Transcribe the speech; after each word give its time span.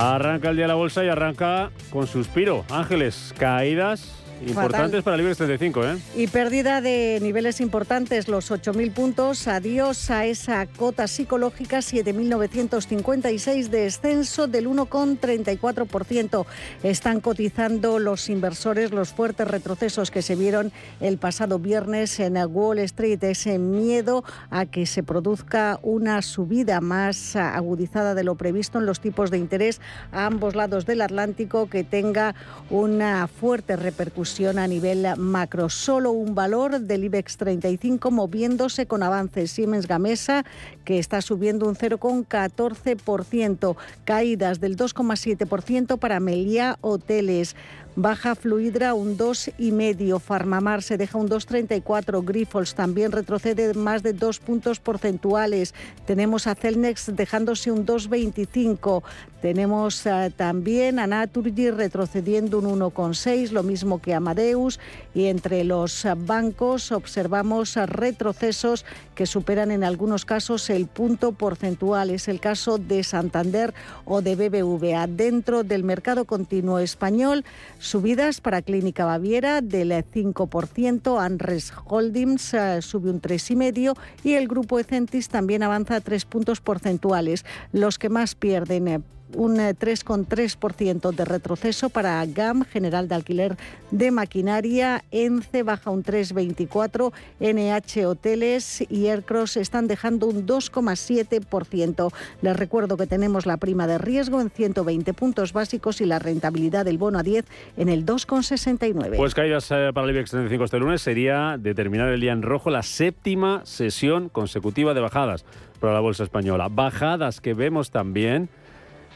Arranca 0.00 0.50
el 0.50 0.56
día 0.56 0.66
de 0.66 0.68
la 0.68 0.74
bolsa 0.74 1.04
y 1.04 1.08
arranca 1.08 1.70
con 1.90 2.06
suspiro. 2.06 2.64
Ángeles, 2.70 3.34
caídas 3.36 4.17
Importantes 4.46 5.02
para 5.02 5.16
el 5.16 5.22
IBEX 5.22 5.38
35, 5.38 5.84
¿eh? 5.84 5.98
Y 6.16 6.26
pérdida 6.28 6.80
de 6.80 7.18
niveles 7.20 7.60
importantes, 7.60 8.28
los 8.28 8.50
8.000 8.50 8.92
puntos. 8.92 9.48
Adiós 9.48 10.10
a 10.10 10.26
esa 10.26 10.66
cota 10.66 11.08
psicológica, 11.08 11.78
7.956 11.78 13.68
de 13.68 13.80
descenso 13.80 14.46
del 14.46 14.68
1,34%. 14.68 16.46
Están 16.82 17.20
cotizando 17.20 17.98
los 17.98 18.28
inversores 18.28 18.92
los 18.92 19.10
fuertes 19.10 19.48
retrocesos 19.48 20.10
que 20.10 20.22
se 20.22 20.36
vieron 20.36 20.72
el 21.00 21.18
pasado 21.18 21.58
viernes 21.58 22.20
en 22.20 22.36
Wall 22.36 22.78
Street. 22.80 23.22
Ese 23.24 23.58
miedo 23.58 24.24
a 24.50 24.66
que 24.66 24.86
se 24.86 25.02
produzca 25.02 25.80
una 25.82 26.22
subida 26.22 26.80
más 26.80 27.34
agudizada 27.34 28.14
de 28.14 28.24
lo 28.24 28.36
previsto 28.36 28.78
en 28.78 28.86
los 28.86 29.00
tipos 29.00 29.30
de 29.30 29.38
interés 29.38 29.80
a 30.12 30.26
ambos 30.26 30.54
lados 30.54 30.86
del 30.86 31.00
Atlántico 31.00 31.68
que 31.68 31.82
tenga 31.82 32.34
una 32.70 33.26
fuerte 33.26 33.74
repercusión 33.76 34.27
a 34.58 34.66
nivel 34.66 35.06
macro. 35.16 35.70
Solo 35.70 36.12
un 36.12 36.34
valor 36.34 36.80
del 36.80 37.04
IBEX 37.04 37.38
35 37.38 38.10
moviéndose 38.10 38.84
con 38.86 39.02
avances. 39.02 39.50
Siemens 39.50 39.88
Gamesa, 39.88 40.44
que 40.84 40.98
está 40.98 41.22
subiendo 41.22 41.66
un 41.66 41.74
0,14%. 41.74 43.76
Caídas 44.04 44.60
del 44.60 44.76
2,7% 44.76 45.98
para 45.98 46.20
Melia 46.20 46.76
Hoteles. 46.82 47.56
Baja 48.00 48.36
Fluidra 48.36 48.94
un 48.94 49.18
2,5. 49.18 50.20
Farmamar 50.20 50.84
se 50.84 50.96
deja 50.96 51.18
un 51.18 51.28
2,34. 51.28 52.24
Grifols 52.24 52.76
también 52.76 53.10
retrocede 53.10 53.74
más 53.74 54.04
de 54.04 54.12
dos 54.12 54.38
puntos 54.38 54.78
porcentuales. 54.78 55.74
Tenemos 56.06 56.46
a 56.46 56.54
Celnex 56.54 57.10
dejándose 57.16 57.72
un 57.72 57.84
2,25. 57.84 59.02
Tenemos 59.42 60.06
eh, 60.06 60.32
también 60.36 61.00
a 61.00 61.08
Naturgy 61.08 61.72
retrocediendo 61.72 62.60
un 62.60 62.80
1,6, 62.80 63.50
lo 63.50 63.64
mismo 63.64 64.00
que 64.00 64.14
Amadeus. 64.14 64.78
Y 65.12 65.24
entre 65.24 65.64
los 65.64 66.06
bancos 66.18 66.92
observamos 66.92 67.74
retrocesos 67.74 68.84
que 69.16 69.26
superan 69.26 69.72
en 69.72 69.82
algunos 69.82 70.24
casos 70.24 70.70
el 70.70 70.86
punto 70.86 71.32
porcentual. 71.32 72.10
Es 72.10 72.28
el 72.28 72.38
caso 72.38 72.78
de 72.78 73.02
Santander 73.02 73.74
o 74.04 74.22
de 74.22 74.36
BBVA. 74.36 75.08
Dentro 75.08 75.64
del 75.64 75.82
mercado 75.82 76.24
continuo 76.26 76.78
español, 76.78 77.44
Subidas 77.88 78.42
para 78.42 78.60
Clínica 78.60 79.06
Baviera 79.06 79.62
del 79.62 79.92
5%, 79.92 81.18
Anres 81.18 81.72
Holdings 81.86 82.52
eh, 82.52 82.82
sube 82.82 83.08
un 83.08 83.22
3,5% 83.22 83.96
y 84.24 84.34
el 84.34 84.46
grupo 84.46 84.78
Ecentis 84.78 85.30
también 85.30 85.62
avanza 85.62 86.02
3 86.02 86.26
puntos 86.26 86.60
porcentuales. 86.60 87.46
Los 87.72 87.98
que 87.98 88.10
más 88.10 88.34
pierden 88.34 88.88
eh, 88.88 89.00
un 89.34 89.56
3,3% 89.56 91.12
eh, 91.12 91.16
de 91.16 91.24
retroceso 91.24 91.90
para 91.90 92.24
GAM, 92.26 92.64
General 92.64 93.08
de 93.08 93.14
Alquiler 93.14 93.56
de 93.90 94.10
Maquinaria, 94.10 95.04
ENCE 95.10 95.62
baja 95.62 95.90
un 95.90 96.02
3,24%, 96.02 97.12
NH 97.40 98.06
Hoteles 98.06 98.84
y 98.90 99.06
Aircross 99.06 99.56
están 99.56 99.86
dejando 99.86 100.26
un 100.26 100.46
2,7%. 100.46 102.12
Les 102.42 102.56
recuerdo 102.56 102.96
que 102.96 103.06
tenemos 103.06 103.46
la 103.46 103.56
prima 103.56 103.86
de 103.86 103.98
riesgo 103.98 104.40
en 104.40 104.50
120 104.50 105.12
puntos 105.14 105.52
básicos 105.52 106.00
y 106.00 106.06
la 106.06 106.18
rentabilidad 106.18 106.84
del 106.84 106.98
bono 106.98 107.18
a 107.18 107.22
10 107.22 107.44
en 107.76 107.88
el 107.88 108.04
2,69. 108.04 109.16
Pues 109.16 109.34
caídas 109.34 109.70
eh, 109.70 109.90
para 109.94 110.06
el 110.06 110.14
IBEX 110.14 110.30
35 110.30 110.64
este 110.64 110.78
lunes 110.78 111.02
sería 111.02 111.56
determinar 111.58 112.08
el 112.08 112.20
día 112.20 112.32
en 112.32 112.42
rojo 112.42 112.70
la 112.70 112.82
séptima 112.82 113.62
sesión 113.64 114.28
consecutiva 114.28 114.94
de 114.94 115.00
bajadas 115.00 115.44
para 115.80 115.94
la 115.94 116.00
bolsa 116.00 116.24
española. 116.24 116.68
Bajadas 116.68 117.40
que 117.40 117.54
vemos 117.54 117.90
también 117.90 118.48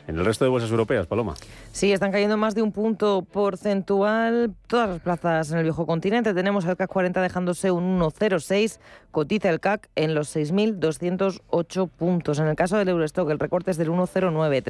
en 0.07 0.19
el 0.19 0.25
resto 0.25 0.45
de 0.45 0.51
bolsas 0.51 0.71
europeas, 0.71 1.07
Paloma. 1.07 1.35
Sí, 1.73 1.93
están 1.93 2.13
cayendo 2.13 2.37
más 2.37 2.55
de 2.55 2.63
un 2.63 2.73
punto 2.73 3.23
porcentual 3.23 4.55
todas 4.67 4.89
las 5.05 5.19
plazas 5.19 5.53
en 5.53 5.59
el 5.59 5.65
viejo 5.65 5.87
continente. 5.87 6.35
Tenemos 6.35 6.65
el 6.65 6.77
CAC 6.77 6.91
40 6.91 7.21
dejándose 7.21 7.71
un 7.71 8.01
1,06, 8.01 8.79
cotiza 9.13 9.49
el 9.51 9.61
CAC 9.61 9.89
en 9.95 10.17
los 10.17 10.35
6.208 10.35 11.89
puntos. 11.89 12.41
En 12.41 12.49
el 12.49 12.57
caso 12.57 12.77
del 12.79 12.89
Eurostock, 12.89 13.31
el 13.31 13.39
recorte 13.39 13.71
es 13.71 13.77
del 13.77 13.91
1,09, 13.91 14.65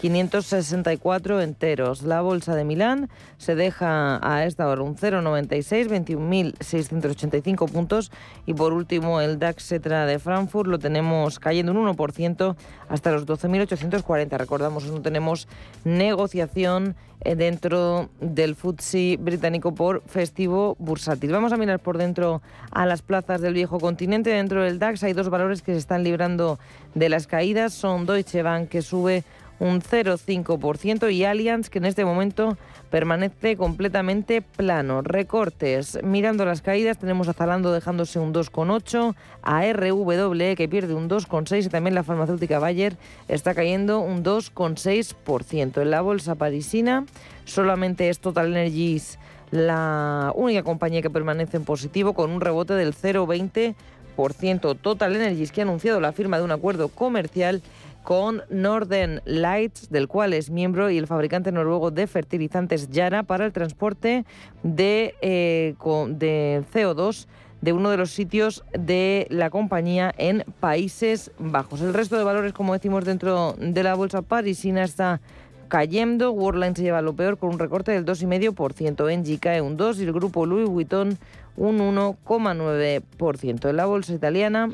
3.564 0.00 1.42
enteros. 1.42 2.02
La 2.02 2.22
bolsa 2.22 2.54
de 2.54 2.64
Milán 2.64 3.10
se 3.36 3.54
deja 3.56 4.18
a 4.22 4.46
esta 4.46 4.66
hora 4.68 4.82
un 4.82 4.96
0,96, 4.96 5.88
21.685 5.88 7.70
puntos. 7.70 8.10
Y 8.46 8.54
por 8.54 8.72
último, 8.72 9.20
el 9.20 9.38
DAX 9.38 9.64
Cetra 9.64 10.06
de 10.06 10.18
Frankfurt 10.18 10.70
lo 10.70 10.78
tenemos 10.78 11.38
cayendo 11.38 11.72
un 11.72 11.94
1% 11.94 12.56
hasta 12.88 13.10
los 13.10 13.26
12.840. 13.26 14.38
Recordamos, 14.38 14.86
no 14.86 15.02
tenemos 15.02 15.48
negociación 15.84 16.96
eh, 17.20 17.34
dentro 17.34 18.10
del 18.20 18.54
FTSE 18.54 19.16
británico 19.18 19.74
por 19.74 20.02
festivo 20.02 20.76
bursátil. 20.78 21.32
Vamos 21.32 21.52
a 21.52 21.56
mirar 21.56 21.80
por 21.80 21.98
dentro 21.98 22.42
a 22.70 22.86
las 22.86 23.02
plazas 23.02 23.40
del 23.48 23.54
viejo 23.54 23.80
continente. 23.80 24.30
Dentro 24.30 24.62
del 24.62 24.78
DAX 24.78 25.02
hay 25.02 25.14
dos 25.14 25.30
valores 25.30 25.62
que 25.62 25.72
se 25.72 25.78
están 25.78 26.04
librando 26.04 26.58
de 26.94 27.08
las 27.08 27.26
caídas. 27.26 27.72
Son 27.72 28.04
Deutsche 28.04 28.42
Bank 28.42 28.68
que 28.68 28.82
sube 28.82 29.24
un 29.58 29.80
0,5% 29.80 31.12
y 31.12 31.24
Allianz 31.24 31.70
que 31.70 31.78
en 31.78 31.86
este 31.86 32.04
momento 32.04 32.56
permanece 32.90 33.56
completamente 33.56 34.42
plano. 34.42 35.00
Recortes. 35.00 35.98
Mirando 36.02 36.44
las 36.44 36.60
caídas 36.60 36.98
tenemos 36.98 37.28
a 37.28 37.32
Zalando 37.32 37.72
dejándose 37.72 38.18
un 38.18 38.34
2,8, 38.34 39.14
a 39.42 39.72
RW 39.72 40.54
que 40.54 40.68
pierde 40.68 40.94
un 40.94 41.08
2,6 41.08 41.64
y 41.64 41.68
también 41.68 41.94
la 41.94 42.04
farmacéutica 42.04 42.58
Bayer 42.58 42.96
está 43.28 43.54
cayendo 43.54 44.00
un 44.00 44.22
2,6%. 44.22 45.80
En 45.80 45.90
la 45.90 46.02
bolsa 46.02 46.34
parisina 46.34 47.04
solamente 47.46 48.10
es 48.10 48.20
Total 48.20 48.46
Energies 48.46 49.18
la 49.50 50.32
única 50.34 50.62
compañía 50.62 51.02
que 51.02 51.10
permanece 51.10 51.56
en 51.56 51.64
positivo 51.64 52.14
con 52.14 52.30
un 52.30 52.40
rebote 52.40 52.74
del 52.74 52.94
0,20%. 52.94 54.76
Total 54.80 55.14
Energies 55.14 55.52
que 55.52 55.60
ha 55.60 55.64
anunciado 55.64 56.00
la 56.00 56.12
firma 56.12 56.38
de 56.38 56.44
un 56.44 56.50
acuerdo 56.50 56.88
comercial 56.88 57.62
con 58.02 58.42
Northern 58.48 59.20
Lights, 59.26 59.90
del 59.90 60.08
cual 60.08 60.32
es 60.32 60.50
miembro, 60.50 60.90
y 60.90 60.98
el 60.98 61.06
fabricante 61.06 61.52
noruego 61.52 61.90
de 61.90 62.06
fertilizantes 62.06 62.88
Yara 62.88 63.22
para 63.22 63.44
el 63.44 63.52
transporte 63.52 64.24
de, 64.62 65.14
eh, 65.20 65.74
de 66.08 66.64
CO2 66.72 67.26
de 67.60 67.72
uno 67.72 67.90
de 67.90 67.96
los 67.96 68.10
sitios 68.12 68.64
de 68.72 69.26
la 69.30 69.50
compañía 69.50 70.14
en 70.16 70.44
Países 70.60 71.32
Bajos. 71.38 71.80
El 71.80 71.92
resto 71.92 72.16
de 72.16 72.24
valores, 72.24 72.52
como 72.52 72.72
decimos, 72.72 73.04
dentro 73.04 73.54
de 73.58 73.82
la 73.82 73.94
bolsa 73.94 74.22
parisina 74.22 74.84
está 74.84 75.20
cayendo. 75.68 76.32
Worldline 76.32 76.74
se 76.74 76.82
lleva 76.82 77.02
lo 77.02 77.14
peor 77.14 77.38
con 77.38 77.50
un 77.50 77.58
recorte 77.58 77.92
del 77.92 78.04
2,5%. 78.04 79.10
Engie 79.10 79.38
cae 79.38 79.60
un 79.60 79.76
2% 79.76 79.98
y 79.98 80.02
el 80.04 80.12
grupo 80.12 80.46
Louis 80.46 80.68
Vuitton 80.68 81.18
un 81.56 81.78
1,9%. 81.78 83.68
En 83.68 83.76
la 83.76 83.86
bolsa 83.86 84.12
italiana 84.14 84.70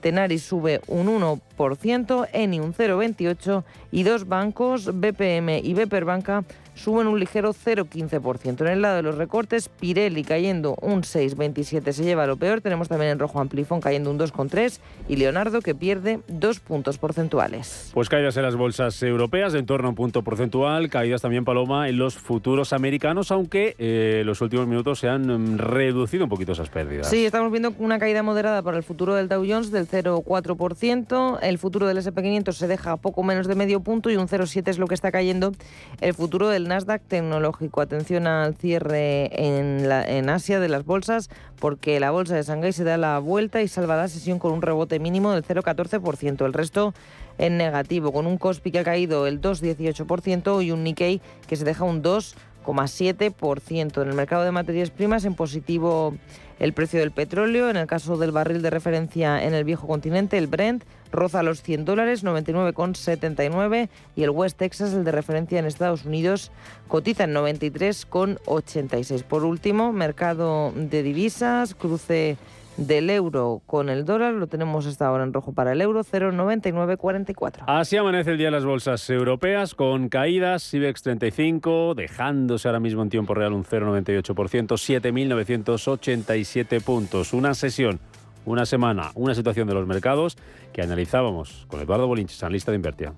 Tenaris 0.00 0.42
sube 0.42 0.80
un 0.86 1.06
1%, 1.06 2.28
Eni 2.32 2.60
un 2.60 2.72
0,28% 2.72 3.64
y 3.90 4.02
dos 4.04 4.28
bancos, 4.28 4.86
BPM 4.94 5.58
y 5.62 5.74
Banca 5.74 6.44
suben 6.78 7.06
un 7.06 7.18
ligero 7.18 7.52
0,15%. 7.52 8.60
En 8.62 8.68
el 8.68 8.82
lado 8.82 8.96
de 8.96 9.02
los 9.02 9.16
recortes, 9.16 9.68
Pirelli 9.68 10.24
cayendo 10.24 10.76
un 10.80 11.02
6,27 11.02 11.92
se 11.92 12.04
lleva 12.04 12.26
lo 12.26 12.36
peor. 12.36 12.60
Tenemos 12.60 12.88
también 12.88 13.12
en 13.12 13.18
rojo 13.18 13.40
Amplifon 13.40 13.80
cayendo 13.80 14.10
un 14.10 14.18
2,3 14.18 14.78
y 15.08 15.16
Leonardo 15.16 15.60
que 15.60 15.74
pierde 15.74 16.20
dos 16.28 16.60
puntos 16.60 16.98
porcentuales. 16.98 17.90
Pues 17.92 18.08
caídas 18.08 18.36
en 18.36 18.42
las 18.44 18.56
bolsas 18.56 19.02
europeas 19.02 19.54
en 19.54 19.66
torno 19.66 19.88
a 19.88 19.90
un 19.90 19.96
punto 19.96 20.22
porcentual, 20.22 20.88
caídas 20.88 21.22
también 21.22 21.44
Paloma 21.44 21.88
en 21.88 21.98
los 21.98 22.14
futuros 22.16 22.72
americanos, 22.72 23.32
aunque 23.32 23.74
eh, 23.78 24.22
los 24.24 24.40
últimos 24.40 24.66
minutos 24.66 25.00
se 25.00 25.08
han 25.08 25.26
mm, 25.26 25.58
reducido 25.58 26.24
un 26.24 26.30
poquito 26.30 26.52
esas 26.52 26.70
pérdidas. 26.70 27.10
Sí, 27.10 27.24
estamos 27.26 27.50
viendo 27.50 27.74
una 27.78 27.98
caída 27.98 28.22
moderada 28.22 28.62
para 28.62 28.76
el 28.76 28.82
futuro 28.82 29.14
del 29.14 29.28
Dow 29.28 29.44
Jones 29.48 29.70
del 29.70 29.88
0,4%, 29.88 31.38
el 31.42 31.58
futuro 31.58 31.86
del 31.86 31.98
SP500 31.98 32.52
se 32.52 32.68
deja 32.68 32.96
poco 32.96 33.22
menos 33.22 33.46
de 33.46 33.54
medio 33.54 33.80
punto 33.80 34.10
y 34.10 34.16
un 34.16 34.28
0,7 34.28 34.68
es 34.68 34.78
lo 34.78 34.86
que 34.86 34.94
está 34.94 35.10
cayendo 35.10 35.52
el 36.00 36.14
futuro 36.14 36.48
del 36.48 36.67
Nasdaq 36.68 37.02
tecnológico. 37.02 37.80
Atención 37.80 38.26
al 38.26 38.54
cierre 38.54 39.30
en, 39.32 39.90
en 39.90 40.30
Asia 40.30 40.60
de 40.60 40.68
las 40.68 40.84
bolsas, 40.84 41.30
porque 41.58 41.98
la 41.98 42.10
bolsa 42.10 42.36
de 42.36 42.42
Shanghái 42.42 42.72
se 42.72 42.84
da 42.84 42.96
la 42.96 43.18
vuelta 43.18 43.62
y 43.62 43.68
salva 43.68 43.96
la 43.96 44.08
sesión 44.08 44.38
con 44.38 44.52
un 44.52 44.62
rebote 44.62 45.00
mínimo 45.00 45.32
del 45.32 45.44
0,14%. 45.44 46.44
El 46.44 46.52
resto 46.52 46.94
en 47.38 47.56
negativo, 47.56 48.12
con 48.12 48.26
un 48.26 48.36
Kospi 48.36 48.70
que 48.70 48.80
ha 48.80 48.84
caído 48.84 49.26
el 49.26 49.40
2,18% 49.40 50.64
y 50.64 50.70
un 50.70 50.84
Nikkei 50.84 51.20
que 51.46 51.56
se 51.56 51.64
deja 51.64 51.84
un 51.84 52.02
2,7%. 52.02 54.02
En 54.02 54.08
el 54.08 54.14
mercado 54.14 54.44
de 54.44 54.52
materias 54.52 54.90
primas 54.90 55.24
en 55.24 55.34
positivo 55.34 56.14
el 56.58 56.72
precio 56.72 57.00
del 57.00 57.10
petróleo, 57.12 57.70
en 57.70 57.76
el 57.76 57.86
caso 57.86 58.16
del 58.16 58.32
barril 58.32 58.62
de 58.62 58.70
referencia 58.70 59.44
en 59.44 59.54
el 59.54 59.64
viejo 59.64 59.86
continente, 59.86 60.38
el 60.38 60.46
Brent, 60.48 60.84
roza 61.12 61.42
los 61.42 61.62
100 61.62 61.84
dólares, 61.84 62.24
99,79 62.24 63.88
y 64.16 64.22
el 64.24 64.30
West 64.30 64.58
Texas, 64.58 64.92
el 64.92 65.04
de 65.04 65.12
referencia 65.12 65.58
en 65.58 65.66
Estados 65.66 66.04
Unidos, 66.04 66.50
cotiza 66.88 67.24
en 67.24 67.34
93,86. 67.34 69.22
Por 69.22 69.44
último, 69.44 69.92
mercado 69.92 70.72
de 70.74 71.02
divisas, 71.02 71.74
cruce 71.74 72.36
del 72.78 73.10
euro 73.10 73.60
con 73.66 73.90
el 73.90 74.04
dólar. 74.04 74.34
Lo 74.34 74.46
tenemos 74.46 74.86
hasta 74.86 75.06
ahora 75.06 75.24
en 75.24 75.32
rojo 75.32 75.52
para 75.52 75.72
el 75.72 75.82
euro, 75.82 76.04
0,9944. 76.04 77.64
Así 77.66 77.96
amanece 77.96 78.30
el 78.30 78.38
día 78.38 78.46
de 78.46 78.52
las 78.52 78.64
bolsas 78.64 79.10
europeas 79.10 79.74
con 79.74 80.08
caídas. 80.08 80.72
IBEX 80.72 81.02
35 81.02 81.94
dejándose 81.94 82.68
ahora 82.68 82.78
mismo 82.80 83.02
en 83.02 83.10
tiempo 83.10 83.34
real 83.34 83.52
un 83.52 83.64
0,98%, 83.64 84.32
7.987 84.32 86.82
puntos. 86.82 87.32
Una 87.32 87.54
sesión, 87.54 87.98
una 88.46 88.64
semana, 88.64 89.10
una 89.14 89.34
situación 89.34 89.66
de 89.68 89.74
los 89.74 89.86
mercados 89.86 90.38
que 90.72 90.82
analizábamos 90.82 91.66
con 91.68 91.80
Eduardo 91.80 92.06
Bolinches, 92.06 92.42
analista 92.42 92.70
de 92.70 92.76
Invertia 92.76 93.12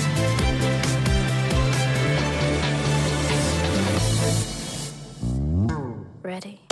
ready. 6.26 6.65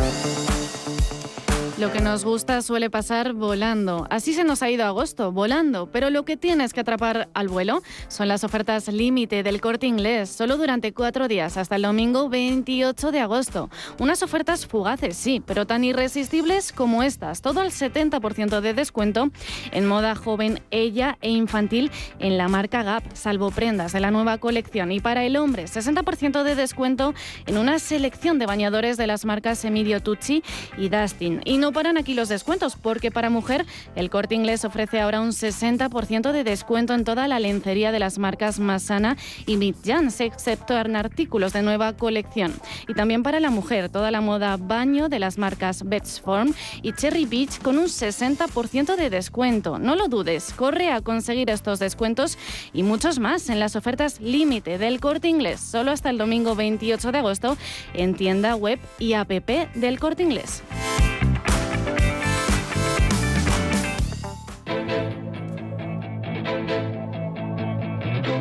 Lo 1.77 1.91
que 1.91 2.01
nos 2.01 2.25
gusta 2.25 2.63
suele 2.63 2.89
pasar 2.89 3.33
volando. 3.33 4.07
Así 4.09 4.33
se 4.33 4.45
nos 4.45 4.63
ha 4.63 4.71
ido 4.71 4.85
agosto, 4.85 5.33
volando. 5.33 5.87
Pero 5.91 6.09
lo 6.09 6.25
que 6.25 6.37
tienes 6.37 6.73
que 6.73 6.79
atrapar 6.79 7.29
al 7.35 7.49
vuelo 7.49 7.83
son 8.07 8.29
las 8.29 8.45
ofertas 8.45 8.87
límite 8.87 9.43
del 9.43 9.61
corte 9.61 9.89
inglés, 9.89 10.31
solo 10.31 10.57
durante 10.57 10.93
cuatro 10.93 11.27
días, 11.27 11.57
hasta 11.57 11.75
el 11.75 11.83
domingo 11.83 12.29
28 12.29 13.11
de 13.11 13.19
agosto. 13.19 13.71
Unas 13.99 14.23
ofertas 14.23 14.69
fugaces, 14.69 15.17
sí, 15.17 15.43
pero 15.45 15.67
tan 15.67 15.83
irresistibles 15.83 16.73
como 16.73 17.03
estas. 17.03 17.43
Todo 17.43 17.61
el 17.61 17.73
70% 17.73 18.61
de 18.61 18.73
descuento 18.73 19.31
en 19.73 19.87
moda 19.87 20.15
joven, 20.15 20.63
ella 20.71 21.19
e 21.23 21.31
infantil 21.31 21.91
en 22.21 22.39
la 22.39 22.47
marca 22.47 22.85
Gap, 22.85 23.03
salvo 23.15 23.51
prendas 23.51 23.93
de 23.93 23.99
la 23.99 24.13
nueva 24.13 24.39
colección. 24.39 24.93
Y 24.93 25.01
para 25.01 25.25
el 25.25 25.37
hombre, 25.37 25.65
60% 25.65 26.45
de 26.45 26.55
descuento 26.55 27.15
en 27.47 27.59
una 27.59 27.81
selección 27.81 28.39
de 28.39 28.47
bañadores 28.47 28.97
de 28.97 29.09
las 29.09 29.25
marcas 29.25 29.65
Emilio 29.65 30.01
Tucci 30.01 30.45
y 30.79 30.89
Dustin. 30.89 31.41
No 31.65 31.73
paran 31.73 31.97
aquí 31.97 32.13
los 32.13 32.29
descuentos, 32.29 32.77
porque 32.77 33.11
para 33.11 33.31
mujer 33.31 33.65
el 33.97 34.11
corte 34.11 34.35
inglés 34.35 34.67
ofrece 34.67 35.01
ahora 35.01 35.23
un 35.23 35.31
60% 35.31 36.31
de 36.31 36.45
descuento 36.45 36.93
en 36.93 37.05
toda 37.05 37.27
la 37.27 37.41
lencería 37.41 37.91
de 37.91 37.99
las 37.99 38.19
marcas 38.19 38.59
Masana 38.59 39.17
y 39.47 39.57
Midjans, 39.57 40.21
excepto 40.21 40.79
en 40.79 40.95
artículos 40.95 41.55
de 41.55 41.63
nueva 41.63 41.95
colección. 41.95 42.53
Y 42.87 42.93
también 42.93 43.23
para 43.23 43.41
la 43.41 43.49
mujer, 43.49 43.89
toda 43.89 44.11
la 44.11 44.21
moda 44.21 44.59
baño 44.59 45.09
de 45.09 45.19
las 45.19 45.39
marcas 45.39 45.83
Form 46.23 46.53
y 46.83 46.93
Cherry 46.93 47.25
Beach 47.25 47.59
con 47.63 47.79
un 47.79 47.87
60% 47.87 48.95
de 48.95 49.09
descuento. 49.09 49.79
No 49.79 49.97
lo 49.97 50.09
dudes, 50.09 50.53
corre 50.53 50.93
a 50.93 51.01
conseguir 51.01 51.49
estos 51.49 51.79
descuentos 51.79 52.37
y 52.75 52.83
muchos 52.83 53.19
más 53.19 53.49
en 53.49 53.59
las 53.59 53.75
ofertas 53.75 54.21
límite 54.21 54.77
del 54.77 55.01
corte 55.01 55.29
inglés, 55.29 55.61
solo 55.61 55.93
hasta 55.93 56.11
el 56.11 56.19
domingo 56.19 56.55
28 56.55 57.11
de 57.11 57.19
agosto 57.21 57.57
en 57.95 58.15
tienda 58.15 58.55
web 58.55 58.79
y 58.99 59.15
app 59.15 59.31
del 59.31 59.99
corte 59.99 60.25
inglés. 60.25 60.63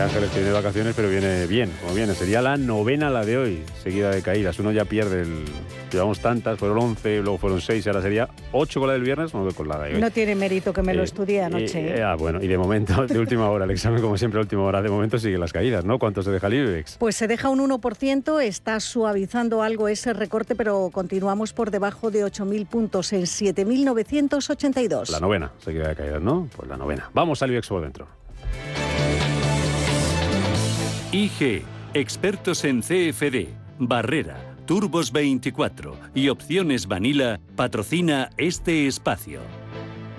Ángeles 0.00 0.30
tiene 0.30 0.52
vacaciones, 0.52 0.94
pero 0.94 1.08
viene 1.08 1.46
bien, 1.46 1.70
como 1.80 1.94
viene. 1.94 2.12
Sería 2.14 2.42
la 2.42 2.58
novena 2.58 3.08
la 3.08 3.24
de 3.24 3.38
hoy, 3.38 3.62
seguida 3.82 4.10
de 4.10 4.20
caídas. 4.20 4.58
Uno 4.58 4.70
ya 4.70 4.84
pierde 4.84 5.22
el. 5.22 5.44
Llevamos 5.90 6.20
tantas, 6.20 6.58
fueron 6.58 6.78
11, 6.78 7.22
luego 7.22 7.38
fueron 7.38 7.60
6, 7.62 7.86
ahora 7.86 8.02
sería 8.02 8.28
8 8.52 8.80
con 8.80 8.88
la 8.88 8.92
del 8.92 9.02
viernes, 9.02 9.32
9 9.32 9.52
con 9.54 9.68
la 9.68 9.78
de 9.78 9.94
hoy. 9.94 10.00
No 10.00 10.10
tiene 10.10 10.34
mérito 10.34 10.72
que 10.72 10.82
me 10.82 10.92
lo 10.92 11.00
eh, 11.00 11.04
estudie 11.04 11.42
anoche. 11.42 11.80
Eh, 11.80 11.98
¿eh? 11.98 12.02
ah, 12.02 12.14
bueno, 12.16 12.42
y 12.42 12.46
de 12.46 12.58
momento, 12.58 13.06
de 13.06 13.18
última 13.18 13.48
hora, 13.48 13.64
el 13.64 13.70
examen, 13.70 14.02
como 14.02 14.18
siempre, 14.18 14.38
última 14.40 14.64
hora, 14.64 14.82
de 14.82 14.90
momento 14.90 15.18
siguen 15.18 15.40
las 15.40 15.52
caídas, 15.52 15.84
¿no? 15.84 15.98
¿Cuánto 15.98 16.22
se 16.22 16.30
deja 16.30 16.48
el 16.48 16.54
IBEX? 16.54 16.98
Pues 16.98 17.16
se 17.16 17.26
deja 17.26 17.48
un 17.48 17.60
1%, 17.60 18.42
está 18.42 18.80
suavizando 18.80 19.62
algo 19.62 19.88
ese 19.88 20.12
recorte, 20.12 20.54
pero 20.54 20.90
continuamos 20.92 21.54
por 21.54 21.70
debajo 21.70 22.10
de 22.10 22.24
8.000 22.24 22.66
puntos 22.66 23.12
en 23.14 23.22
7.982. 23.22 25.10
La 25.10 25.20
novena, 25.20 25.52
seguida 25.64 25.88
de 25.88 25.96
caídas, 25.96 26.20
¿no? 26.20 26.48
Pues 26.54 26.68
la 26.68 26.76
novena. 26.76 27.10
Vamos 27.14 27.40
al 27.42 27.50
IBEX 27.50 27.68
por 27.68 27.80
dentro. 27.82 28.06
IG, 31.12 31.62
expertos 31.94 32.64
en 32.64 32.82
CFD, 32.82 33.46
Barrera, 33.78 34.36
Turbos 34.66 35.12
24 35.12 35.96
y 36.16 36.30
Opciones 36.30 36.88
Vanilla, 36.88 37.38
patrocina 37.54 38.30
este 38.36 38.88
espacio. 38.88 39.38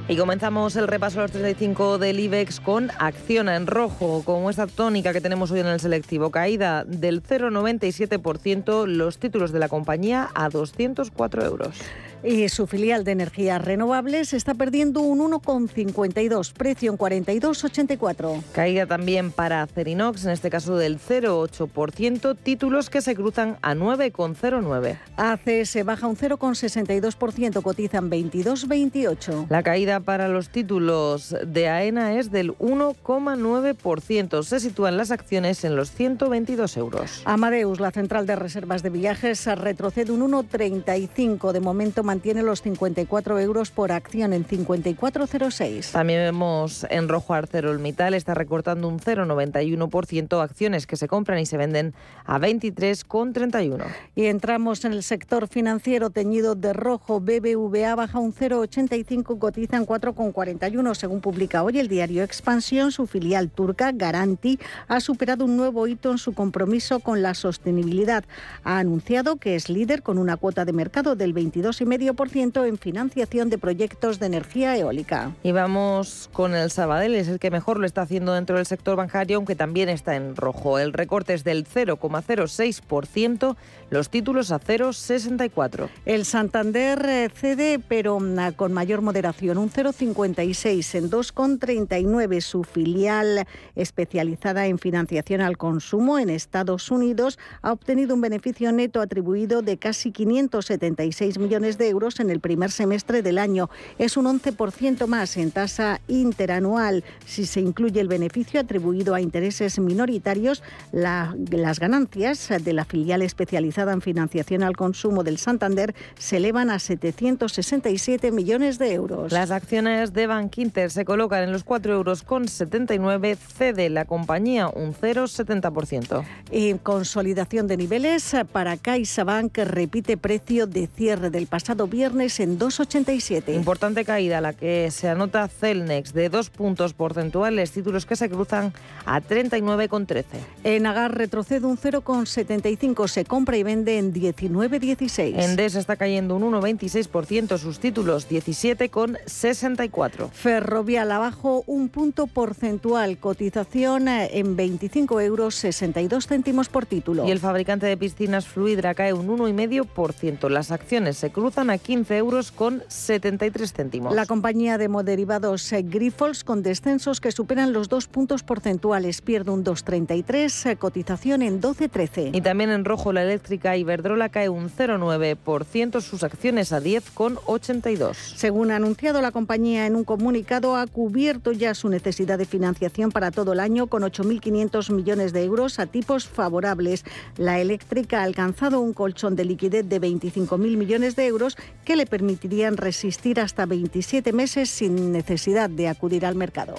Y 0.08 0.16
comenzamos 0.16 0.78
el 0.78 0.88
repaso 0.88 1.20
a 1.20 1.24
los 1.24 1.32
35 1.32 1.98
del 1.98 2.22
IBEX 2.22 2.62
con 2.62 2.90
acción 3.00 3.50
en 3.50 3.68
rojo, 3.68 4.24
con 4.24 4.50
esta 4.50 4.66
tónica 4.66 5.12
que 5.12 5.20
tenemos 5.20 5.52
hoy 5.52 5.60
en 5.60 5.68
el 5.68 5.82
selectivo. 5.82 6.32
Caída 6.32 6.86
del 6.86 7.22
0,97%, 7.22 8.86
los 8.86 9.18
títulos 9.18 9.52
de 9.52 9.60
la 9.60 9.68
compañía 9.68 10.30
a 10.36 10.48
204 10.48 11.44
euros 11.44 11.82
y 12.28 12.50
su 12.50 12.68
filial 12.68 13.06
de 13.06 13.14
energías 13.14 13.64
renovables 13.64 14.34
está 14.34 14.54
perdiendo 14.54 15.00
un 15.00 15.20
1,52, 15.20 16.52
precio 16.52 16.92
en 16.92 16.98
42,84. 16.98 18.44
Caída 18.52 18.86
también 18.86 19.32
para 19.32 19.66
Cerinox, 19.66 20.26
en 20.26 20.32
este 20.32 20.50
caso 20.50 20.76
del 20.76 21.00
0,8%, 21.00 22.36
títulos 22.38 22.90
que 22.90 23.02
se 23.02 23.16
cruzan 23.16 23.58
a 23.62 23.76
9,09. 23.76 24.98
ACS 25.16 25.86
baja 25.86 26.08
un 26.08 26.18
0,62%, 26.18 27.62
cotizan 27.62 28.10
22,28. 28.10 29.48
La 29.50 29.64
caída 29.64 30.02
para 30.02 30.28
los 30.28 30.50
títulos 30.50 31.34
de 31.46 31.70
AENA 31.70 32.20
es 32.20 32.30
del 32.30 32.58
1,9%, 32.58 34.44
se 34.44 34.60
sitúan 34.60 34.98
las 34.98 35.12
acciones 35.12 35.64
en 35.64 35.78
los 35.78 35.92
122 35.92 36.76
euros. 36.76 37.22
Amadeus, 37.24 37.80
la 37.80 37.92
central 37.92 38.26
de 38.26 38.36
reservas 38.36 38.84
de 38.84 38.90
viajes, 38.90 39.46
retrocede 39.46 40.12
un 40.12 40.30
1,35, 40.30 41.54
de 41.54 41.60
momento 41.62 42.04
mantiene 42.04 42.17
los 42.24 42.62
54 42.62 43.40
euros 43.40 43.72
por 43.72 43.92
acción 43.92 44.34
en 44.34 44.46
54,06. 44.46 45.92
También 45.92 46.20
vemos 46.20 46.86
en 46.90 47.08
rojo 47.08 47.34
ArcelorMittal, 47.34 48.14
está 48.14 48.34
recortando 48.34 48.88
un 48.88 49.00
0,91%, 49.00 50.42
acciones 50.42 50.88
que 50.88 50.98
se 50.98 51.08
compran 51.08 51.40
y 51.40 51.46
se 51.46 51.58
venden 51.58 51.94
a 52.26 52.40
23,31. 52.40 53.86
Y 54.16 54.26
entramos 54.26 54.84
en 54.86 54.94
el 54.94 55.04
sector 55.04 55.48
financiero 55.48 56.10
teñido 56.10 56.56
de 56.56 56.74
rojo, 56.74 57.20
BBVA 57.20 57.96
baja 57.96 58.20
un 58.20 58.34
0,85, 58.34 59.40
cotiza 59.40 59.78
en 59.78 59.86
4,41. 59.86 60.96
Según 60.96 61.22
publica 61.22 61.64
hoy 61.64 61.80
el 61.80 61.88
diario 61.88 62.24
Expansión, 62.24 62.92
su 62.92 63.08
filial 63.08 63.50
turca, 63.50 63.92
Garanti, 63.92 64.60
ha 64.88 65.00
superado 65.00 65.46
un 65.46 65.58
nuevo 65.58 65.88
hito 65.88 66.12
en 66.12 66.18
su 66.18 66.34
compromiso 66.34 67.00
con 67.00 67.22
la 67.22 67.34
sostenibilidad. 67.34 68.24
Ha 68.64 68.80
anunciado 68.80 69.38
que 69.38 69.56
es 69.56 69.70
líder 69.70 70.02
con 70.04 70.18
una 70.18 70.38
cuota 70.38 70.66
de 70.66 70.74
mercado 70.74 71.16
del 71.16 71.34
22,5% 71.34 71.97
en 72.00 72.78
financiación 72.78 73.50
de 73.50 73.58
proyectos 73.58 74.20
de 74.20 74.28
energía 74.28 74.78
eólica. 74.78 75.32
Y 75.44 75.52
vamos 75.52 76.30
con 76.32 76.54
el 76.54 76.70
Sabadell, 76.70 77.16
es 77.16 77.28
el 77.28 77.40
que 77.40 77.50
mejor 77.50 77.80
lo 77.80 77.86
está 77.86 78.04
haciendo 78.04 78.34
dentro 78.34 78.58
del 78.58 78.66
sector 78.66 78.96
bancario, 78.96 79.38
aunque 79.38 79.56
también 79.56 79.90
está 79.90 80.16
en 80.16 80.36
rojo. 80.36 80.78
El 80.80 80.94
recorte 80.94 81.34
es 81.34 81.44
del 81.44 81.66
0,06%, 81.66 83.56
los 83.90 84.10
títulos 84.10 84.52
a 84.52 84.60
0,64%. 84.60 85.90
El 86.06 86.26
Santander 86.26 87.06
eh, 87.08 87.30
cede, 87.34 87.80
pero 87.80 88.20
mm, 88.20 88.54
con 88.56 88.74
mayor 88.74 89.02
moderación, 89.02 89.58
un 89.58 89.70
0,56 89.70 90.96
en 90.96 91.10
2,39. 91.10 92.42
Su 92.42 92.64
filial 92.64 93.46
especializada 93.76 94.68
en 94.68 94.78
financiación 94.78 95.42
al 95.42 95.58
consumo 95.58 96.20
en 96.20 96.30
Estados 96.30 96.92
Unidos 96.92 97.40
ha 97.62 97.72
obtenido 97.72 98.16
un 98.16 98.22
beneficio 98.22 98.72
neto 98.72 99.02
atribuido 99.02 99.62
de 99.62 99.78
casi 99.78 100.12
576 100.12 101.40
millones 101.40 101.78
de 101.78 101.90
euros 101.90 102.20
en 102.20 102.30
el 102.30 102.40
primer 102.40 102.72
semestre 102.72 103.22
del 103.22 103.38
año. 103.38 103.70
Es 103.98 104.18
un 104.18 104.26
11% 104.26 105.08
más 105.08 105.38
en 105.38 105.52
tasa 105.52 106.02
interanual. 106.08 107.04
Si 107.26 107.46
se 107.46 107.62
incluye 107.62 108.02
el 108.02 108.08
beneficio 108.08 108.60
atribuido 108.60 109.16
a 109.16 109.22
intereses 109.22 109.80
minoritarios, 109.80 110.64
las 110.92 111.80
ganancias 111.80 112.50
de 112.60 112.74
la 112.74 112.86
filial 112.86 113.22
especializada 113.22 113.77
en 113.78 114.02
financiación 114.02 114.64
al 114.64 114.76
consumo 114.76 115.24
del 115.24 115.38
Santander 115.38 115.94
se 116.18 116.38
elevan 116.38 116.70
a 116.72 116.80
767 116.80 118.32
millones 118.32 118.80
de 118.80 118.94
euros. 118.94 119.32
Las 119.32 119.52
acciones 119.52 120.14
de 120.14 120.28
Bank 120.28 120.58
Inter 120.58 120.90
se 120.90 121.06
colocan 121.06 121.44
en 121.44 121.52
los 121.52 121.64
4 121.64 121.94
euros 121.94 122.24
con 122.24 122.48
79, 122.48 123.36
cede 123.36 123.90
la 123.90 124.06
compañía 124.06 124.68
un 124.68 124.94
0,70%. 124.94 126.24
Y 126.52 126.74
consolidación 126.76 127.68
de 127.68 127.78
niveles 127.78 128.36
para 128.52 128.78
CaixaBank 128.78 129.58
repite 129.60 130.18
precio 130.18 130.66
de 130.66 130.88
cierre 130.88 131.30
del 131.30 131.48
pasado 131.48 131.88
viernes 131.88 132.40
en 132.40 132.58
2,87. 132.58 133.54
Importante 133.54 134.06
caída 134.06 134.42
la 134.42 134.54
que 134.54 134.90
se 134.92 135.08
anota 135.10 135.48
Celnex 135.48 136.14
de 136.14 136.30
dos 136.30 136.50
puntos 136.50 136.94
porcentuales, 136.94 137.72
títulos 137.72 138.06
que 138.06 138.16
se 138.16 138.30
cruzan 138.30 138.74
a 139.06 139.22
39,13. 139.22 140.26
En 140.64 140.86
Agar 140.86 141.16
retrocede 141.16 141.66
un 141.66 141.78
0,75, 141.78 143.08
se 143.08 143.26
compra 143.26 143.58
y 143.58 143.64
vende 143.68 143.98
en 143.98 144.14
19,16. 144.14 145.44
Endesa 145.44 145.80
está 145.80 145.98
cayendo 145.98 146.38
un 146.38 146.54
1,26%, 146.54 147.58
sus 147.58 147.80
títulos 147.80 148.30
17,64. 148.30 150.30
Ferrovial 150.32 151.12
abajo 151.12 151.66
un 151.68 151.90
punto 151.90 152.28
porcentual, 152.28 153.18
cotización 153.18 154.08
en 154.08 154.56
25 154.56 155.20
euros 155.20 155.56
62 155.56 156.28
céntimos 156.28 156.70
por 156.70 156.86
título. 156.86 157.28
Y 157.28 157.32
el 157.32 157.40
fabricante 157.40 157.88
de 157.88 157.98
piscinas 157.98 158.48
Fluidra 158.48 158.94
cae 158.94 159.12
un 159.12 159.28
1,5%. 159.28 160.50
Las 160.50 160.72
acciones 160.72 161.18
se 161.18 161.32
cruzan 161.32 161.70
a 161.70 161.78
15 161.78 162.16
euros 162.16 162.54
con 162.54 162.84
73 162.88 163.74
céntimos. 163.74 164.16
La 164.16 164.26
compañía 164.26 164.78
de 164.78 164.88
moderivados 164.88 165.74
eh, 165.74 165.82
Grifols 165.82 166.46
con 166.46 166.64
descensos 166.64 167.20
que 167.20 167.34
superan 167.34 167.74
los 167.74 167.90
dos 167.90 168.08
puntos 168.08 168.44
porcentuales 168.44 169.22
pierde 169.22 169.52
un 169.52 169.66
2,33, 169.66 170.72
eh, 170.72 170.78
cotización 170.78 171.42
en 171.42 171.60
12,13. 171.60 172.34
Y 172.34 172.40
también 172.40 172.70
en 172.70 172.86
rojo 172.86 173.12
la 173.12 173.24
eléctrica 173.24 173.57
Iberdrola 173.78 174.30
cae 174.30 174.50
un 174.50 174.70
0,9%, 174.70 176.02
sus 176.02 176.24
acciones 176.24 176.72
a 176.72 176.82
10,82. 176.82 178.16
Según 178.16 178.72
ha 178.72 178.76
anunciado 178.76 179.22
la 179.22 179.32
compañía 179.32 179.86
en 179.86 179.96
un 179.96 180.04
comunicado, 180.04 180.76
ha 180.76 180.88
cubierto 180.88 181.52
ya 181.52 181.74
su 181.74 181.90
necesidad 181.90 182.38
de 182.38 182.46
financiación 182.46 183.12
para 183.12 183.32
todo 183.32 183.54
el 183.54 183.60
año 183.60 183.88
con 183.88 184.04
8.500 184.04 184.92
millones 184.94 185.34
de 185.34 185.44
euros 185.44 185.80
a 185.80 185.86
tipos 185.86 186.28
favorables. 186.28 187.04
La 187.38 187.60
eléctrica 187.60 188.22
ha 188.22 188.24
alcanzado 188.24 188.80
un 188.80 188.94
colchón 188.94 189.36
de 189.36 189.46
liquidez 189.46 189.88
de 189.88 190.02
25.000 190.02 190.58
millones 190.78 191.16
de 191.16 191.28
euros 191.28 191.58
que 191.84 191.96
le 191.96 192.06
permitirían 192.06 192.78
resistir 192.78 193.40
hasta 193.40 193.66
27 193.66 194.34
meses 194.34 194.70
sin 194.70 195.12
necesidad 195.12 195.70
de 195.70 195.88
acudir 195.88 196.26
al 196.26 196.36
mercado. 196.36 196.76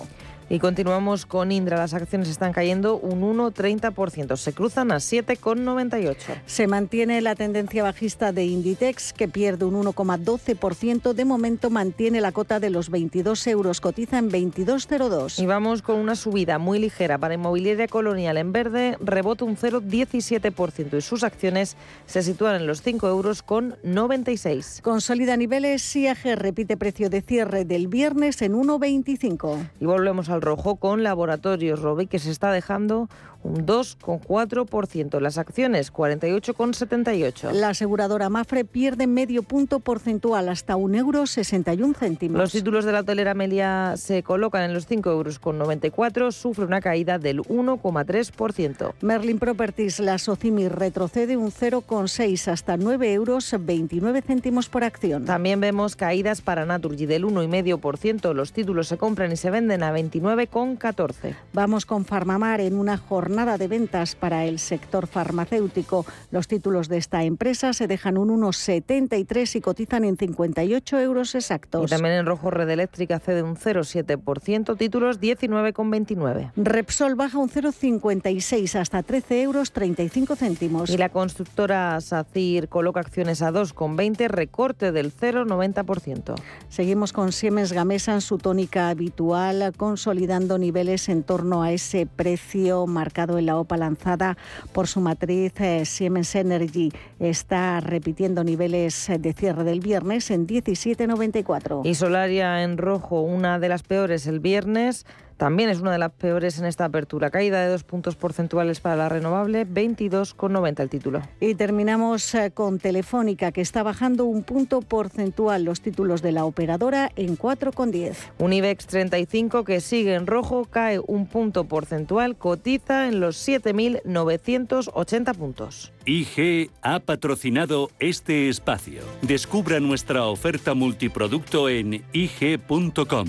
Y 0.50 0.60
continuamos 0.60 1.26
con 1.26 1.52
Indra. 1.52 1.76
Las 1.76 1.92
acciones 1.92 2.30
están 2.30 2.54
cayendo 2.54 2.96
un 2.96 3.20
1,30%. 3.20 4.36
Se 4.36 4.54
cruzan 4.54 4.90
a 4.92 4.96
7,98. 4.96 6.16
Se 6.46 6.66
mantiene 6.66 7.20
la 7.20 7.34
tendencia 7.34 7.82
bajista 7.82 8.32
de 8.32 8.46
Inditex, 8.46 9.12
que 9.12 9.28
pierde 9.28 9.66
un 9.66 9.74
1,12%. 9.74 11.12
De 11.12 11.24
momento 11.26 11.68
mantiene 11.68 12.22
la 12.22 12.32
cota 12.32 12.60
de 12.60 12.70
los 12.70 12.88
22 12.88 13.46
euros. 13.46 13.82
Cotiza 13.82 14.16
en 14.16 14.30
22,02. 14.30 15.38
Y 15.38 15.44
vamos 15.44 15.82
con 15.82 15.96
una 15.96 16.16
subida 16.16 16.58
muy 16.58 16.78
ligera 16.78 17.18
para 17.18 17.34
Inmobiliaria 17.34 17.86
Colonial 17.86 18.38
en 18.38 18.52
verde. 18.52 18.96
Rebota 19.00 19.44
un 19.44 19.56
0,17% 19.56 20.96
y 20.96 21.00
sus 21.02 21.24
acciones 21.24 21.76
se 22.06 22.22
sitúan 22.22 22.56
en 22.56 22.66
los 22.66 22.80
5 22.80 23.06
euros 23.06 23.42
con 23.42 23.76
96. 23.82 24.80
Consolida 24.82 25.36
niveles. 25.36 25.94
IAG 25.94 26.36
repite 26.36 26.78
precio 26.78 27.10
de 27.10 27.20
cierre 27.20 27.66
del 27.66 27.88
viernes 27.88 28.40
en 28.40 28.54
1,25. 28.54 29.68
Y 29.80 29.84
volvemos 29.84 30.30
al 30.38 30.42
rojo 30.42 30.76
con 30.76 31.02
Laboratorios 31.02 31.82
Robi, 31.82 32.06
que 32.06 32.20
se 32.20 32.30
está 32.30 32.52
dejando 32.52 33.08
un 33.42 33.66
2,4%. 33.66 35.20
Las 35.20 35.38
acciones 35.38 35.92
48,78. 35.92 37.52
La 37.52 37.70
aseguradora 37.70 38.28
Mafre 38.28 38.64
pierde 38.64 39.06
medio 39.06 39.42
punto 39.42 39.80
porcentual 39.80 40.48
hasta 40.48 40.76
1,61 40.76 40.98
euro 40.98 41.94
céntimos. 41.94 42.38
Los 42.38 42.52
títulos 42.52 42.84
de 42.84 42.92
la 42.92 43.00
hotelera 43.00 43.34
Melia 43.34 43.94
se 43.96 44.22
colocan 44.22 44.62
en 44.62 44.74
los 44.74 44.86
5 44.86 45.10
euros 45.10 45.38
con 45.38 45.58
94, 45.58 46.32
sufre 46.32 46.64
una 46.64 46.80
caída 46.80 47.18
del 47.18 47.40
1,3%. 47.42 48.92
Merlin 49.00 49.38
Properties, 49.38 50.00
la 50.00 50.18
Socimi 50.18 50.68
retrocede 50.68 51.36
un 51.36 51.50
0,6 51.50 52.48
hasta 52.48 52.76
9 52.76 53.12
euros 53.12 53.54
29 53.58 54.22
céntimos 54.22 54.68
por 54.68 54.84
acción. 54.84 55.24
También 55.24 55.60
vemos 55.60 55.96
caídas 55.96 56.40
para 56.40 56.66
Naturgy 56.66 57.06
del 57.06 57.24
1,5%. 57.24 58.34
Los 58.34 58.52
títulos 58.52 58.88
se 58.88 58.98
compran 58.98 59.32
y 59.32 59.36
se 59.36 59.50
venden 59.50 59.82
a 59.82 59.92
29,14. 59.92 61.34
Vamos 61.52 61.86
con 61.86 62.04
Farmamar 62.04 62.60
en 62.60 62.74
una 62.74 62.96
jornada 62.96 63.27
jornada 63.28 63.58
de 63.58 63.68
ventas 63.68 64.14
para 64.14 64.46
el 64.46 64.58
sector 64.58 65.06
farmacéutico. 65.06 66.06
Los 66.30 66.48
títulos 66.48 66.88
de 66.88 66.96
esta 66.96 67.24
empresa 67.24 67.74
se 67.74 67.86
dejan 67.86 68.16
un 68.16 68.30
1,73 68.40 69.56
y 69.56 69.60
cotizan 69.60 70.04
en 70.04 70.16
58 70.16 70.98
euros 71.00 71.34
exactos. 71.34 71.84
Y 71.84 71.94
también 71.94 72.14
en 72.14 72.24
rojo 72.24 72.50
Red 72.50 72.70
Eléctrica 72.70 73.18
cede 73.18 73.42
un 73.42 73.56
0,7%, 73.56 74.78
títulos 74.78 75.20
19,29. 75.20 76.52
Repsol 76.56 77.16
baja 77.16 77.36
un 77.36 77.50
0,56 77.50 78.80
hasta 78.80 79.02
13 79.02 79.42
euros 79.42 79.72
35 79.72 80.34
céntimos. 80.34 80.88
Y 80.88 80.96
la 80.96 81.10
constructora 81.10 82.00
SACIR 82.00 82.70
coloca 82.70 83.00
acciones 83.00 83.42
a 83.42 83.52
2,20, 83.52 84.28
recorte 84.28 84.90
del 84.90 85.14
0,90%. 85.14 86.34
Seguimos 86.70 87.12
con 87.12 87.32
Siemens 87.32 87.74
Gamesa 87.74 88.14
en 88.14 88.22
su 88.22 88.38
tónica 88.38 88.88
habitual, 88.88 89.74
consolidando 89.76 90.56
niveles 90.56 91.10
en 91.10 91.24
torno 91.24 91.62
a 91.62 91.72
ese 91.72 92.06
precio 92.06 92.86
marcado 92.86 93.17
en 93.18 93.46
la 93.46 93.56
OPA 93.56 93.76
lanzada 93.76 94.36
por 94.72 94.86
su 94.86 95.00
matriz 95.00 95.52
eh, 95.60 95.84
Siemens 95.84 96.34
Energy. 96.34 96.92
Está 97.18 97.80
repitiendo 97.80 98.44
niveles 98.44 99.10
de 99.18 99.32
cierre 99.32 99.64
del 99.64 99.80
viernes 99.80 100.30
en 100.30 100.46
17,94. 100.46 101.80
Y 101.84 101.94
Solaria 101.94 102.62
en 102.62 102.78
rojo, 102.78 103.22
una 103.22 103.58
de 103.58 103.68
las 103.68 103.82
peores 103.82 104.26
el 104.26 104.40
viernes. 104.40 105.04
También 105.38 105.70
es 105.70 105.80
una 105.80 105.92
de 105.92 105.98
las 105.98 106.10
peores 106.10 106.58
en 106.58 106.66
esta 106.66 106.84
apertura. 106.84 107.30
Caída 107.30 107.62
de 107.62 107.68
dos 107.68 107.84
puntos 107.84 108.16
porcentuales 108.16 108.80
para 108.80 108.96
la 108.96 109.08
renovable, 109.08 109.64
22,90 109.66 110.80
el 110.80 110.90
título. 110.90 111.22
Y 111.40 111.54
terminamos 111.54 112.34
eh, 112.34 112.50
con 112.50 112.80
Telefónica, 112.80 113.52
que 113.52 113.60
está 113.60 113.84
bajando 113.84 114.24
un 114.24 114.42
punto 114.42 114.82
porcentual 114.82 115.62
los 115.62 115.80
títulos 115.80 116.22
de 116.22 116.32
la 116.32 116.44
operadora 116.44 117.12
en 117.14 117.38
4,10. 117.38 118.16
Un 118.38 118.52
IBEX 118.52 118.88
35 118.88 119.62
que 119.62 119.80
sigue 119.80 120.14
en 120.14 120.26
rojo, 120.26 120.64
cae 120.64 120.98
un 120.98 121.28
punto 121.28 121.64
porcentual, 121.64 122.36
cotiza 122.36 123.06
en 123.06 123.20
los 123.20 123.36
7.980 123.46 125.34
puntos. 125.36 125.92
IG 126.04 126.72
ha 126.82 126.98
patrocinado 126.98 127.90
este 128.00 128.48
espacio. 128.48 129.02
Descubra 129.22 129.78
nuestra 129.78 130.24
oferta 130.24 130.74
multiproducto 130.74 131.68
en 131.68 132.02
IG.com. 132.12 133.28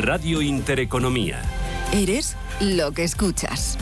Radio 0.00 0.40
Intereconomía. 0.40 1.42
Eres 1.92 2.34
lo 2.60 2.92
que 2.92 3.04
escuchas. 3.04 3.76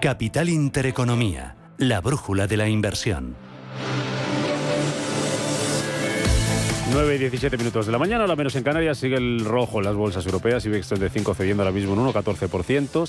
Capital 0.00 0.48
Intereconomía, 0.48 1.56
la 1.76 2.00
brújula 2.00 2.46
de 2.46 2.56
la 2.56 2.68
inversión. 2.68 3.36
9 6.92 7.14
y 7.14 7.18
17 7.18 7.56
minutos 7.56 7.86
de 7.86 7.92
la 7.92 7.98
mañana, 7.98 8.26
la 8.26 8.36
menos 8.36 8.54
en 8.54 8.64
Canarias, 8.64 8.98
sigue 8.98 9.16
el 9.16 9.46
rojo 9.46 9.78
en 9.78 9.84
las 9.86 9.94
bolsas 9.94 10.26
europeas, 10.26 10.66
IBEX 10.66 10.88
35 10.88 11.32
cediendo 11.34 11.62
ahora 11.62 11.72
mismo 11.72 11.94
un 11.94 12.00
1,14%, 12.12 13.06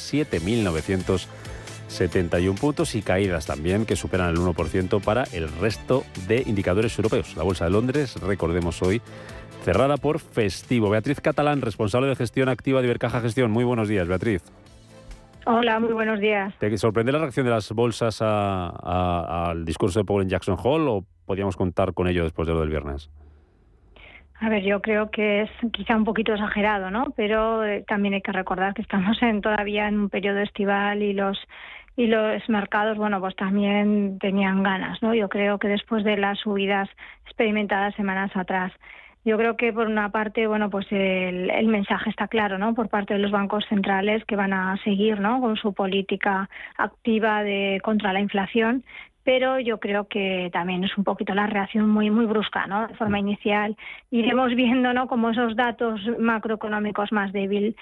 7.971 1.89 2.59
puntos 2.59 2.95
y 2.95 3.01
caídas 3.01 3.45
también 3.45 3.85
que 3.85 3.97
superan 3.97 4.29
el 4.29 4.37
1% 4.37 5.01
para 5.03 5.23
el 5.33 5.49
resto 5.59 6.05
de 6.27 6.43
indicadores 6.45 6.97
europeos. 6.97 7.35
La 7.35 7.43
bolsa 7.43 7.65
de 7.65 7.71
Londres, 7.71 8.15
recordemos 8.21 8.81
hoy, 8.81 9.01
cerrada 9.63 9.97
por 9.97 10.19
festivo. 10.19 10.89
Beatriz 10.89 11.19
Catalán, 11.19 11.59
responsable 11.61 12.07
de 12.07 12.15
gestión 12.15 12.47
activa 12.47 12.79
de 12.79 12.87
Ibercaja 12.87 13.19
Gestión. 13.19 13.51
Muy 13.51 13.65
buenos 13.65 13.89
días, 13.89 14.07
Beatriz. 14.07 14.43
Hola, 15.45 15.81
muy 15.81 15.91
buenos 15.91 16.21
días. 16.21 16.53
¿Te 16.57 16.77
sorprende 16.77 17.11
la 17.11 17.19
reacción 17.19 17.45
de 17.45 17.51
las 17.51 17.69
bolsas 17.73 18.21
al 18.21 19.65
discurso 19.65 19.99
de 19.99 20.05
Paul 20.05 20.21
en 20.21 20.29
Jackson 20.29 20.55
Hall 20.63 20.87
o 20.87 21.05
podríamos 21.25 21.57
contar 21.57 21.93
con 21.93 22.07
ello 22.07 22.23
después 22.23 22.47
de 22.47 22.53
lo 22.53 22.61
del 22.61 22.69
viernes? 22.69 23.09
A 24.43 24.49
ver, 24.49 24.61
yo 24.63 24.81
creo 24.81 25.09
que 25.09 25.43
es 25.43 25.49
quizá 25.71 25.95
un 25.95 26.03
poquito 26.03 26.33
exagerado, 26.33 26.91
¿no? 26.91 27.13
Pero 27.15 27.63
eh, 27.63 27.85
también 27.87 28.13
hay 28.15 28.21
que 28.21 28.33
recordar 28.33 28.73
que 28.73 28.81
estamos 28.81 29.21
en, 29.23 29.39
todavía 29.39 29.87
en 29.87 29.97
un 29.97 30.09
periodo 30.09 30.39
estival 30.39 31.01
y 31.01 31.13
los 31.13 31.39
y 31.95 32.07
los 32.07 32.49
mercados, 32.49 32.97
bueno, 32.97 33.21
pues 33.21 33.35
también 33.37 34.17
tenían 34.19 34.61
ganas, 34.61 35.01
¿no? 35.01 35.13
Yo 35.13 35.29
creo 35.29 35.59
que 35.59 35.69
después 35.69 36.03
de 36.03 36.17
las 36.17 36.39
subidas 36.39 36.89
experimentadas 37.25 37.95
semanas 37.95 38.31
atrás, 38.35 38.73
yo 39.23 39.37
creo 39.37 39.55
que 39.55 39.71
por 39.71 39.87
una 39.87 40.09
parte, 40.09 40.47
bueno, 40.47 40.69
pues 40.69 40.87
el, 40.91 41.49
el, 41.49 41.67
mensaje 41.67 42.09
está 42.09 42.27
claro, 42.27 42.57
¿no? 42.57 42.73
Por 42.73 42.89
parte 42.89 43.13
de 43.13 43.19
los 43.21 43.31
bancos 43.31 43.63
centrales 43.69 44.25
que 44.25 44.35
van 44.35 44.51
a 44.51 44.75
seguir, 44.83 45.21
¿no? 45.21 45.39
Con 45.39 45.55
su 45.55 45.73
política 45.73 46.49
activa 46.77 47.43
de 47.43 47.79
contra 47.81 48.11
la 48.11 48.19
inflación 48.19 48.83
pero 49.23 49.59
yo 49.59 49.79
creo 49.79 50.07
que 50.07 50.49
también 50.51 50.83
es 50.83 50.97
un 50.97 51.03
poquito 51.03 51.33
la 51.33 51.47
reacción 51.47 51.89
muy 51.89 52.09
muy 52.09 52.25
brusca, 52.25 52.67
¿no? 52.67 52.87
De 52.87 52.93
forma 52.95 53.19
inicial 53.19 53.75
iremos 54.11 54.53
viendo, 54.55 54.93
¿no? 54.93 55.07
Como 55.07 55.29
esos 55.29 55.55
datos 55.55 56.01
macroeconómicos 56.19 57.11
más 57.11 57.31
débiles, 57.31 57.75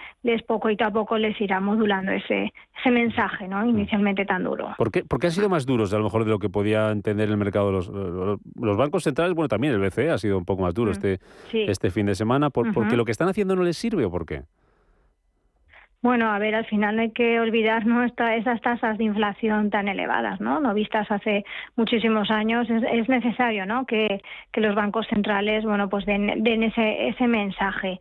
poco 0.47 0.69
y 0.69 0.77
a 0.81 0.91
poco 0.91 1.17
les 1.17 1.39
irá 1.41 1.59
modulando 1.59 2.11
ese 2.11 2.53
ese 2.79 2.91
mensaje, 2.91 3.47
¿no? 3.47 3.65
Inicialmente 3.65 4.25
tan 4.25 4.43
duro. 4.43 4.75
¿Por 4.77 4.91
qué, 4.91 5.03
han 5.21 5.31
sido 5.31 5.49
más 5.49 5.65
duros 5.65 5.93
a 5.93 5.97
lo 5.97 6.03
mejor 6.03 6.25
de 6.25 6.31
lo 6.31 6.39
que 6.39 6.49
podía 6.49 6.91
entender 6.91 7.29
el 7.29 7.37
mercado 7.37 7.71
los, 7.71 7.87
los, 7.87 8.77
bancos 8.77 9.03
centrales? 9.03 9.33
Bueno, 9.35 9.47
también 9.47 9.73
el 9.73 9.79
BCE 9.79 10.09
ha 10.09 10.17
sido 10.17 10.37
un 10.37 10.45
poco 10.45 10.63
más 10.63 10.73
duro 10.73 10.91
mm, 10.91 10.93
este 10.93 11.19
este 11.53 11.91
fin 11.91 12.05
de 12.05 12.15
semana, 12.15 12.49
por, 12.49 12.73
porque 12.73 12.95
lo 12.95 13.05
que 13.05 13.11
están 13.11 13.29
haciendo 13.29 13.55
no 13.55 13.63
les 13.63 13.77
sirve 13.77 14.05
o 14.05 14.11
por 14.11 14.25
qué? 14.25 14.43
Bueno, 16.03 16.31
a 16.31 16.39
ver, 16.39 16.55
al 16.55 16.65
final 16.65 16.95
no 16.95 17.03
hay 17.03 17.11
que 17.11 17.39
olvidar 17.39 17.85
¿no? 17.85 18.03
esas 18.03 18.61
tasas 18.61 18.97
de 18.97 19.03
inflación 19.03 19.69
tan 19.69 19.87
elevadas, 19.87 20.41
¿no? 20.41 20.59
No 20.59 20.73
vistas 20.73 21.05
hace 21.11 21.45
muchísimos 21.75 22.31
años. 22.31 22.67
Es, 22.69 23.07
necesario, 23.07 23.67
¿no? 23.67 23.85
Que, 23.85 24.19
que, 24.51 24.61
los 24.61 24.73
bancos 24.73 25.05
centrales, 25.07 25.63
bueno, 25.63 25.89
pues 25.89 26.05
den, 26.07 26.43
den 26.43 26.63
ese 26.63 27.27
mensaje 27.27 27.99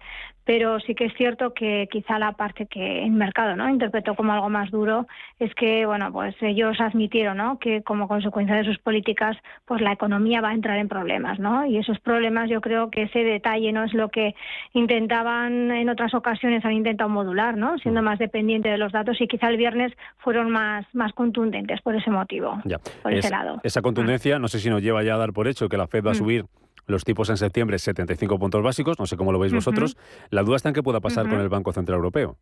pero 0.51 0.81
sí 0.81 0.97
que 0.97 1.05
es 1.05 1.15
cierto 1.15 1.55
que 1.55 1.89
quizá 1.93 2.19
la 2.19 2.33
parte 2.33 2.67
que 2.67 3.05
el 3.05 3.13
mercado 3.13 3.55
no 3.55 3.69
interpretó 3.69 4.17
como 4.17 4.33
algo 4.33 4.49
más 4.49 4.69
duro 4.73 5.07
es 5.39 5.55
que 5.55 5.87
bueno 5.87 6.11
pues 6.11 6.35
ellos 6.41 6.81
admitieron 6.81 7.37
¿no? 7.37 7.61
que 7.61 7.85
como 7.85 8.09
consecuencia 8.09 8.57
de 8.57 8.65
sus 8.65 8.77
políticas 8.81 9.37
pues 9.65 9.81
la 9.81 9.93
economía 9.93 10.41
va 10.41 10.49
a 10.49 10.55
entrar 10.55 10.79
en 10.79 10.89
problemas 10.89 11.39
no 11.39 11.67
y 11.67 11.79
esos 11.79 12.01
problemas 12.01 12.51
yo 12.51 12.61
creo 12.61 12.91
que 12.91 13.03
ese 13.03 13.21
detalle 13.21 13.71
no 13.71 13.85
es 13.85 13.95
lo 13.95 14.09
que 14.09 14.35
intentaban 14.73 15.71
en 15.71 15.89
otras 15.89 16.15
ocasiones 16.15 16.65
han 16.65 16.73
intentado 16.73 17.09
modular 17.09 17.57
no 17.57 17.79
siendo 17.79 18.03
más 18.03 18.19
dependiente 18.19 18.71
de 18.71 18.79
los 18.79 18.91
datos 18.91 19.21
y 19.21 19.29
quizá 19.29 19.51
el 19.51 19.57
viernes 19.57 19.93
fueron 20.19 20.51
más 20.51 20.85
más 20.93 21.13
contundentes 21.13 21.81
por 21.81 21.95
ese 21.95 22.11
motivo 22.11 22.61
por 23.05 23.13
ese 23.13 23.31
lado. 23.31 23.61
esa 23.63 23.83
contundencia 23.83 24.41
no 24.41 24.49
sé 24.49 24.59
si 24.59 24.69
nos 24.69 24.83
lleva 24.83 25.05
ya 25.05 25.15
a 25.15 25.19
dar 25.19 25.33
por 25.33 25.47
hecho 25.47 25.69
que 25.69 25.77
la 25.77 25.87
Fed 25.87 26.05
va 26.05 26.11
a 26.11 26.15
mm. 26.15 26.17
subir 26.17 26.45
los 26.91 27.05
tipos 27.05 27.31
en 27.31 27.37
septiembre 27.37 27.79
75 27.79 28.39
puntos 28.39 28.63
básicos, 28.63 28.99
no 28.99 29.07
sé 29.07 29.17
cómo 29.17 29.33
lo 29.33 29.39
veis 29.39 29.53
vosotros. 29.53 29.97
La 30.31 30.43
duda 30.43 30.57
está 30.57 30.69
en 30.69 30.75
qué 30.75 30.83
pueda 30.83 31.01
pasar 31.01 31.29
con 31.29 31.41
el 31.41 31.49
Banco 31.49 31.73
Central 31.73 31.97
Europeo. 31.97 32.37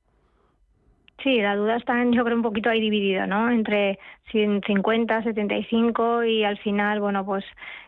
Sí, 1.22 1.40
la 1.40 1.56
duda 1.56 1.76
está, 1.76 2.04
yo 2.04 2.24
creo, 2.24 2.36
un 2.36 2.42
poquito 2.42 2.70
ahí 2.70 2.80
dividido, 2.80 3.26
¿no? 3.26 3.50
Entre 3.50 3.98
50, 4.30 5.22
75 5.24 6.24
y 6.24 6.44
al 6.44 6.58
final, 6.58 7.00
bueno, 7.00 7.26
pues 7.26 7.44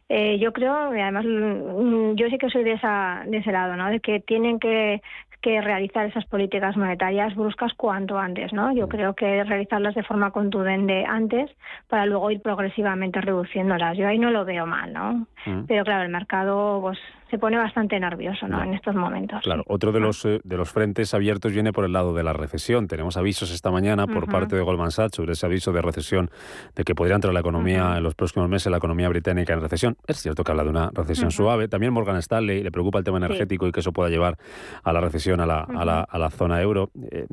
eh, 0.09 0.39
yo 0.41 0.53
creo, 0.53 0.95
y 0.97 1.01
además 1.01 1.25
mm, 1.25 2.15
yo 2.17 2.29
sí 2.29 2.39
que 2.39 2.51
soy 2.51 2.65
de, 2.65 2.73
esa, 2.73 3.23
de 3.27 3.37
ese 3.37 3.53
lado, 3.53 3.77
¿no? 3.77 3.89
De 3.89 4.01
que 4.01 4.19
tienen 4.19 4.59
que 4.59 5.01
que 5.41 5.61
realizar 5.61 6.07
esas 6.07 6.25
políticas 6.27 6.77
monetarias 6.77 7.35
bruscas 7.35 7.73
cuanto 7.75 8.19
antes, 8.19 8.53
¿no? 8.53 8.73
Yo 8.73 8.87
mm. 8.87 8.91
creo 8.91 9.15
que 9.15 9.45
realizarlas 9.45 9.95
de 9.95 10.03
forma 10.03 10.31
contundente 10.31 11.05
antes 11.07 11.51
para 11.89 12.07
luego 12.07 12.31
ir 12.31 12.41
progresivamente 12.43 13.21
reduciéndolas. 13.21 13.97
Yo 13.97 14.07
ahí 14.07 14.19
no 14.19 14.31
lo 14.31 14.45
veo 14.45 14.67
mal, 14.67 14.93
¿no? 14.93 15.27
Mm. 15.47 15.65
Pero 15.67 15.85
claro, 15.85 16.05
el 16.05 16.11
mercado 16.11 16.81
pues 16.83 16.99
se 17.31 17.39
pone 17.39 17.57
bastante 17.57 17.99
nervioso, 17.99 18.49
¿no? 18.49 18.63
En 18.63 18.75
estos 18.75 18.95
momentos. 18.95 19.41
Claro, 19.43 19.63
otro 19.69 19.93
de 19.93 20.01
los 20.01 20.25
eh, 20.25 20.41
de 20.43 20.57
los 20.57 20.71
frentes 20.71 21.15
abiertos 21.15 21.53
viene 21.53 21.73
por 21.73 21.85
el 21.85 21.93
lado 21.93 22.13
de 22.13 22.25
la 22.25 22.33
recesión. 22.33 22.89
Tenemos 22.89 23.17
avisos 23.17 23.53
esta 23.53 23.71
mañana 23.71 24.07
por 24.09 24.27
parte 24.27 24.57
de 24.57 24.63
Goldman 24.63 24.91
Sachs 24.91 25.17
sobre 25.17 25.33
ese 25.33 25.47
aviso 25.47 25.73
de 25.73 25.81
recesión 25.81 26.31
de 26.75 26.83
que 26.83 26.95
podría 26.95 27.15
entrar 27.15 27.33
la 27.33 27.41
economía 27.41 27.97
en 27.97 28.03
los 28.03 28.15
próximos 28.17 28.49
meses 28.49 28.71
la 28.71 28.79
economía 28.79 29.09
británica 29.09 29.53
en 29.53 29.61
recesión. 29.61 29.97
Es 30.07 30.19
cierto 30.19 30.43
que 30.43 30.51
habla 30.51 30.65
de 30.65 30.71
una 30.71 30.91
recesión 30.93 31.31
suave. 31.31 31.69
También 31.69 31.93
Morgan 31.93 32.17
Stanley 32.17 32.63
le 32.63 32.73
preocupa 32.73 32.99
el 32.99 33.05
tema 33.05 33.19
energético 33.19 33.67
y 33.69 33.73
que 33.73 33.81
eso 33.81 33.93
pueda 33.93 34.11
llevar 34.11 34.37
a 34.83 34.93
la 34.93 35.01
recesión 35.01 35.30
a 35.39 35.47
la, 35.47 35.61
a 35.61 35.85
la, 35.85 36.01
a 36.01 36.19
la 36.19 36.31
zona 36.31 36.61
euro. 36.61 36.91
Eh, 37.13 37.27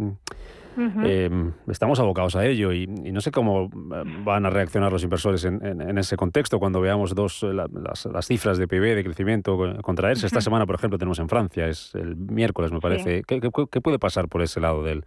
em, 0.78 1.54
estamos 1.68 2.00
abocados 2.00 2.36
a 2.36 2.46
ello 2.46 2.72
y, 2.72 2.86
no 2.86 3.20
sé 3.20 3.32
cómo 3.32 3.64
eh, 3.66 4.04
van 4.24 4.46
a 4.46 4.52
reaccionar 4.52 4.92
los 4.92 5.04
inversores 5.04 5.44
en, 5.44 5.98
ese 5.98 6.18
contexto 6.18 6.60
cuando 6.60 6.80
veamos 6.82 7.16
dos 7.16 7.42
eh, 7.42 7.52
las, 7.52 8.28
cifras 8.28 8.60
de 8.60 8.68
PIB 8.68 8.96
de 8.96 9.04
crecimiento 9.04 9.58
contraerse. 9.82 10.28
Esta 10.28 10.42
semana, 10.42 10.68
por 10.68 10.76
ejemplo, 10.76 11.00
tenemos 11.00 11.18
en 11.18 11.30
Francia, 11.30 11.68
es 11.68 11.96
el 11.96 12.16
miércoles, 12.16 12.72
me 12.72 12.80
parece. 12.80 13.24
¿Qué, 13.24 13.42
puede 13.82 13.98
pasar 13.98 14.28
por 14.28 14.44
ese 14.44 14.60
lado 14.60 14.84
del, 14.84 15.04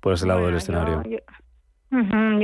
por 0.00 0.12
ese 0.12 0.26
lado 0.26 0.44
del 0.44 0.56
escenario? 0.56 1.02
Yo 1.04 1.18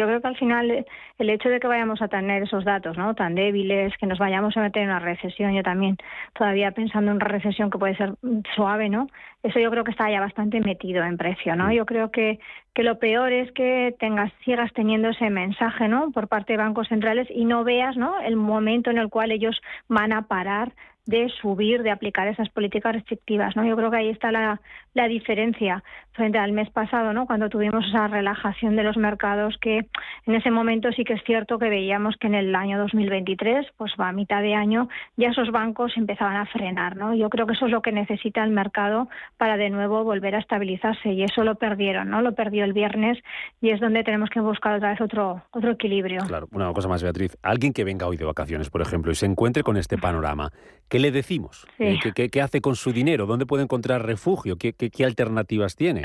creo 0.06 0.20
que 0.20 0.28
al 0.28 0.36
final 0.36 0.70
eh, 0.70 0.86
el 1.18 1.30
hecho 1.30 1.48
de 1.48 1.58
que 1.58 1.66
vayamos 1.66 2.00
a 2.00 2.08
tener 2.08 2.42
esos 2.42 2.64
datos 2.64 2.96
no 2.96 3.14
tan 3.14 3.34
débiles, 3.34 3.96
que 3.98 4.06
nos 4.06 4.18
vayamos 4.18 4.56
a 4.56 4.60
meter 4.60 4.82
en 4.82 4.90
una 4.90 5.00
recesión, 5.00 5.52
yo 5.52 5.62
también 5.62 5.96
todavía 6.34 6.70
pensando 6.70 7.10
en 7.10 7.16
una 7.16 7.26
recesión 7.26 7.70
que 7.70 7.78
puede 7.78 7.96
ser 7.96 8.14
suave, 8.54 8.88
¿no? 8.88 9.08
Eso 9.42 9.58
yo 9.58 9.70
creo 9.70 9.84
que 9.84 9.90
está 9.90 10.10
ya 10.10 10.20
bastante 10.20 10.60
metido 10.60 11.02
en 11.04 11.16
precio, 11.16 11.56
¿no? 11.56 11.72
Yo 11.72 11.84
creo 11.86 12.10
que, 12.10 12.38
que 12.74 12.82
lo 12.82 12.98
peor 12.98 13.32
es 13.32 13.52
que 13.52 13.94
tengas 13.98 14.32
sigas 14.44 14.72
teniendo 14.72 15.10
ese 15.10 15.30
mensaje, 15.30 15.88
¿no? 15.88 16.10
Por 16.10 16.28
parte 16.28 16.54
de 16.54 16.58
bancos 16.58 16.88
centrales 16.88 17.28
y 17.30 17.44
no 17.44 17.64
veas, 17.64 17.96
¿no? 17.96 18.18
El 18.20 18.36
momento 18.36 18.90
en 18.90 18.98
el 18.98 19.08
cual 19.08 19.30
ellos 19.30 19.60
van 19.88 20.12
a 20.12 20.22
parar 20.22 20.72
de 21.06 21.28
subir, 21.40 21.82
de 21.82 21.90
aplicar 21.90 22.28
esas 22.28 22.48
políticas 22.50 22.94
restrictivas, 22.94 23.56
¿no? 23.56 23.64
Yo 23.64 23.76
creo 23.76 23.90
que 23.90 23.96
ahí 23.96 24.08
está 24.08 24.30
la, 24.30 24.60
la 24.94 25.08
diferencia 25.08 25.82
frente 26.12 26.38
al 26.38 26.52
mes 26.52 26.70
pasado, 26.70 27.12
¿no? 27.12 27.26
Cuando 27.26 27.48
tuvimos 27.48 27.84
esa 27.88 28.06
relajación 28.06 28.76
de 28.76 28.84
los 28.84 28.96
mercados 28.96 29.56
que 29.60 29.86
en 30.26 30.34
ese 30.34 30.50
momento 30.50 30.92
sí 30.92 31.04
que 31.04 31.14
es 31.14 31.24
cierto 31.24 31.58
que 31.58 31.68
veíamos 31.68 32.16
que 32.18 32.28
en 32.28 32.34
el 32.34 32.54
año 32.54 32.78
2023, 32.78 33.66
pues 33.76 33.92
a 33.98 34.12
mitad 34.12 34.42
de 34.42 34.54
año, 34.54 34.88
ya 35.16 35.30
esos 35.30 35.50
bancos 35.50 35.96
empezaban 35.96 36.36
a 36.36 36.46
frenar, 36.46 36.96
¿no? 36.96 37.14
Yo 37.14 37.30
creo 37.30 37.46
que 37.46 37.54
eso 37.54 37.66
es 37.66 37.72
lo 37.72 37.82
que 37.82 37.92
necesita 37.92 38.44
el 38.44 38.50
mercado 38.50 39.08
para 39.38 39.56
de 39.56 39.70
nuevo 39.70 40.04
volver 40.04 40.36
a 40.36 40.40
estabilizarse 40.40 41.10
y 41.12 41.24
eso 41.24 41.42
lo 41.42 41.56
perdieron, 41.56 42.10
¿no? 42.10 42.22
Lo 42.22 42.34
perdió 42.34 42.61
el 42.64 42.72
viernes 42.72 43.18
y 43.60 43.70
es 43.70 43.80
donde 43.80 44.04
tenemos 44.04 44.30
que 44.30 44.40
buscar 44.40 44.74
otra 44.74 44.90
vez 44.90 45.00
otro 45.00 45.42
otro 45.50 45.72
equilibrio. 45.72 46.22
Claro, 46.26 46.48
una 46.52 46.72
cosa 46.72 46.88
más, 46.88 47.02
Beatriz. 47.02 47.36
Alguien 47.42 47.72
que 47.72 47.84
venga 47.84 48.06
hoy 48.06 48.16
de 48.16 48.24
vacaciones, 48.24 48.70
por 48.70 48.82
ejemplo, 48.82 49.12
y 49.12 49.14
se 49.14 49.26
encuentre 49.26 49.62
con 49.62 49.76
este 49.76 49.98
panorama, 49.98 50.50
¿qué 50.88 50.98
le 50.98 51.10
decimos? 51.10 51.66
Eh, 51.78 51.98
¿Qué, 52.14 52.42
hace 52.42 52.60
con 52.60 52.76
su 52.76 52.92
dinero? 52.92 53.26
¿Dónde 53.26 53.46
puede 53.46 53.62
encontrar 53.62 54.04
refugio? 54.06 54.56
¿Qué, 54.56 54.72
qué 54.72 55.04
alternativas 55.04 55.76
tiene? 55.76 56.02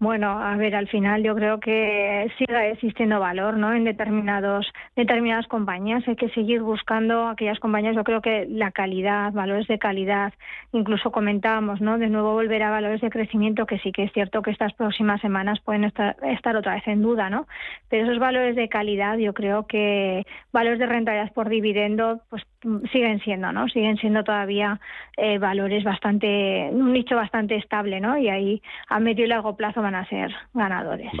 Bueno, 0.00 0.28
a 0.28 0.56
ver, 0.56 0.74
al 0.74 0.88
final 0.88 1.22
yo 1.22 1.36
creo 1.36 1.60
que 1.60 2.28
sigue 2.36 2.70
existiendo 2.72 3.20
valor, 3.20 3.56
¿no? 3.56 3.72
En 3.72 3.84
determinados 3.84 4.66
determinadas 4.96 5.46
compañías 5.46 6.06
hay 6.08 6.16
que 6.16 6.28
seguir 6.30 6.62
buscando 6.62 7.28
aquellas 7.28 7.60
compañías. 7.60 7.94
Yo 7.94 8.02
creo 8.02 8.20
que 8.20 8.44
la 8.50 8.72
calidad, 8.72 9.32
valores 9.32 9.68
de 9.68 9.78
calidad, 9.78 10.34
incluso 10.72 11.12
comentábamos, 11.12 11.80
¿no? 11.80 11.96
De 11.96 12.08
nuevo 12.08 12.32
volver 12.32 12.64
a 12.64 12.70
valores 12.70 13.00
de 13.00 13.08
crecimiento 13.08 13.66
que 13.66 13.78
sí 13.78 13.92
que 13.92 14.02
es 14.02 14.12
cierto 14.12 14.42
que 14.42 14.50
estas 14.50 14.74
próximas 14.74 15.20
semanas 15.20 15.60
pueden 15.60 15.84
estar, 15.84 16.16
estar 16.22 16.56
otra 16.56 16.74
vez 16.74 16.86
en 16.88 17.00
duda, 17.00 17.30
¿no? 17.30 17.46
Pero 17.88 18.04
esos 18.04 18.18
valores 18.18 18.56
de 18.56 18.68
calidad, 18.68 19.16
yo 19.18 19.32
creo 19.32 19.66
que 19.68 20.26
valores 20.52 20.80
de 20.80 20.86
rentabilidad 20.86 21.32
por 21.32 21.48
dividendo, 21.48 22.20
pues 22.30 22.42
siguen 22.90 23.20
siendo, 23.20 23.52
¿no? 23.52 23.68
Siguen 23.68 23.96
siendo 23.98 24.24
todavía 24.24 24.80
eh, 25.16 25.38
valores 25.38 25.84
bastante, 25.84 26.68
un 26.72 26.92
nicho 26.92 27.14
bastante 27.14 27.56
estable, 27.56 28.00
¿no? 28.00 28.18
Y 28.18 28.28
ahí 28.28 28.62
a 28.88 28.98
medio 28.98 29.24
y 29.24 29.28
largo 29.28 29.56
plazo 29.56 29.83
van 29.84 29.94
a 29.94 30.08
ser 30.08 30.34
ganadores. 30.54 31.12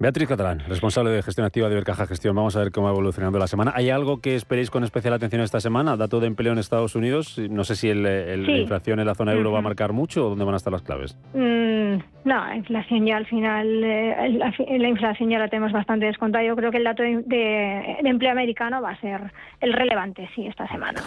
Beatriz 0.00 0.28
Catalán, 0.28 0.60
responsable 0.68 1.10
de 1.10 1.22
gestión 1.24 1.44
activa 1.44 1.66
de 1.66 1.74
Ibercaja 1.74 2.06
Gestión. 2.06 2.36
Vamos 2.36 2.54
a 2.54 2.60
ver 2.60 2.70
cómo 2.70 2.86
va 2.86 2.92
evolucionando 2.92 3.36
la 3.40 3.48
semana. 3.48 3.72
¿Hay 3.74 3.90
algo 3.90 4.20
que 4.20 4.36
esperéis 4.36 4.70
con 4.70 4.84
especial 4.84 5.12
atención 5.12 5.42
esta 5.42 5.58
semana? 5.58 5.96
Dato 5.96 6.20
de 6.20 6.28
empleo 6.28 6.52
en 6.52 6.60
Estados 6.60 6.94
Unidos. 6.94 7.36
No 7.50 7.64
sé 7.64 7.74
si 7.74 7.88
el, 7.88 8.04
la 8.04 8.58
inflación 8.58 9.00
en 9.00 9.06
la 9.06 9.16
zona 9.16 9.32
euro 9.32 9.50
va 9.50 9.58
a 9.58 9.62
marcar 9.62 9.92
mucho 9.92 10.26
o 10.26 10.28
dónde 10.28 10.44
van 10.44 10.54
a 10.54 10.58
estar 10.58 10.72
las 10.72 10.82
claves. 10.82 11.18
Mm, 11.34 11.96
no, 12.24 12.46
la 12.46 12.54
inflación 12.54 13.06
ya 13.06 13.16
al 13.16 13.26
final, 13.26 13.82
eh, 13.82 14.38
la, 14.78 14.88
inflación 14.88 15.30
ya 15.30 15.40
la 15.40 15.48
tenemos 15.48 15.72
bastante 15.72 16.06
descontada. 16.06 16.44
Yo 16.44 16.54
creo 16.54 16.70
que 16.70 16.76
el 16.76 16.84
dato 16.84 17.02
de, 17.02 17.96
empleo 18.04 18.30
americano 18.30 18.80
va 18.80 18.90
a 18.90 19.00
ser 19.00 19.32
el 19.60 19.72
relevante, 19.72 20.30
sí, 20.32 20.46
esta 20.46 20.68
semana. 20.68 21.02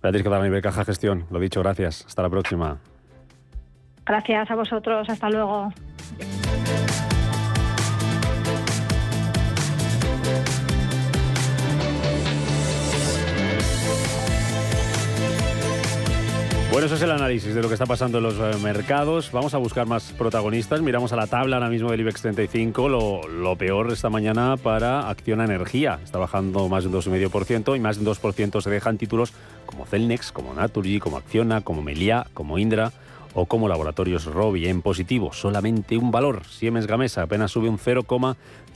Beatriz 0.00 0.22
Catalán, 0.22 0.46
Ibercaja 0.46 0.84
Gestión. 0.84 1.24
Lo 1.32 1.40
dicho, 1.40 1.60
gracias. 1.60 2.06
Hasta 2.06 2.22
la 2.22 2.30
próxima. 2.30 2.78
Gracias 4.08 4.50
a 4.50 4.54
vosotros. 4.54 5.08
Hasta 5.10 5.28
luego. 5.28 5.70
Bueno, 16.72 16.86
eso 16.86 16.94
es 16.94 17.02
el 17.02 17.10
análisis 17.10 17.54
de 17.54 17.60
lo 17.60 17.68
que 17.68 17.74
está 17.74 17.86
pasando 17.86 18.18
en 18.18 18.24
los 18.24 18.38
eh, 18.38 18.58
mercados. 18.62 19.30
Vamos 19.32 19.52
a 19.52 19.58
buscar 19.58 19.86
más 19.86 20.12
protagonistas. 20.12 20.80
Miramos 20.80 21.12
a 21.12 21.16
la 21.16 21.26
tabla 21.26 21.56
ahora 21.56 21.68
mismo 21.68 21.90
del 21.90 22.00
IBEX 22.00 22.22
35. 22.22 22.88
Lo, 22.88 23.26
lo 23.28 23.56
peor 23.56 23.92
esta 23.92 24.08
mañana 24.08 24.56
para 24.56 25.08
Acción 25.10 25.40
Energía. 25.40 25.98
Está 26.04 26.18
bajando 26.18 26.68
más 26.68 26.84
de 26.84 26.90
un 26.90 26.94
2,5% 26.94 27.76
y 27.76 27.80
más 27.80 27.96
de 27.96 28.08
un 28.08 28.14
2% 28.14 28.60
se 28.62 28.70
dejan 28.70 28.96
títulos 28.96 29.34
como 29.66 29.84
Celnex, 29.84 30.30
como 30.30 30.54
Naturgy, 30.54 30.98
como 30.98 31.18
Acciona, 31.18 31.62
como 31.62 31.82
Melia, 31.82 32.26
como 32.32 32.58
Indra 32.58 32.92
o 33.34 33.46
como 33.46 33.68
Laboratorios 33.68 34.24
Robi 34.24 34.66
en 34.66 34.82
positivo, 34.82 35.32
solamente 35.32 35.96
un 35.96 36.10
valor. 36.10 36.44
Siemens 36.46 36.86
Gamesa 36.86 37.22
apenas 37.22 37.50
sube 37.50 37.68
un 37.68 37.78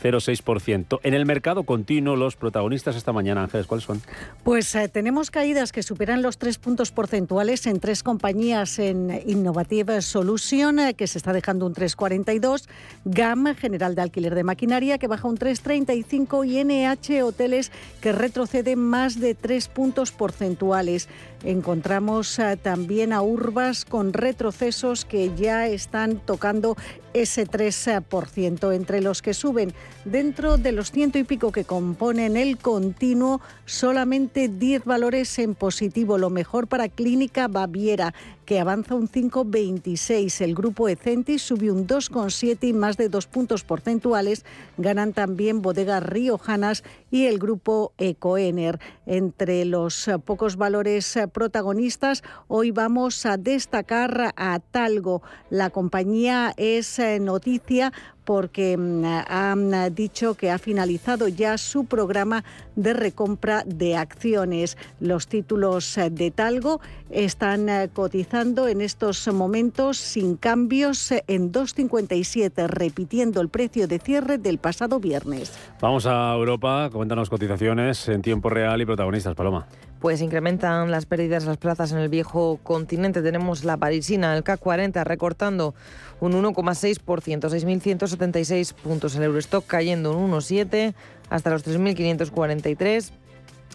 0,06%. 0.02 1.00
En 1.02 1.14
el 1.14 1.26
mercado 1.26 1.64
continuo, 1.64 2.16
los 2.16 2.36
protagonistas 2.36 2.96
esta 2.96 3.12
mañana, 3.12 3.42
Ángeles, 3.42 3.66
¿cuáles 3.66 3.84
son? 3.84 4.02
Pues 4.44 4.74
eh, 4.74 4.88
tenemos 4.88 5.30
caídas 5.30 5.72
que 5.72 5.82
superan 5.82 6.22
los 6.22 6.38
tres 6.38 6.58
puntos 6.58 6.90
porcentuales 6.90 7.66
en 7.66 7.80
tres 7.80 8.02
compañías 8.02 8.78
en 8.78 9.22
Innovative 9.26 10.02
Solution, 10.02 10.78
eh, 10.78 10.94
que 10.94 11.06
se 11.06 11.18
está 11.18 11.32
dejando 11.32 11.66
un 11.66 11.74
3,42, 11.74 12.68
GAM, 13.04 13.54
General 13.56 13.94
de 13.94 14.02
Alquiler 14.02 14.34
de 14.34 14.44
Maquinaria, 14.44 14.98
que 14.98 15.08
baja 15.08 15.28
un 15.28 15.36
3,35 15.36 16.46
y 16.46 16.64
NH 16.64 17.22
Hoteles, 17.22 17.72
que 18.00 18.12
retrocede 18.12 18.76
más 18.76 19.20
de 19.20 19.34
tres 19.34 19.68
puntos 19.68 20.12
porcentuales. 20.12 21.08
Encontramos 21.44 22.38
eh, 22.38 22.56
también 22.56 23.12
a 23.12 23.22
Urbas 23.22 23.84
con 23.84 24.12
retrocesos 24.12 25.04
que 25.04 25.34
ya 25.34 25.66
están 25.66 26.18
tocando 26.18 26.76
ese 27.14 27.46
3% 27.46 28.74
entre 28.74 29.00
los 29.00 29.22
que 29.22 29.34
suben 29.34 29.74
dentro 30.04 30.56
de 30.56 30.72
los 30.72 30.90
ciento 30.90 31.18
y 31.18 31.24
pico 31.24 31.52
que 31.52 31.64
componen 31.64 32.36
el 32.36 32.58
continuo, 32.58 33.40
solamente 33.66 34.48
10 34.48 34.84
valores 34.84 35.38
en 35.38 35.54
positivo, 35.54 36.18
lo 36.18 36.30
mejor 36.30 36.66
para 36.66 36.88
Clínica 36.88 37.48
Baviera, 37.48 38.14
que 38.44 38.60
avanza 38.60 38.94
un 38.94 39.08
5,26. 39.08 40.40
El 40.40 40.54
grupo 40.54 40.88
Ecentis 40.88 41.42
subió 41.42 41.72
un 41.74 41.86
2,7 41.86 42.68
y 42.68 42.72
más 42.72 42.96
de 42.96 43.08
dos 43.08 43.26
puntos 43.26 43.64
porcentuales. 43.64 44.44
Ganan 44.78 45.12
también 45.12 45.62
bodegas 45.62 46.02
riojanas 46.02 46.84
y 47.10 47.26
el 47.26 47.38
grupo 47.38 47.92
Ecoener. 47.98 48.80
Entre 49.06 49.64
los 49.64 50.10
pocos 50.24 50.56
valores 50.56 51.18
protagonistas, 51.32 52.22
hoy 52.48 52.70
vamos 52.70 53.26
a 53.26 53.36
destacar 53.36 54.32
a 54.36 54.58
Talgo. 54.58 55.22
La 55.50 55.70
compañía 55.70 56.54
es 56.56 56.98
eh, 56.98 57.18
noticia 57.20 57.92
porque 58.24 58.76
mm, 58.76 59.04
han 59.28 59.94
dicho 59.94 60.34
que 60.34 60.50
ha 60.50 60.58
finalizado 60.58 61.28
ya 61.28 61.58
su 61.58 61.84
programa 61.84 62.44
de 62.76 62.92
recompra 62.92 63.64
de 63.66 63.96
acciones. 63.96 64.76
Los 65.00 65.26
títulos 65.26 65.98
eh, 65.98 66.10
de 66.10 66.30
Talgo 66.30 66.80
están 67.10 67.68
eh, 67.68 67.88
cotizando 68.32 68.66
en 68.66 68.80
estos 68.80 69.28
momentos 69.28 69.98
sin 69.98 70.38
cambios 70.38 71.12
en 71.26 71.52
2,57, 71.52 72.66
repitiendo 72.66 73.42
el 73.42 73.50
precio 73.50 73.86
de 73.86 73.98
cierre 73.98 74.38
del 74.38 74.56
pasado 74.56 75.00
viernes. 75.00 75.52
Vamos 75.82 76.06
a 76.06 76.32
Europa, 76.32 76.88
cuéntanos 76.90 77.28
cotizaciones 77.28 78.08
en 78.08 78.22
tiempo 78.22 78.48
real 78.48 78.80
y 78.80 78.86
protagonistas, 78.86 79.34
Paloma. 79.34 79.66
pues 80.00 80.22
incrementan 80.22 80.90
las 80.90 81.04
pérdidas 81.04 81.44
las 81.44 81.58
plazas 81.58 81.92
en 81.92 81.98
el 81.98 82.08
viejo 82.08 82.58
continente. 82.62 83.20
Tenemos 83.20 83.64
la 83.64 83.76
parisina, 83.76 84.34
el 84.34 84.42
CAC 84.42 84.60
40, 84.60 85.04
recortando 85.04 85.74
un 86.20 86.32
1,6%, 86.32 87.02
6.176 87.04 88.72
puntos. 88.72 89.14
El 89.14 89.24
Eurostock 89.24 89.66
cayendo 89.66 90.16
un 90.16 90.32
1,7 90.32 90.94
hasta 91.28 91.50
los 91.50 91.66
3.543. 91.66 93.10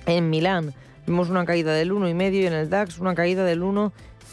En 0.07 0.31
Milán 0.31 0.73
vemos 1.05 1.29
una 1.29 1.45
caída 1.45 1.73
del 1.73 1.91
1,5 1.91 2.33
y 2.33 2.45
en 2.47 2.53
el 2.53 2.71
DAX 2.71 2.97
una 2.97 3.13
caída 3.13 3.45
del 3.45 3.61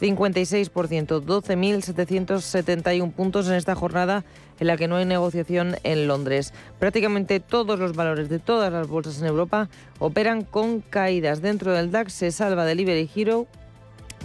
1,56%, 0.00 1.22
12.771 1.22 3.12
puntos 3.12 3.48
en 3.48 3.54
esta 3.54 3.74
jornada 3.74 4.24
en 4.61 4.66
la 4.66 4.76
que 4.76 4.88
no 4.88 4.96
hay 4.96 5.04
negociación 5.04 5.76
en 5.83 6.07
Londres. 6.07 6.52
Prácticamente 6.78 7.40
todos 7.40 7.78
los 7.78 7.94
valores 7.94 8.28
de 8.28 8.38
todas 8.38 8.72
las 8.72 8.88
bolsas 8.88 9.20
en 9.20 9.26
Europa 9.26 9.68
operan 9.98 10.42
con 10.42 10.80
caídas. 10.80 11.42
Dentro 11.42 11.72
del 11.72 11.90
DAX 11.90 12.12
se 12.12 12.30
salva 12.30 12.64
Delivery 12.64 13.11
Hero, 13.14 13.46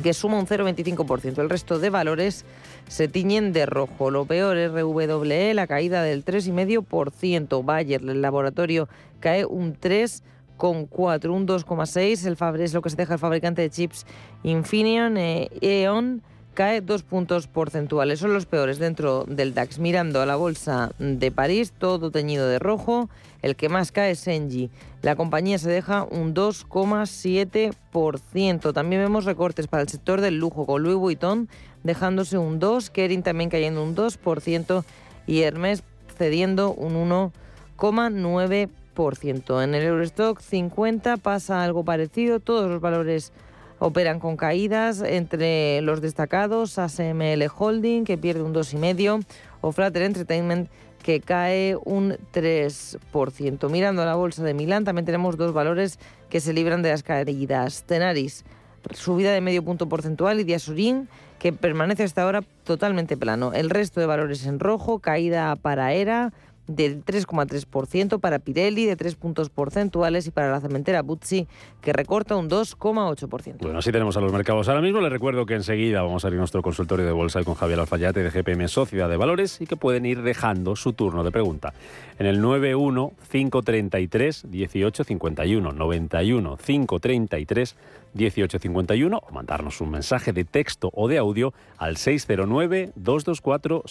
que 0.03 0.13
suma 0.13 0.39
un 0.39 0.47
0,25%. 0.47 1.39
El 1.39 1.49
resto 1.49 1.79
de 1.79 1.89
valores 1.89 2.45
se 2.88 3.08
tiñen 3.08 3.53
de 3.53 3.65
rojo. 3.65 4.12
Lo 4.12 4.25
peor 4.25 4.58
es 4.58 4.71
RWE, 4.71 5.53
la 5.53 5.67
caída 5.67 6.03
del 6.03 6.25
3,5%. 6.25 7.63
Bayer, 7.63 8.01
el 8.01 8.21
laboratorio, 8.21 8.88
cae 9.19 9.45
un 9.45 9.75
3% 9.75 10.21
con 10.60 10.86
4, 10.86 11.34
un 11.34 11.48
2,6. 11.48 12.28
El 12.28 12.38
es 12.62 12.74
lo 12.74 12.82
que 12.82 12.89
se 12.89 12.98
deja 12.98 13.13
el 13.13 13.19
fabricante 13.19 13.62
de 13.63 13.69
chips 13.69 14.06
Infineon, 14.43 15.15
eh, 15.17 15.50
E.ON 15.62 16.22
cae 16.54 16.82
dos 16.82 17.04
puntos 17.04 17.48
porcentuales. 17.48 18.19
Son 18.19 18.34
los 18.34 18.45
peores 18.45 18.80
dentro 18.80 19.24
del 19.24 19.54
DAX. 19.54 19.80
Mirando 19.80 20.22
a 20.22 20.26
la 20.26 20.36
bolsa 20.36 20.91
de 21.00 21.32
París, 21.32 21.72
todo 21.78 22.12
teñido 22.12 22.50
de 22.50 22.60
rojo. 22.60 23.10
El 23.41 23.56
que 23.56 23.69
más 23.69 23.93
cae 23.93 24.12
es 24.12 24.28
Engie. 24.28 24.69
La 25.02 25.15
compañía 25.15 25.58
se 25.58 25.69
deja 25.69 26.04
un 26.04 26.36
2,7%. 26.36 28.74
También 28.74 29.02
vemos 29.02 29.24
recortes 29.24 29.67
para 29.67 29.84
el 29.84 29.88
sector 29.88 30.19
del 30.19 30.38
lujo 30.38 30.65
con 30.65 30.84
Louis 30.84 30.98
Vuitton 30.98 31.48
dejándose 31.84 32.38
un 32.38 32.60
2%, 32.60 32.89
Kering 32.89 33.24
también 33.24 33.50
cayendo 33.50 33.82
un 33.82 33.95
2% 33.95 34.84
y 35.26 35.43
Hermes 35.43 35.84
cediendo 36.17 36.74
un 36.74 36.95
1,9%. 37.10 38.69
En 38.97 39.75
el 39.75 39.84
Eurostock 39.84 40.41
50 40.41 41.15
pasa 41.15 41.63
algo 41.63 41.86
parecido, 41.86 42.41
todos 42.41 42.69
los 42.69 42.82
valores 42.82 43.32
operan 43.80 44.19
con 44.19 44.36
caídas 44.36 45.02
entre 45.02 45.80
los 45.82 46.02
destacados 46.02 46.78
ASML 46.78 47.47
Holding 47.58 48.04
que 48.04 48.17
pierde 48.17 48.43
un 48.43 48.54
2,5% 48.54 49.25
o 49.62 49.71
Flutter 49.71 50.02
Entertainment 50.02 50.69
que 51.02 51.21
cae 51.21 51.78
un 51.86 52.17
3%. 52.34 53.69
Mirando 53.69 54.02
a 54.02 54.06
la 54.06 54.15
bolsa 54.15 54.43
de 54.43 54.54
Milán 54.54 54.84
también 54.84 55.06
tenemos 55.06 55.38
dos 55.38 55.54
valores 55.54 55.97
que 56.30 56.41
se 56.41 56.52
libran 56.52 56.82
de 56.82 56.89
las 56.89 57.02
caídas. 57.02 57.86
Tenaris, 57.86 58.43
subida 58.91 59.32
de 59.32 59.39
medio 59.39 59.63
punto 59.63 59.88
porcentual 59.88 60.41
y 60.41 60.43
Diasurin 60.43 61.08
que 61.39 61.54
permanece 61.54 62.04
hasta 62.04 62.23
ahora 62.23 62.43
totalmente 62.65 63.15
plano. 63.15 63.54
El 63.54 63.69
resto 63.69 64.02
de 64.02 64.08
valores 64.08 64.45
en 64.45 64.60
rojo, 64.60 64.99
caída 64.99 65.56
para 65.56 65.93
ERA, 65.93 66.34
del 66.69 67.03
3,3%, 67.03 68.19
para 68.19 68.38
Pirelli 68.38 68.86
de 68.86 68.95
3 68.95 69.15
puntos 69.15 69.49
porcentuales 69.49 70.27
y 70.27 70.32
para 70.32 70.51
la 70.51 70.62
cementera 70.62 71.01
Buzzi 71.01 71.47
que 71.82 71.93
recorta 71.93 72.36
un 72.36 72.47
2,8%. 72.47 73.58
Bueno, 73.62 73.79
así 73.79 73.91
tenemos 73.91 74.15
a 74.17 74.21
los 74.21 74.32
mercados 74.32 74.69
ahora 74.69 74.82
mismo. 74.82 75.01
Les 75.01 75.12
recuerdo 75.12 75.47
que 75.47 75.55
enseguida 75.55 76.03
vamos 76.03 76.23
a 76.23 76.27
ir 76.27 76.36
a 76.36 76.38
nuestro 76.38 76.62
consultorio 76.62 77.05
de 77.05 77.12
bolsa 77.12 77.43
con 77.43 77.55
Javier 77.55 77.79
Alfayate 77.79 78.21
de 78.21 78.29
GPM 78.29 78.67
Sociedad 78.67 79.10
de 79.10 79.17
Valores 79.17 79.60
y 79.62 79.65
que 79.65 79.77
pueden 79.77 80.05
ir 80.05 80.21
dejando 80.21 80.75
su 80.75 80.93
turno 80.93 81.23
de 81.23 81.32
pregunta 81.32 81.73
en 82.19 82.27
el 82.27 82.39
91 82.39 83.13
533 83.32 84.45
1851 84.45 85.73
91 85.73 86.58
533 86.58 87.75
1851 88.13 89.17
o 89.17 89.32
mandarnos 89.32 89.82
un 89.82 89.91
mensaje 89.91 90.34
de 90.34 90.45
texto 90.45 90.89
o 90.93 91.08
de 91.08 91.17
audio 91.17 91.54
al 91.78 91.98
609 91.98 92.91
224 93.04 93.84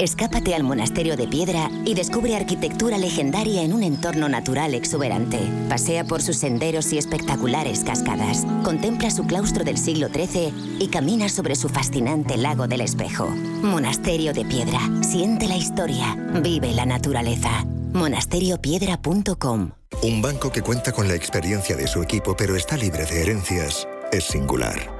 Escápate 0.00 0.54
al 0.54 0.62
monasterio 0.62 1.14
de 1.14 1.28
piedra 1.28 1.70
y 1.84 1.92
descubre 1.92 2.34
arquitectura 2.34 2.96
legendaria 2.96 3.60
en 3.62 3.74
un 3.74 3.82
entorno 3.82 4.30
natural 4.30 4.72
exuberante. 4.72 5.38
Pasea 5.68 6.04
por 6.04 6.22
sus 6.22 6.38
senderos 6.38 6.90
y 6.94 6.98
espectaculares 6.98 7.84
cascadas. 7.84 8.46
Contempla 8.64 9.10
su 9.10 9.26
claustro 9.26 9.62
del 9.62 9.76
siglo 9.76 10.08
XIII 10.08 10.54
y 10.78 10.88
camina 10.88 11.28
sobre 11.28 11.54
su 11.54 11.68
fascinante 11.68 12.38
lago 12.38 12.66
del 12.66 12.80
espejo. 12.80 13.26
Monasterio 13.62 14.32
de 14.32 14.46
piedra. 14.46 14.80
Siente 15.02 15.46
la 15.48 15.56
historia. 15.58 16.16
Vive 16.42 16.72
la 16.72 16.86
naturaleza. 16.86 17.66
monasteriopiedra.com 17.92 19.72
Un 20.02 20.22
banco 20.22 20.50
que 20.50 20.62
cuenta 20.62 20.92
con 20.92 21.08
la 21.08 21.14
experiencia 21.14 21.76
de 21.76 21.86
su 21.86 22.02
equipo 22.02 22.34
pero 22.38 22.56
está 22.56 22.78
libre 22.78 23.04
de 23.04 23.20
herencias 23.20 23.86
es 24.12 24.24
singular. 24.24 24.99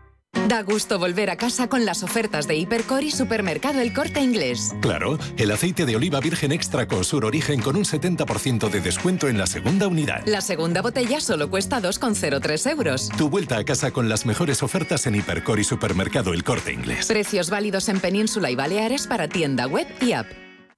Da 0.51 0.63
gusto 0.63 0.99
volver 0.99 1.29
a 1.29 1.37
casa 1.37 1.69
con 1.69 1.85
las 1.85 2.03
ofertas 2.03 2.45
de 2.45 2.57
Hipercor 2.57 3.03
y 3.03 3.11
Supermercado 3.11 3.79
El 3.79 3.93
Corte 3.93 4.19
Inglés. 4.19 4.73
Claro, 4.81 5.17
el 5.37 5.49
aceite 5.49 5.85
de 5.85 5.95
oliva 5.95 6.19
virgen 6.19 6.51
extra 6.51 6.89
con 6.89 7.05
sur 7.05 7.23
origen 7.23 7.61
con 7.61 7.77
un 7.77 7.85
70% 7.85 8.69
de 8.69 8.81
descuento 8.81 9.29
en 9.29 9.37
la 9.37 9.47
segunda 9.47 9.87
unidad. 9.87 10.23
La 10.25 10.41
segunda 10.41 10.81
botella 10.81 11.21
solo 11.21 11.49
cuesta 11.49 11.81
2,03 11.81 12.69
euros. 12.69 13.09
Tu 13.17 13.29
vuelta 13.29 13.57
a 13.57 13.63
casa 13.63 13.91
con 13.91 14.09
las 14.09 14.25
mejores 14.25 14.61
ofertas 14.61 15.07
en 15.07 15.15
Hipercor 15.15 15.59
y 15.59 15.63
Supermercado 15.63 16.33
El 16.33 16.43
Corte 16.43 16.73
Inglés. 16.73 17.07
Precios 17.07 17.49
válidos 17.49 17.87
en 17.87 18.01
Península 18.01 18.51
y 18.51 18.55
Baleares 18.55 19.07
para 19.07 19.29
tienda 19.29 19.67
web 19.67 19.87
y 20.01 20.11
app. 20.11 20.27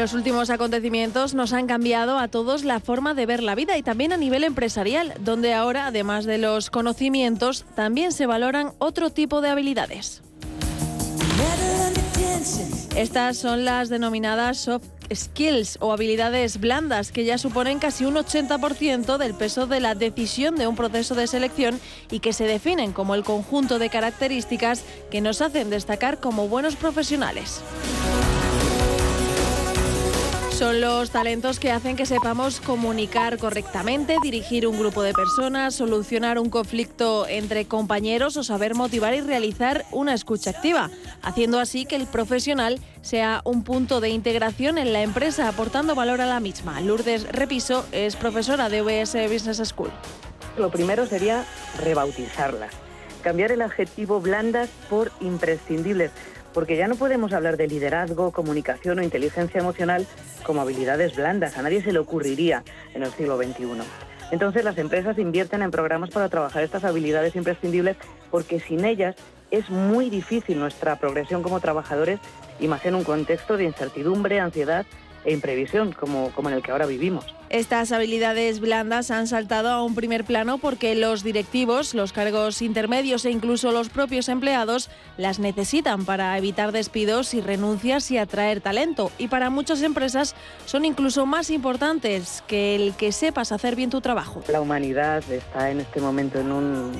Los 0.00 0.14
últimos 0.14 0.48
acontecimientos 0.48 1.34
nos 1.34 1.52
han 1.52 1.66
cambiado 1.66 2.18
a 2.18 2.28
todos 2.28 2.64
la 2.64 2.80
forma 2.80 3.12
de 3.12 3.26
ver 3.26 3.42
la 3.42 3.54
vida 3.54 3.76
y 3.76 3.82
también 3.82 4.14
a 4.14 4.16
nivel 4.16 4.44
empresarial, 4.44 5.12
donde 5.20 5.52
ahora, 5.52 5.88
además 5.88 6.24
de 6.24 6.38
los 6.38 6.70
conocimientos, 6.70 7.66
también 7.74 8.10
se 8.10 8.24
valoran 8.24 8.72
otro 8.78 9.10
tipo 9.10 9.42
de 9.42 9.50
habilidades. 9.50 10.22
Estas 12.96 13.36
son 13.36 13.66
las 13.66 13.90
denominadas 13.90 14.56
soft 14.56 14.86
skills 15.14 15.76
o 15.82 15.92
habilidades 15.92 16.60
blandas 16.60 17.12
que 17.12 17.26
ya 17.26 17.36
suponen 17.36 17.78
casi 17.78 18.06
un 18.06 18.14
80% 18.14 19.18
del 19.18 19.34
peso 19.34 19.66
de 19.66 19.80
la 19.80 19.94
decisión 19.94 20.56
de 20.56 20.66
un 20.66 20.76
proceso 20.76 21.14
de 21.14 21.26
selección 21.26 21.78
y 22.10 22.20
que 22.20 22.32
se 22.32 22.44
definen 22.44 22.94
como 22.94 23.14
el 23.14 23.22
conjunto 23.22 23.78
de 23.78 23.90
características 23.90 24.82
que 25.10 25.20
nos 25.20 25.42
hacen 25.42 25.68
destacar 25.68 26.20
como 26.20 26.48
buenos 26.48 26.74
profesionales. 26.76 27.60
Son 30.60 30.82
los 30.82 31.10
talentos 31.10 31.58
que 31.58 31.72
hacen 31.72 31.96
que 31.96 32.04
sepamos 32.04 32.60
comunicar 32.60 33.38
correctamente, 33.38 34.18
dirigir 34.22 34.66
un 34.66 34.78
grupo 34.78 35.02
de 35.02 35.14
personas, 35.14 35.74
solucionar 35.74 36.38
un 36.38 36.50
conflicto 36.50 37.26
entre 37.26 37.64
compañeros 37.64 38.36
o 38.36 38.44
saber 38.44 38.74
motivar 38.74 39.14
y 39.14 39.22
realizar 39.22 39.86
una 39.90 40.12
escucha 40.12 40.50
activa, 40.50 40.90
haciendo 41.22 41.60
así 41.60 41.86
que 41.86 41.96
el 41.96 42.06
profesional 42.06 42.78
sea 43.00 43.40
un 43.44 43.64
punto 43.64 44.02
de 44.02 44.10
integración 44.10 44.76
en 44.76 44.92
la 44.92 45.00
empresa, 45.00 45.48
aportando 45.48 45.94
valor 45.94 46.20
a 46.20 46.26
la 46.26 46.40
misma. 46.40 46.78
Lourdes 46.82 47.26
Repiso 47.32 47.86
es 47.90 48.16
profesora 48.16 48.68
de 48.68 48.82
UBS 48.82 49.14
Business 49.32 49.66
School. 49.66 49.90
Lo 50.58 50.70
primero 50.70 51.06
sería 51.06 51.46
rebautizarlas, 51.78 52.74
cambiar 53.20 53.52
el 53.52 53.62
adjetivo 53.62 54.20
blandas 54.20 54.68
por 54.88 55.12
imprescindibles 55.20 56.10
porque 56.52 56.76
ya 56.76 56.88
no 56.88 56.96
podemos 56.96 57.32
hablar 57.32 57.56
de 57.56 57.68
liderazgo, 57.68 58.32
comunicación 58.32 58.98
o 58.98 59.02
inteligencia 59.02 59.60
emocional 59.60 60.06
como 60.44 60.60
habilidades 60.60 61.16
blandas. 61.16 61.56
A 61.56 61.62
nadie 61.62 61.82
se 61.82 61.92
le 61.92 61.98
ocurriría 61.98 62.64
en 62.94 63.02
el 63.02 63.12
siglo 63.12 63.36
XXI. 63.36 63.82
Entonces 64.30 64.64
las 64.64 64.78
empresas 64.78 65.18
invierten 65.18 65.62
en 65.62 65.70
programas 65.70 66.10
para 66.10 66.28
trabajar 66.28 66.62
estas 66.62 66.84
habilidades 66.84 67.34
imprescindibles 67.36 67.96
porque 68.30 68.60
sin 68.60 68.84
ellas 68.84 69.16
es 69.50 69.68
muy 69.70 70.10
difícil 70.10 70.58
nuestra 70.58 70.96
progresión 70.96 71.42
como 71.42 71.60
trabajadores 71.60 72.20
y 72.60 72.68
más 72.68 72.84
en 72.86 72.94
un 72.94 73.04
contexto 73.04 73.56
de 73.56 73.64
incertidumbre, 73.64 74.38
ansiedad 74.38 74.86
e 75.24 75.32
imprevisión 75.32 75.92
como, 75.92 76.30
como 76.30 76.48
en 76.48 76.56
el 76.56 76.62
que 76.62 76.70
ahora 76.70 76.86
vivimos. 76.86 77.39
Estas 77.50 77.90
habilidades 77.90 78.60
blandas 78.60 79.10
han 79.10 79.26
saltado 79.26 79.70
a 79.70 79.82
un 79.82 79.96
primer 79.96 80.24
plano 80.24 80.58
porque 80.58 80.94
los 80.94 81.24
directivos, 81.24 81.94
los 81.94 82.12
cargos 82.12 82.62
intermedios 82.62 83.24
e 83.24 83.32
incluso 83.32 83.72
los 83.72 83.88
propios 83.88 84.28
empleados 84.28 84.88
las 85.16 85.40
necesitan 85.40 86.04
para 86.04 86.38
evitar 86.38 86.70
despidos 86.70 87.34
y 87.34 87.40
renuncias 87.40 88.08
y 88.12 88.18
atraer 88.18 88.60
talento. 88.60 89.10
Y 89.18 89.26
para 89.26 89.50
muchas 89.50 89.82
empresas 89.82 90.36
son 90.64 90.84
incluso 90.84 91.26
más 91.26 91.50
importantes 91.50 92.44
que 92.46 92.76
el 92.76 92.94
que 92.94 93.10
sepas 93.10 93.50
hacer 93.50 93.74
bien 93.74 93.90
tu 93.90 94.00
trabajo. 94.00 94.44
La 94.46 94.60
humanidad 94.60 95.24
está 95.28 95.72
en 95.72 95.80
este 95.80 96.00
momento 96.00 96.38
en 96.38 96.52
un 96.52 96.92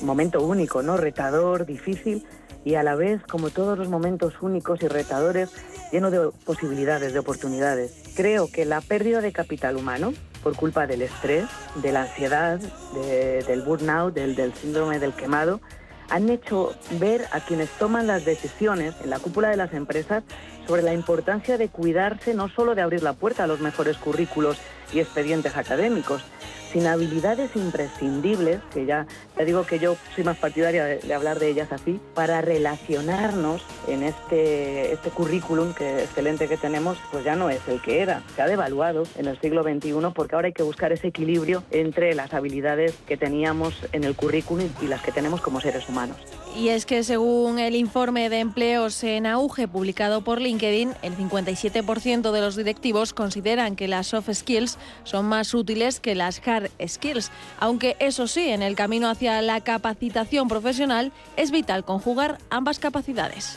momento 0.00 0.42
único, 0.42 0.82
¿no? 0.82 0.96
Retador, 0.96 1.66
difícil 1.66 2.24
y 2.64 2.76
a 2.76 2.82
la 2.82 2.94
vez, 2.94 3.22
como 3.26 3.50
todos 3.50 3.76
los 3.76 3.90
momentos 3.90 4.32
únicos 4.40 4.82
y 4.82 4.88
retadores, 4.88 5.50
lleno 5.92 6.10
de 6.10 6.30
posibilidades, 6.46 7.12
de 7.12 7.18
oportunidades. 7.18 7.99
Creo 8.14 8.50
que 8.50 8.64
la 8.64 8.80
pérdida 8.80 9.20
de 9.20 9.32
capital 9.32 9.76
humano 9.76 10.12
por 10.42 10.56
culpa 10.56 10.86
del 10.86 11.02
estrés, 11.02 11.44
de 11.76 11.92
la 11.92 12.02
ansiedad, 12.02 12.58
del 12.58 13.62
burnout, 13.62 14.14
del, 14.14 14.34
del 14.34 14.54
síndrome 14.54 14.98
del 14.98 15.12
quemado, 15.12 15.60
han 16.08 16.28
hecho 16.28 16.74
ver 16.98 17.26
a 17.30 17.40
quienes 17.40 17.70
toman 17.70 18.06
las 18.06 18.24
decisiones 18.24 18.94
en 19.02 19.10
la 19.10 19.18
cúpula 19.18 19.48
de 19.48 19.56
las 19.56 19.72
empresas 19.72 20.24
sobre 20.66 20.82
la 20.82 20.92
importancia 20.92 21.56
de 21.56 21.68
cuidarse 21.68 22.34
no 22.34 22.48
solo 22.48 22.74
de 22.74 22.82
abrir 22.82 23.02
la 23.02 23.12
puerta 23.12 23.44
a 23.44 23.46
los 23.46 23.60
mejores 23.60 23.96
currículos 23.96 24.56
y 24.92 24.98
expedientes 24.98 25.56
académicos, 25.56 26.22
sin 26.72 26.86
habilidades 26.86 27.54
imprescindibles, 27.56 28.60
que 28.72 28.86
ya, 28.86 29.06
te 29.36 29.44
digo 29.44 29.64
que 29.64 29.78
yo 29.78 29.96
soy 30.14 30.24
más 30.24 30.36
partidaria 30.36 30.84
de, 30.84 31.14
hablar 31.14 31.38
de 31.38 31.48
ellas 31.48 31.72
así, 31.72 32.00
para 32.14 32.40
relacionarnos 32.40 33.62
en 33.88 34.02
este, 34.02 34.92
este 34.92 35.10
currículum 35.10 35.74
que 35.74 36.04
excelente 36.04 36.48
que 36.48 36.56
tenemos, 36.56 36.98
pues 37.10 37.24
ya 37.24 37.36
no 37.36 37.50
es 37.50 37.60
el 37.68 37.80
que 37.82 38.00
era. 38.00 38.22
Se 38.36 38.42
ha 38.42 38.46
devaluado 38.46 39.02
en 39.16 39.26
el 39.26 39.40
siglo 39.40 39.62
XXI 39.62 39.92
porque 40.14 40.34
ahora 40.34 40.46
hay 40.46 40.52
que 40.52 40.62
buscar 40.62 40.92
ese 40.92 41.08
equilibrio 41.08 41.62
entre 41.70 42.14
las 42.14 42.32
habilidades 42.34 42.94
que 43.06 43.16
teníamos 43.16 43.74
en 43.92 44.04
el 44.04 44.14
currículum 44.14 44.68
y 44.80 44.86
las 44.86 45.02
que 45.02 45.12
tenemos 45.12 45.40
como 45.40 45.60
seres 45.60 45.88
humanos. 45.88 46.16
Y 46.56 46.68
es 46.68 46.84
que 46.84 47.04
según 47.04 47.58
el 47.58 47.76
informe 47.76 48.28
de 48.28 48.40
empleos 48.40 49.04
en 49.04 49.26
auge 49.26 49.68
publicado 49.68 50.22
por 50.22 50.40
LinkedIn, 50.40 50.94
el 51.02 51.16
57% 51.16 52.32
de 52.32 52.40
los 52.40 52.56
directivos 52.56 53.14
consideran 53.14 53.76
que 53.76 53.86
las 53.86 54.08
soft 54.08 54.30
skills 54.32 54.76
son 55.04 55.26
más 55.26 55.54
útiles 55.54 56.00
que 56.00 56.14
las 56.14 56.46
hard 56.46 56.59
skills, 56.86 57.30
aunque 57.58 57.96
eso 58.00 58.26
sí, 58.26 58.48
en 58.48 58.62
el 58.62 58.76
camino 58.76 59.08
hacia 59.08 59.40
la 59.42 59.60
capacitación 59.60 60.48
profesional 60.48 61.12
es 61.36 61.50
vital 61.50 61.84
conjugar 61.84 62.38
ambas 62.50 62.78
capacidades. 62.78 63.56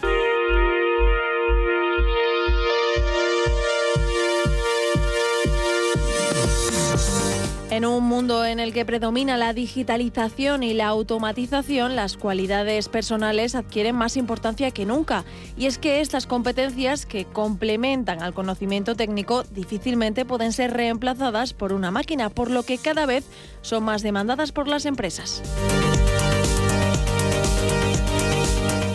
En 7.73 7.87
un 7.87 8.03
mundo 8.03 8.45
en 8.45 8.59
el 8.59 8.71
que 8.71 8.85
predomina 8.85 9.35
la 9.35 9.51
digitalización 9.51 10.61
y 10.61 10.75
la 10.75 10.89
automatización, 10.89 11.95
las 11.95 12.17
cualidades 12.17 12.87
personales 12.87 13.55
adquieren 13.55 13.95
más 13.95 14.15
importancia 14.15 14.69
que 14.69 14.85
nunca. 14.85 15.25
Y 15.57 15.65
es 15.65 15.79
que 15.79 15.99
estas 15.99 16.27
competencias 16.27 17.07
que 17.07 17.25
complementan 17.25 18.21
al 18.21 18.35
conocimiento 18.35 18.93
técnico 18.93 19.41
difícilmente 19.41 20.23
pueden 20.23 20.53
ser 20.53 20.71
reemplazadas 20.71 21.53
por 21.53 21.73
una 21.73 21.89
máquina, 21.89 22.29
por 22.29 22.51
lo 22.51 22.61
que 22.61 22.77
cada 22.77 23.07
vez 23.07 23.25
son 23.63 23.85
más 23.85 24.03
demandadas 24.03 24.51
por 24.51 24.67
las 24.67 24.85
empresas. 24.85 25.41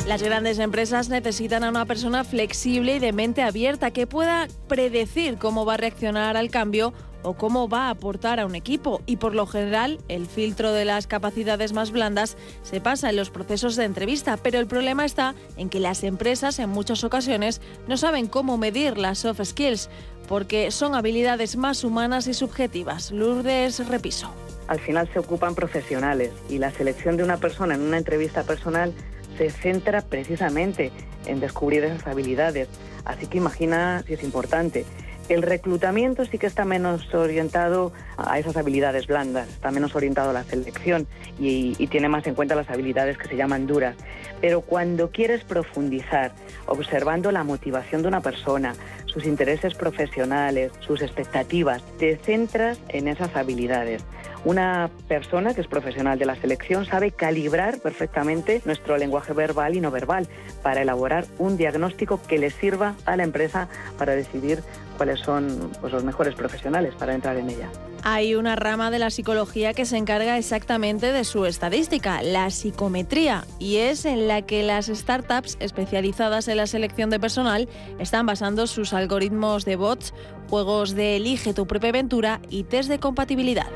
Las 0.06 0.22
grandes 0.22 0.58
empresas 0.60 1.08
necesitan 1.08 1.64
a 1.64 1.68
una 1.68 1.84
persona 1.84 2.24
flexible 2.24 2.96
y 2.96 2.98
de 2.98 3.12
mente 3.12 3.42
abierta 3.42 3.90
que 3.90 4.06
pueda 4.06 4.46
predecir 4.68 5.36
cómo 5.36 5.66
va 5.66 5.74
a 5.74 5.76
reaccionar 5.78 6.36
al 6.36 6.48
cambio 6.48 6.94
o 7.28 7.34
cómo 7.34 7.68
va 7.68 7.88
a 7.88 7.90
aportar 7.90 8.40
a 8.40 8.46
un 8.46 8.54
equipo 8.54 9.02
y 9.04 9.16
por 9.16 9.34
lo 9.34 9.46
general 9.46 9.98
el 10.08 10.26
filtro 10.26 10.72
de 10.72 10.86
las 10.86 11.06
capacidades 11.06 11.74
más 11.74 11.90
blandas 11.90 12.38
se 12.62 12.80
pasa 12.80 13.10
en 13.10 13.16
los 13.16 13.28
procesos 13.28 13.76
de 13.76 13.84
entrevista, 13.84 14.38
pero 14.38 14.58
el 14.58 14.66
problema 14.66 15.04
está 15.04 15.34
en 15.58 15.68
que 15.68 15.78
las 15.78 16.04
empresas 16.04 16.58
en 16.58 16.70
muchas 16.70 17.04
ocasiones 17.04 17.60
no 17.86 17.98
saben 17.98 18.28
cómo 18.28 18.56
medir 18.56 18.96
las 18.96 19.18
soft 19.18 19.44
skills 19.44 19.90
porque 20.26 20.70
son 20.70 20.94
habilidades 20.94 21.56
más 21.56 21.84
humanas 21.84 22.26
y 22.28 22.34
subjetivas. 22.34 23.10
Lourdes 23.10 23.86
Repiso. 23.86 24.30
Al 24.66 24.80
final 24.80 25.06
se 25.12 25.18
ocupan 25.18 25.54
profesionales 25.54 26.32
y 26.48 26.56
la 26.56 26.70
selección 26.70 27.18
de 27.18 27.24
una 27.24 27.36
persona 27.36 27.74
en 27.74 27.82
una 27.82 27.98
entrevista 27.98 28.42
personal 28.42 28.94
se 29.36 29.50
centra 29.50 30.00
precisamente 30.00 30.92
en 31.26 31.40
descubrir 31.40 31.84
esas 31.84 32.06
habilidades. 32.06 32.68
Así 33.04 33.26
que 33.26 33.36
imagina 33.36 34.02
si 34.06 34.14
es 34.14 34.22
importante. 34.22 34.86
El 35.28 35.42
reclutamiento 35.42 36.24
sí 36.24 36.38
que 36.38 36.46
está 36.46 36.64
menos 36.64 37.14
orientado 37.14 37.92
a 38.16 38.38
esas 38.38 38.56
habilidades 38.56 39.06
blandas, 39.06 39.48
está 39.48 39.70
menos 39.70 39.94
orientado 39.94 40.30
a 40.30 40.32
la 40.32 40.44
selección 40.44 41.06
y, 41.38 41.86
tiene 41.88 42.08
más 42.08 42.26
en 42.26 42.34
cuenta 42.34 42.54
las 42.54 42.70
habilidades 42.70 43.18
que 43.18 43.28
se 43.28 43.36
llaman 43.36 43.66
duras. 43.66 43.94
Pero 44.40 44.62
cuando 44.62 45.10
quieres 45.10 45.44
profundizar, 45.44 46.32
observando 46.66 47.30
la 47.30 47.44
motivación 47.44 48.02
de 48.02 48.08
una 48.08 48.20
persona, 48.20 48.74
sus 49.06 49.26
intereses 49.26 49.74
profesionales, 49.74 50.72
sus 50.80 51.02
expectativas, 51.02 51.82
te 51.98 52.16
centras 52.16 52.80
en 52.88 53.08
esas 53.08 53.34
habilidades. 53.36 54.04
Una 54.48 54.88
persona 55.08 55.52
que 55.52 55.60
es 55.60 55.66
profesional 55.66 56.18
de 56.18 56.24
la 56.24 56.34
selección 56.34 56.86
sabe 56.86 57.10
calibrar 57.10 57.80
perfectamente 57.80 58.62
nuestro 58.64 58.96
lenguaje 58.96 59.34
verbal 59.34 59.76
y 59.76 59.80
no 59.82 59.90
verbal 59.90 60.26
para 60.62 60.80
elaborar 60.80 61.26
un 61.36 61.58
diagnóstico 61.58 62.18
que 62.26 62.38
le 62.38 62.48
sirva 62.48 62.94
a 63.04 63.18
la 63.18 63.24
empresa 63.24 63.68
para 63.98 64.14
decidir 64.14 64.62
cuáles 64.96 65.20
son 65.20 65.70
pues, 65.82 65.92
los 65.92 66.02
mejores 66.02 66.34
profesionales 66.34 66.94
para 66.98 67.14
entrar 67.14 67.36
en 67.36 67.50
ella. 67.50 67.68
Hay 68.04 68.34
una 68.34 68.56
rama 68.56 68.90
de 68.90 68.98
la 68.98 69.10
psicología 69.10 69.74
que 69.74 69.84
se 69.84 69.98
encarga 69.98 70.38
exactamente 70.38 71.12
de 71.12 71.24
su 71.24 71.44
estadística, 71.44 72.22
la 72.22 72.50
psicometría, 72.50 73.44
y 73.58 73.76
es 73.76 74.06
en 74.06 74.28
la 74.28 74.42
que 74.42 74.62
las 74.62 74.86
startups 74.86 75.58
especializadas 75.60 76.48
en 76.48 76.56
la 76.56 76.66
selección 76.66 77.10
de 77.10 77.20
personal 77.20 77.68
están 77.98 78.24
basando 78.24 78.66
sus 78.66 78.94
algoritmos 78.94 79.66
de 79.66 79.76
bots, 79.76 80.14
juegos 80.48 80.94
de 80.94 81.16
elige 81.16 81.52
tu 81.52 81.66
propia 81.66 81.90
aventura 81.90 82.40
y 82.48 82.64
test 82.64 82.88
de 82.88 82.98
compatibilidad. 82.98 83.66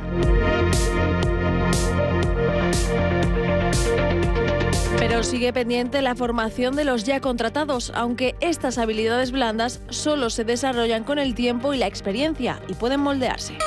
Pero 5.12 5.24
sigue 5.24 5.52
pendiente 5.52 6.00
la 6.00 6.14
formación 6.14 6.74
de 6.74 6.84
los 6.84 7.04
ya 7.04 7.20
contratados, 7.20 7.92
aunque 7.94 8.34
estas 8.40 8.78
habilidades 8.78 9.30
blandas 9.30 9.82
solo 9.90 10.30
se 10.30 10.44
desarrollan 10.44 11.04
con 11.04 11.18
el 11.18 11.34
tiempo 11.34 11.74
y 11.74 11.76
la 11.76 11.86
experiencia 11.86 12.62
y 12.66 12.72
pueden 12.72 13.00
moldearse. 13.00 13.58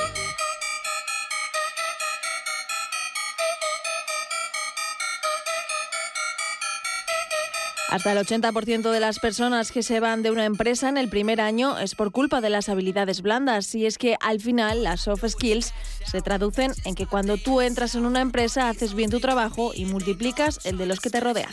Hasta 7.96 8.12
el 8.12 8.18
80% 8.18 8.91
de 8.91 9.00
las 9.00 9.20
personas 9.20 9.72
que 9.72 9.82
se 9.82 10.02
van 10.02 10.22
de 10.22 10.30
una 10.30 10.43
empresa 10.43 10.89
en 10.89 10.98
el 10.98 11.08
primer 11.08 11.39
año 11.39 11.80
es 11.80 11.96
por 11.96 12.12
culpa 12.12 12.41
de 12.41 12.50
las 12.50 12.68
habilidades 12.68 13.22
blandas. 13.22 13.74
Y 13.74 13.86
es 13.86 13.98
que 13.98 14.18
al 14.20 14.41
final 14.41 14.84
las 14.84 15.00
soft 15.00 15.26
skills 15.26 15.74
se 16.06 16.22
traducen 16.22 16.74
en 16.84 16.93
que 16.96 17.06
cuando 17.06 17.38
tú 17.38 17.62
entras 17.62 17.96
en 17.96 18.06
una 18.06 18.20
empresa 18.20 18.68
haces 18.68 18.96
bien 18.96 19.12
tu 19.12 19.22
trabajo 19.22 19.72
y 19.74 19.86
multiplicas 19.86 20.60
el 20.66 20.78
de 20.78 20.88
los 20.88 21.00
que 21.00 21.10
te 21.10 21.22
rodean. 21.22 21.50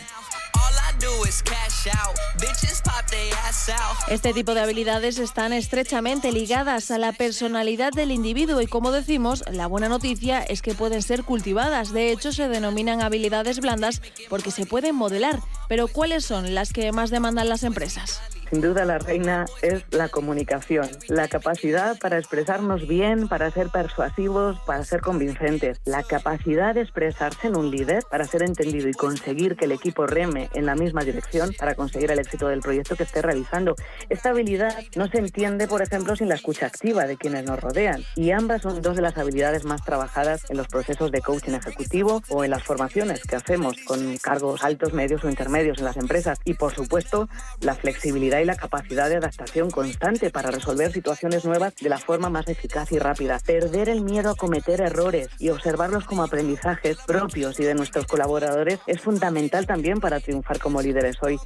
Este 4.08 4.32
tipo 4.32 4.54
de 4.54 4.60
habilidades 4.60 5.18
están 5.18 5.52
estrechamente 5.52 6.32
ligadas 6.32 6.90
a 6.90 6.98
la 6.98 7.12
personalidad 7.12 7.92
del 7.92 8.10
individuo 8.10 8.60
y 8.60 8.66
como 8.66 8.92
decimos, 8.92 9.44
la 9.50 9.66
buena 9.66 9.88
noticia 9.88 10.42
es 10.42 10.62
que 10.62 10.74
pueden 10.74 11.02
ser 11.02 11.24
cultivadas. 11.24 11.92
De 11.92 12.12
hecho, 12.12 12.32
se 12.32 12.48
denominan 12.48 13.00
habilidades 13.02 13.60
blandas 13.60 14.02
porque 14.28 14.50
se 14.50 14.66
pueden 14.66 14.94
modelar. 14.94 15.40
Pero 15.68 15.88
¿cuáles 15.88 16.24
son 16.24 16.54
las 16.54 16.72
que 16.72 16.92
más 16.92 17.10
demandan 17.10 17.48
las 17.48 17.62
empresas? 17.62 18.20
Sin 18.52 18.60
duda 18.60 18.84
la 18.84 18.98
reina 18.98 19.46
es 19.62 19.82
la 19.92 20.10
comunicación, 20.10 20.86
la 21.08 21.26
capacidad 21.26 21.98
para 21.98 22.18
expresarnos 22.18 22.86
bien, 22.86 23.26
para 23.26 23.50
ser 23.50 23.70
persuasivos, 23.70 24.60
para 24.66 24.84
ser 24.84 25.00
convincentes, 25.00 25.80
la 25.86 26.02
capacidad 26.02 26.74
de 26.74 26.82
expresarse 26.82 27.46
en 27.46 27.56
un 27.56 27.70
líder 27.70 28.04
para 28.10 28.26
ser 28.26 28.42
entendido 28.42 28.90
y 28.90 28.92
conseguir 28.92 29.56
que 29.56 29.64
el 29.64 29.72
equipo 29.72 30.06
reme 30.06 30.50
en 30.52 30.66
la 30.66 30.74
misma 30.74 31.02
dirección 31.02 31.54
para 31.58 31.74
conseguir 31.74 32.10
el 32.10 32.18
éxito 32.18 32.46
del 32.46 32.60
proyecto 32.60 32.94
que 32.94 33.04
esté 33.04 33.22
realizando. 33.22 33.74
Esta 34.10 34.28
habilidad 34.28 34.76
no 34.96 35.08
se 35.08 35.16
entiende, 35.16 35.66
por 35.66 35.80
ejemplo, 35.80 36.14
sin 36.14 36.28
la 36.28 36.34
escucha 36.34 36.66
activa 36.66 37.06
de 37.06 37.16
quienes 37.16 37.46
nos 37.46 37.58
rodean 37.58 38.04
y 38.16 38.32
ambas 38.32 38.60
son 38.60 38.82
dos 38.82 38.96
de 38.96 39.02
las 39.02 39.16
habilidades 39.16 39.64
más 39.64 39.82
trabajadas 39.82 40.42
en 40.50 40.58
los 40.58 40.68
procesos 40.68 41.10
de 41.10 41.22
coaching 41.22 41.54
ejecutivo 41.54 42.22
o 42.28 42.44
en 42.44 42.50
las 42.50 42.64
formaciones 42.64 43.22
que 43.22 43.36
hacemos 43.36 43.78
con 43.86 44.18
cargos 44.18 44.62
altos, 44.62 44.92
medios 44.92 45.24
o 45.24 45.30
intermedios 45.30 45.78
en 45.78 45.86
las 45.86 45.96
empresas 45.96 46.38
y, 46.44 46.52
por 46.52 46.74
supuesto, 46.74 47.30
la 47.62 47.74
flexibilidad 47.74 48.41
la 48.44 48.56
capacidad 48.56 49.08
de 49.08 49.16
adaptación 49.16 49.70
constante 49.70 50.30
para 50.30 50.50
resolver 50.50 50.92
situaciones 50.92 51.44
nuevas 51.44 51.74
de 51.76 51.88
la 51.88 51.98
forma 51.98 52.28
más 52.28 52.48
eficaz 52.48 52.92
y 52.92 52.98
rápida. 52.98 53.38
Perder 53.38 53.88
el 53.88 54.02
miedo 54.02 54.30
a 54.30 54.34
cometer 54.34 54.80
errores 54.80 55.28
y 55.38 55.50
observarlos 55.50 56.04
como 56.04 56.22
aprendizajes 56.22 56.98
propios 57.06 57.58
y 57.60 57.64
de 57.64 57.74
nuestros 57.74 58.06
colaboradores 58.06 58.80
es 58.86 59.00
fundamental 59.00 59.66
también 59.66 60.00
para 60.00 60.20
triunfar 60.20 60.58
como 60.58 60.82
líderes 60.82 61.16
hoy. 61.22 61.38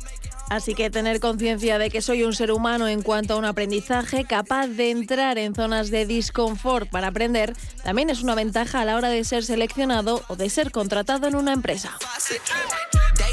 Así 0.49 0.75
que 0.75 0.91
tener 0.91 1.19
conciencia 1.19 1.79
de 1.79 1.91
que 1.91 2.01
soy 2.01 2.23
un 2.23 2.33
ser 2.33 2.53
humano 2.53 2.87
en 2.87 3.03
cuanto 3.03 3.35
a 3.35 3.37
un 3.37 3.45
aprendizaje 3.45 4.25
capaz 4.25 4.69
de 4.69 4.91
entrar 4.93 5.39
en 5.39 5.55
zonas 5.55 5.91
de 5.91 6.07
disconfort 6.07 6.89
para 6.89 7.09
aprender 7.09 7.55
también 7.85 8.11
es 8.11 8.23
una 8.23 8.35
ventaja 8.35 8.81
a 8.81 8.85
la 8.85 8.97
hora 8.97 9.09
de 9.09 9.25
ser 9.25 9.45
seleccionado 9.45 10.23
o 10.29 10.37
de 10.37 10.49
ser 10.49 10.71
contratado 10.71 11.27
en 11.27 11.35
una 11.35 11.53
empresa. 11.53 11.97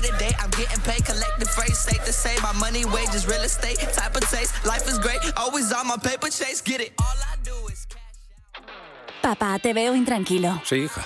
to 0.03 0.11
day. 0.17 0.31
I'm 0.39 0.49
getting 0.51 0.81
paid, 0.81 1.05
collecting 1.05 1.47
phrase, 1.47 1.77
safe 1.77 2.03
to 2.05 2.13
say. 2.13 2.35
My 2.41 2.53
money, 2.53 2.85
wages, 2.85 3.25
real 3.27 3.41
estate, 3.41 3.79
type 3.93 4.15
of 4.15 4.23
taste. 4.29 4.53
Life 4.65 4.87
is 4.87 4.99
great, 4.99 5.19
always 5.37 5.71
on 5.71 5.87
my 5.87 5.97
paper 5.97 6.29
chase. 6.29 6.61
Get 6.61 6.81
it. 6.81 6.91
All 6.99 7.05
I 7.05 7.35
do 7.43 7.55
is 7.71 7.85
cash 7.85 8.01
out. 8.55 9.21
Papá, 9.21 9.59
te 9.59 9.73
veo 9.73 9.93
intranquilo. 9.95 10.61
Sí, 10.65 10.83
hija. 10.87 11.05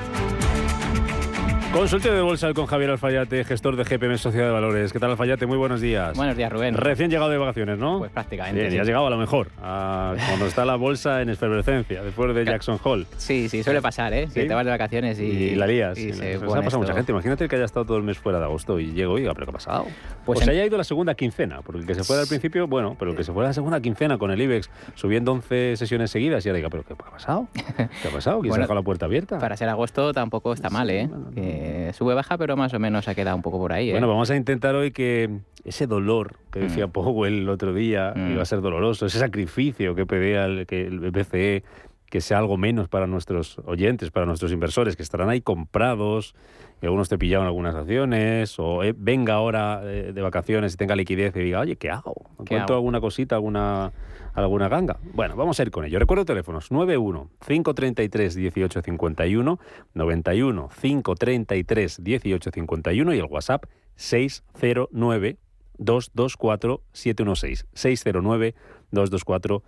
Consultorio 1.73 2.17
de 2.17 2.21
bolsa 2.21 2.53
con 2.53 2.65
Javier 2.65 2.89
Alfayate, 2.91 3.45
gestor 3.45 3.77
de 3.77 3.85
GPM 3.85 4.17
Sociedad 4.17 4.47
de 4.47 4.51
Valores. 4.51 4.91
¿Qué 4.91 4.99
tal, 4.99 5.11
Alfayate? 5.11 5.45
Muy 5.45 5.57
buenos 5.57 5.79
días. 5.79 6.17
Buenos 6.17 6.35
días, 6.35 6.51
Rubén. 6.51 6.75
Recién 6.75 7.09
llegado 7.09 7.29
de 7.29 7.37
vacaciones, 7.37 7.77
¿no? 7.79 7.99
Pues 7.99 8.11
prácticamente. 8.11 8.59
Bien, 8.59 8.71
sí. 8.71 8.75
ya 8.75 8.81
has 8.81 8.87
llegado 8.87 9.07
a 9.07 9.09
lo 9.09 9.17
mejor, 9.17 9.47
a 9.63 10.13
cuando 10.27 10.47
está 10.47 10.65
la 10.65 10.75
bolsa 10.75 11.21
en 11.21 11.29
efervescencia, 11.29 12.03
después 12.03 12.35
de 12.35 12.43
Jackson 12.43 12.77
Hole. 12.83 13.05
Sí, 13.15 13.47
sí, 13.47 13.63
suele 13.63 13.81
pasar, 13.81 14.11
¿eh? 14.13 14.27
Que 14.33 14.41
¿Sí? 14.41 14.47
te 14.49 14.53
vas 14.53 14.65
de 14.65 14.71
vacaciones 14.71 15.17
y, 15.17 15.23
Y 15.23 15.55
la 15.55 15.65
lías. 15.65 15.97
y 15.97 16.09
Y 16.09 16.13
se 16.13 16.35
ha 16.35 16.39
pasado 16.41 16.79
mucha 16.79 16.93
gente. 16.93 17.13
Imagínate 17.13 17.47
que 17.47 17.55
haya 17.55 17.65
estado 17.65 17.85
todo 17.85 17.95
el 17.97 18.03
mes 18.03 18.17
fuera 18.17 18.37
de 18.39 18.45
agosto 18.45 18.77
y 18.77 18.91
llego, 18.91 19.13
oiga, 19.13 19.33
¿pero 19.33 19.45
qué 19.45 19.51
ha 19.51 19.53
pasado? 19.53 19.85
Pues 20.25 20.39
o 20.39 20.43
se 20.43 20.51
en- 20.51 20.57
haya 20.57 20.65
ido 20.65 20.77
la 20.77 20.83
segunda 20.83 21.15
quincena, 21.15 21.61
porque 21.61 21.79
el 21.79 21.87
que 21.87 21.95
se 21.95 22.03
fuera 22.03 22.21
al 22.21 22.27
principio, 22.27 22.67
bueno, 22.67 22.97
pero 22.99 23.11
el 23.11 23.17
que 23.17 23.23
se 23.23 23.31
fuera 23.31 23.47
la 23.47 23.53
segunda 23.53 23.79
quincena 23.79 24.17
con 24.17 24.29
el 24.31 24.41
IBEX 24.41 24.69
subiendo 24.95 25.31
11 25.31 25.77
sesiones 25.77 26.11
seguidas 26.11 26.45
y 26.45 26.49
ahora 26.49 26.57
diga, 26.57 26.69
¿pero 26.69 26.83
qué 26.83 26.93
ha 26.93 26.97
pasado? 26.97 27.47
¿Qué 27.55 28.07
ha 28.09 28.11
pasado? 28.11 28.41
¿Quién 28.41 28.51
se 28.53 28.59
ha 28.59 28.61
dejado 28.63 28.75
la 28.75 28.83
puerta 28.83 29.05
abierta? 29.05 29.39
Para 29.39 29.55
ser 29.55 29.69
agosto 29.69 30.11
tampoco 30.11 30.51
está 30.51 30.69
mal, 30.69 30.89
¿eh? 30.89 31.09
Que 31.33 31.60
sube 31.93 32.13
baja, 32.13 32.37
pero 32.37 32.55
más 32.57 32.73
o 32.73 32.79
menos 32.79 33.07
ha 33.07 33.15
quedado 33.15 33.35
un 33.35 33.41
poco 33.41 33.57
por 33.59 33.73
ahí, 33.73 33.89
¿eh? 33.89 33.93
Bueno, 33.93 34.07
vamos 34.07 34.29
a 34.31 34.35
intentar 34.35 34.75
hoy 34.75 34.91
que 34.91 35.29
ese 35.63 35.87
dolor 35.87 36.35
que 36.51 36.59
decía 36.59 36.87
Mm. 36.87 36.91
Powell 36.91 37.33
el 37.39 37.49
otro 37.49 37.73
día 37.73 38.13
iba 38.15 38.41
a 38.41 38.45
ser 38.45 38.61
doloroso, 38.61 39.05
ese 39.05 39.19
sacrificio 39.19 39.95
que 39.95 40.05
pedía 40.05 40.45
el, 40.45 40.65
que 40.65 40.87
el 40.87 41.11
BCE, 41.11 41.63
que 42.11 42.19
sea 42.19 42.39
algo 42.39 42.57
menos 42.57 42.89
para 42.89 43.07
nuestros 43.07 43.57
oyentes, 43.65 44.11
para 44.11 44.25
nuestros 44.25 44.51
inversores, 44.51 44.97
que 44.97 45.03
estarán 45.03 45.29
ahí 45.29 45.39
comprados, 45.39 46.35
que 46.81 46.87
algunos 46.87 47.07
te 47.07 47.17
pillaron 47.17 47.45
algunas 47.47 47.73
acciones, 47.73 48.59
o 48.59 48.83
eh, 48.83 48.93
venga 48.97 49.35
ahora 49.35 49.81
eh, 49.83 50.11
de 50.13 50.21
vacaciones 50.21 50.73
y 50.73 50.77
tenga 50.77 50.95
liquidez 50.95 51.33
y 51.37 51.39
diga, 51.39 51.61
oye, 51.61 51.77
¿qué 51.77 51.89
hago? 51.89 52.15
¿Encuentro 52.37 52.75
alguna 52.75 52.99
cosita, 52.99 53.35
alguna, 53.35 53.93
alguna 54.33 54.69
ganga? 54.69 54.97
Bueno, 55.13 55.35
vamos 55.35 55.59
a 55.59 55.63
ir 55.63 55.71
con 55.71 55.85
ello. 55.85 55.99
Recuerdo 55.99 56.25
teléfonos 56.25 56.71
91 56.71 57.29
533 57.45 58.37
1851, 58.37 59.59
91 59.93 60.69
533 60.81 61.99
1851 61.99 63.13
y 63.13 63.17
el 63.19 63.25
WhatsApp 63.25 63.65
609 63.95 65.37
224 65.77 66.81
716. 66.93 67.67
609 67.73 68.55
224 68.91 69.63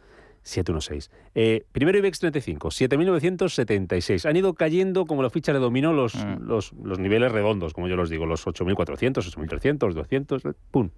716. 0.45 1.09
Eh, 1.35 1.63
primero 1.71 1.97
IBEX 1.97 2.19
35, 2.19 2.67
7.976. 2.69 4.29
Han 4.29 4.35
ido 4.35 4.53
cayendo 4.53 5.05
como 5.05 5.23
las 5.23 5.31
fichas 5.31 5.53
de 5.55 5.59
dominó 5.61 5.93
los, 5.93 6.15
Mm. 6.15 6.43
los, 6.45 6.73
los 6.73 6.99
niveles 6.99 7.31
redondos, 7.31 7.73
como 7.73 7.87
yo 7.87 7.95
los 7.95 8.09
digo, 8.09 8.25
los 8.25 8.45
8.400, 8.45 9.25
8.300, 9.25 9.93
200, 9.93 10.43
¡pum! 10.71 10.89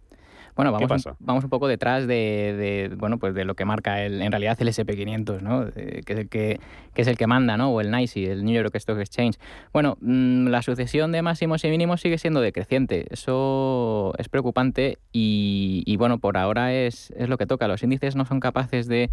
Bueno, 0.56 0.72
vamos. 0.72 1.06
Un, 1.06 1.14
vamos 1.20 1.44
un 1.44 1.50
poco 1.50 1.68
detrás 1.68 2.08
de, 2.08 2.88
de, 2.90 2.96
bueno, 2.96 3.18
pues 3.18 3.34
de 3.34 3.44
lo 3.44 3.56
que 3.56 3.66
marca 3.66 4.02
el, 4.02 4.22
en 4.22 4.32
realidad 4.32 4.58
el 4.62 4.70
SP500, 4.70 5.42
¿no? 5.42 5.68
Eh, 5.76 6.02
que, 6.06 6.14
es 6.14 6.20
el 6.20 6.30
que, 6.30 6.60
que 6.94 7.02
es 7.02 7.08
el 7.08 7.18
que 7.18 7.28
manda, 7.28 7.58
¿no? 7.58 7.72
O 7.72 7.82
el 7.82 7.92
NYSE, 7.92 8.32
el 8.32 8.46
New 8.46 8.56
York 8.56 8.74
Stock 8.76 8.98
Exchange. 9.00 9.38
Bueno, 9.74 9.98
mmm, 10.00 10.48
la 10.48 10.62
sucesión 10.62 11.12
de 11.12 11.22
máximos 11.22 11.64
y 11.66 11.70
mínimos 11.70 12.00
sigue 12.02 12.18
siendo 12.18 12.40
decreciente. 12.40 13.06
Eso 13.10 14.14
es 14.18 14.30
preocupante 14.30 14.98
y, 15.12 15.84
y 15.86 15.98
bueno, 15.98 16.20
por 16.20 16.38
ahora 16.38 16.74
es, 16.74 17.12
es 17.18 17.28
lo 17.28 17.38
que 17.38 17.46
toca. 17.46 17.68
Los 17.68 17.84
índices 17.84 18.16
no 18.16 18.26
son 18.26 18.40
capaces 18.40 18.88
de 18.88 19.10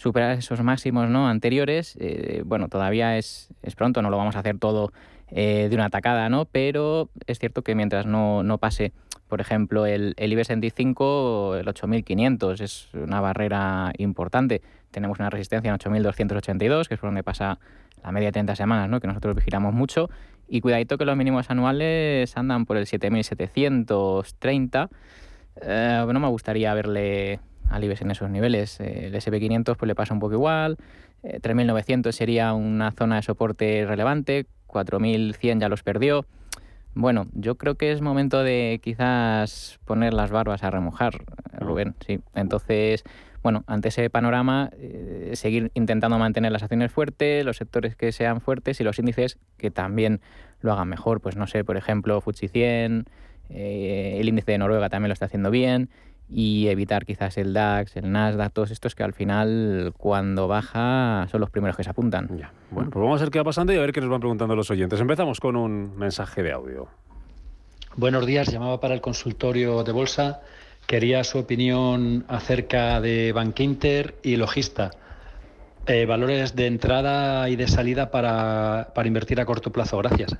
superar 0.00 0.38
esos 0.38 0.62
máximos 0.62 1.10
¿no? 1.10 1.28
anteriores. 1.28 1.96
Eh, 2.00 2.42
bueno, 2.46 2.68
todavía 2.68 3.18
es, 3.18 3.48
es 3.62 3.74
pronto, 3.74 4.00
no 4.00 4.08
lo 4.08 4.16
vamos 4.16 4.34
a 4.34 4.38
hacer 4.38 4.58
todo 4.58 4.92
eh, 5.30 5.66
de 5.68 5.76
una 5.76 5.90
tacada, 5.90 6.28
¿no? 6.28 6.46
Pero 6.46 7.10
es 7.26 7.38
cierto 7.38 7.62
que 7.62 7.74
mientras 7.74 8.06
no, 8.06 8.42
no 8.42 8.56
pase, 8.56 8.92
por 9.30 9.40
ejemplo, 9.40 9.86
el, 9.86 10.12
el 10.18 10.32
IBEX 10.32 10.48
35, 10.48 11.56
el 11.56 11.66
8500 11.68 12.60
es 12.60 12.88
una 12.92 13.22
barrera 13.22 13.92
importante. 13.96 14.60
Tenemos 14.90 15.18
una 15.18 15.30
resistencia 15.30 15.70
en 15.70 15.76
8282, 15.76 16.88
que 16.88 16.94
es 16.94 17.00
por 17.00 17.08
donde 17.08 17.22
pasa 17.22 17.58
la 18.02 18.12
media 18.12 18.28
de 18.28 18.32
30 18.32 18.56
semanas, 18.56 18.90
¿no? 18.90 19.00
Que 19.00 19.06
nosotros 19.06 19.34
vigilamos 19.36 19.72
mucho. 19.72 20.10
Y 20.48 20.60
cuidadito 20.60 20.98
que 20.98 21.06
los 21.06 21.16
mínimos 21.16 21.48
anuales 21.48 22.36
andan 22.36 22.66
por 22.66 22.76
el 22.76 22.86
7730. 22.86 24.90
Eh, 25.62 26.06
no 26.12 26.20
me 26.20 26.28
gustaría 26.28 26.74
verle 26.74 27.40
al 27.70 27.84
IBEX 27.84 28.02
en 28.02 28.10
esos 28.10 28.28
niveles. 28.28 28.80
El 28.80 29.14
SP500 29.14 29.76
pues 29.76 29.86
le 29.86 29.94
pasa 29.94 30.12
un 30.12 30.20
poco 30.20 30.34
igual. 30.34 30.76
Eh, 31.22 31.38
3.900 31.40 32.12
sería 32.12 32.52
una 32.52 32.90
zona 32.90 33.16
de 33.16 33.22
soporte 33.22 33.86
relevante. 33.86 34.46
4.100 34.66 35.60
ya 35.60 35.68
los 35.68 35.82
perdió. 35.82 36.26
Bueno, 36.94 37.26
yo 37.32 37.56
creo 37.56 37.76
que 37.76 37.92
es 37.92 38.00
momento 38.00 38.42
de 38.42 38.80
quizás 38.82 39.78
poner 39.84 40.12
las 40.12 40.30
barbas 40.30 40.64
a 40.64 40.70
remojar, 40.70 41.24
Rubén. 41.58 41.94
Sí. 42.04 42.20
Entonces, 42.34 43.04
bueno, 43.42 43.64
ante 43.66 43.88
ese 43.88 44.10
panorama, 44.10 44.70
eh, 44.76 45.30
seguir 45.34 45.70
intentando 45.74 46.18
mantener 46.18 46.52
las 46.52 46.62
acciones 46.62 46.90
fuertes, 46.90 47.44
los 47.44 47.56
sectores 47.56 47.96
que 47.96 48.12
sean 48.12 48.40
fuertes 48.40 48.80
y 48.80 48.84
los 48.84 48.98
índices 48.98 49.38
que 49.56 49.70
también 49.70 50.20
lo 50.60 50.72
hagan 50.72 50.88
mejor. 50.88 51.20
Pues 51.20 51.36
no 51.36 51.46
sé, 51.46 51.64
por 51.64 51.76
ejemplo, 51.76 52.20
FTSE 52.20 52.48
100, 52.48 53.04
eh, 53.50 54.18
el 54.20 54.28
índice 54.28 54.52
de 54.52 54.58
Noruega 54.58 54.88
también 54.88 55.08
lo 55.08 55.12
está 55.14 55.26
haciendo 55.26 55.50
bien 55.50 55.90
y 56.32 56.68
evitar 56.68 57.04
quizás 57.04 57.36
el 57.38 57.52
DAX, 57.52 57.96
el 57.96 58.12
Nasdaq, 58.12 58.52
todos 58.52 58.70
estos 58.70 58.94
que 58.94 59.02
al 59.02 59.12
final 59.12 59.92
cuando 59.96 60.46
baja 60.46 61.26
son 61.30 61.40
los 61.40 61.50
primeros 61.50 61.76
que 61.76 61.84
se 61.84 61.90
apuntan. 61.90 62.28
Ya. 62.38 62.52
Bueno, 62.70 62.90
pues 62.90 63.02
vamos 63.02 63.20
a 63.20 63.24
ver 63.24 63.30
qué 63.30 63.38
va 63.38 63.44
pasando 63.44 63.72
y 63.72 63.76
a 63.76 63.80
ver 63.80 63.92
qué 63.92 64.00
nos 64.00 64.10
van 64.10 64.20
preguntando 64.20 64.54
los 64.54 64.70
oyentes. 64.70 65.00
Empezamos 65.00 65.40
con 65.40 65.56
un 65.56 65.96
mensaje 65.96 66.42
de 66.42 66.52
audio. 66.52 66.88
Buenos 67.96 68.24
días, 68.24 68.52
llamaba 68.52 68.80
para 68.80 68.94
el 68.94 69.00
consultorio 69.00 69.82
de 69.82 69.92
bolsa. 69.92 70.40
Quería 70.86 71.24
su 71.24 71.38
opinión 71.38 72.24
acerca 72.28 73.00
de 73.00 73.32
Bankinter 73.32 74.14
y 74.22 74.36
Logista. 74.36 74.92
Eh, 75.86 76.06
valores 76.06 76.54
de 76.54 76.66
entrada 76.66 77.48
y 77.48 77.56
de 77.56 77.66
salida 77.66 78.10
para, 78.10 78.92
para 78.94 79.08
invertir 79.08 79.40
a 79.40 79.46
corto 79.46 79.72
plazo. 79.72 79.98
Gracias. 79.98 80.36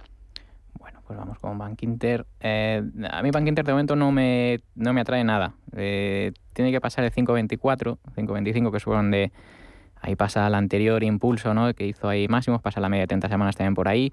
Pues 1.11 1.19
vamos 1.19 1.41
con 1.41 1.59
Bank 1.59 1.83
Inter. 1.83 2.25
Eh, 2.39 2.81
a 3.11 3.21
mí 3.21 3.33
Bank 3.33 3.49
Inter 3.49 3.65
de 3.65 3.73
momento 3.73 3.97
no 3.97 4.13
me, 4.13 4.61
no 4.77 4.93
me 4.93 5.01
atrae 5.01 5.25
nada. 5.25 5.55
Eh, 5.75 6.31
tiene 6.53 6.71
que 6.71 6.81
pasar 6.81 7.03
el 7.03 7.11
5.24, 7.11 7.99
5.25 8.15 8.71
que 8.71 8.77
es 8.77 8.85
donde 8.85 9.33
ahí 10.01 10.15
pasa 10.15 10.47
el 10.47 10.55
anterior 10.55 11.03
impulso 11.03 11.53
¿no? 11.53 11.75
que 11.75 11.85
hizo 11.85 12.09
ahí 12.09 12.29
máximos, 12.29 12.63
pasa 12.63 12.79
la 12.79 12.89
media 12.89 13.03
de 13.03 13.07
30 13.09 13.29
semanas 13.29 13.57
también 13.57 13.75
por 13.75 13.89
ahí. 13.89 14.13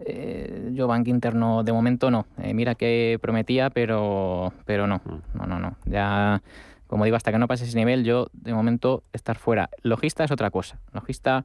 Eh, 0.00 0.72
yo 0.74 0.86
Bank 0.86 1.08
Inter 1.08 1.34
no, 1.34 1.62
de 1.64 1.72
momento 1.72 2.10
no. 2.10 2.26
mira 2.52 2.74
que 2.74 3.18
prometía, 3.22 3.70
pero, 3.70 4.52
pero 4.66 4.86
no. 4.86 5.00
No, 5.32 5.46
no, 5.46 5.58
no. 5.58 5.78
Ya, 5.86 6.42
como 6.88 7.06
digo, 7.06 7.16
hasta 7.16 7.32
que 7.32 7.38
no 7.38 7.48
pase 7.48 7.64
ese 7.64 7.78
nivel, 7.78 8.04
yo 8.04 8.26
de 8.34 8.52
momento 8.52 9.02
estar 9.14 9.38
fuera. 9.38 9.70
Logista 9.80 10.24
es 10.24 10.30
otra 10.30 10.50
cosa. 10.50 10.78
Logista 10.92 11.42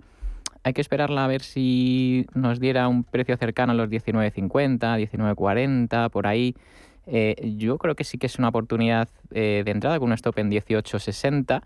hay 0.64 0.74
que 0.74 0.82
esperarla 0.82 1.26
a 1.26 1.28
ver 1.28 1.42
si 1.42 2.28
nos 2.34 2.60
diera 2.60 2.88
un 2.88 3.04
precio 3.04 3.38
cercano 3.38 3.72
a 3.72 3.76
los 3.76 3.90
19.50, 3.90 4.80
19.40, 4.80 6.10
por 6.10 6.28
ahí. 6.28 6.56
Eh, 7.08 7.56
yo 7.58 7.78
creo 7.78 7.96
que 7.96 8.04
sí 8.04 8.18
que 8.18 8.28
es 8.28 8.38
una 8.38 8.50
oportunidad 8.50 9.10
eh, 9.32 9.64
de 9.66 9.72
entrada 9.72 10.00
con 10.00 10.10
un 10.10 10.14
stop 10.14 10.38
en 10.38 10.52
18.60 10.52 11.64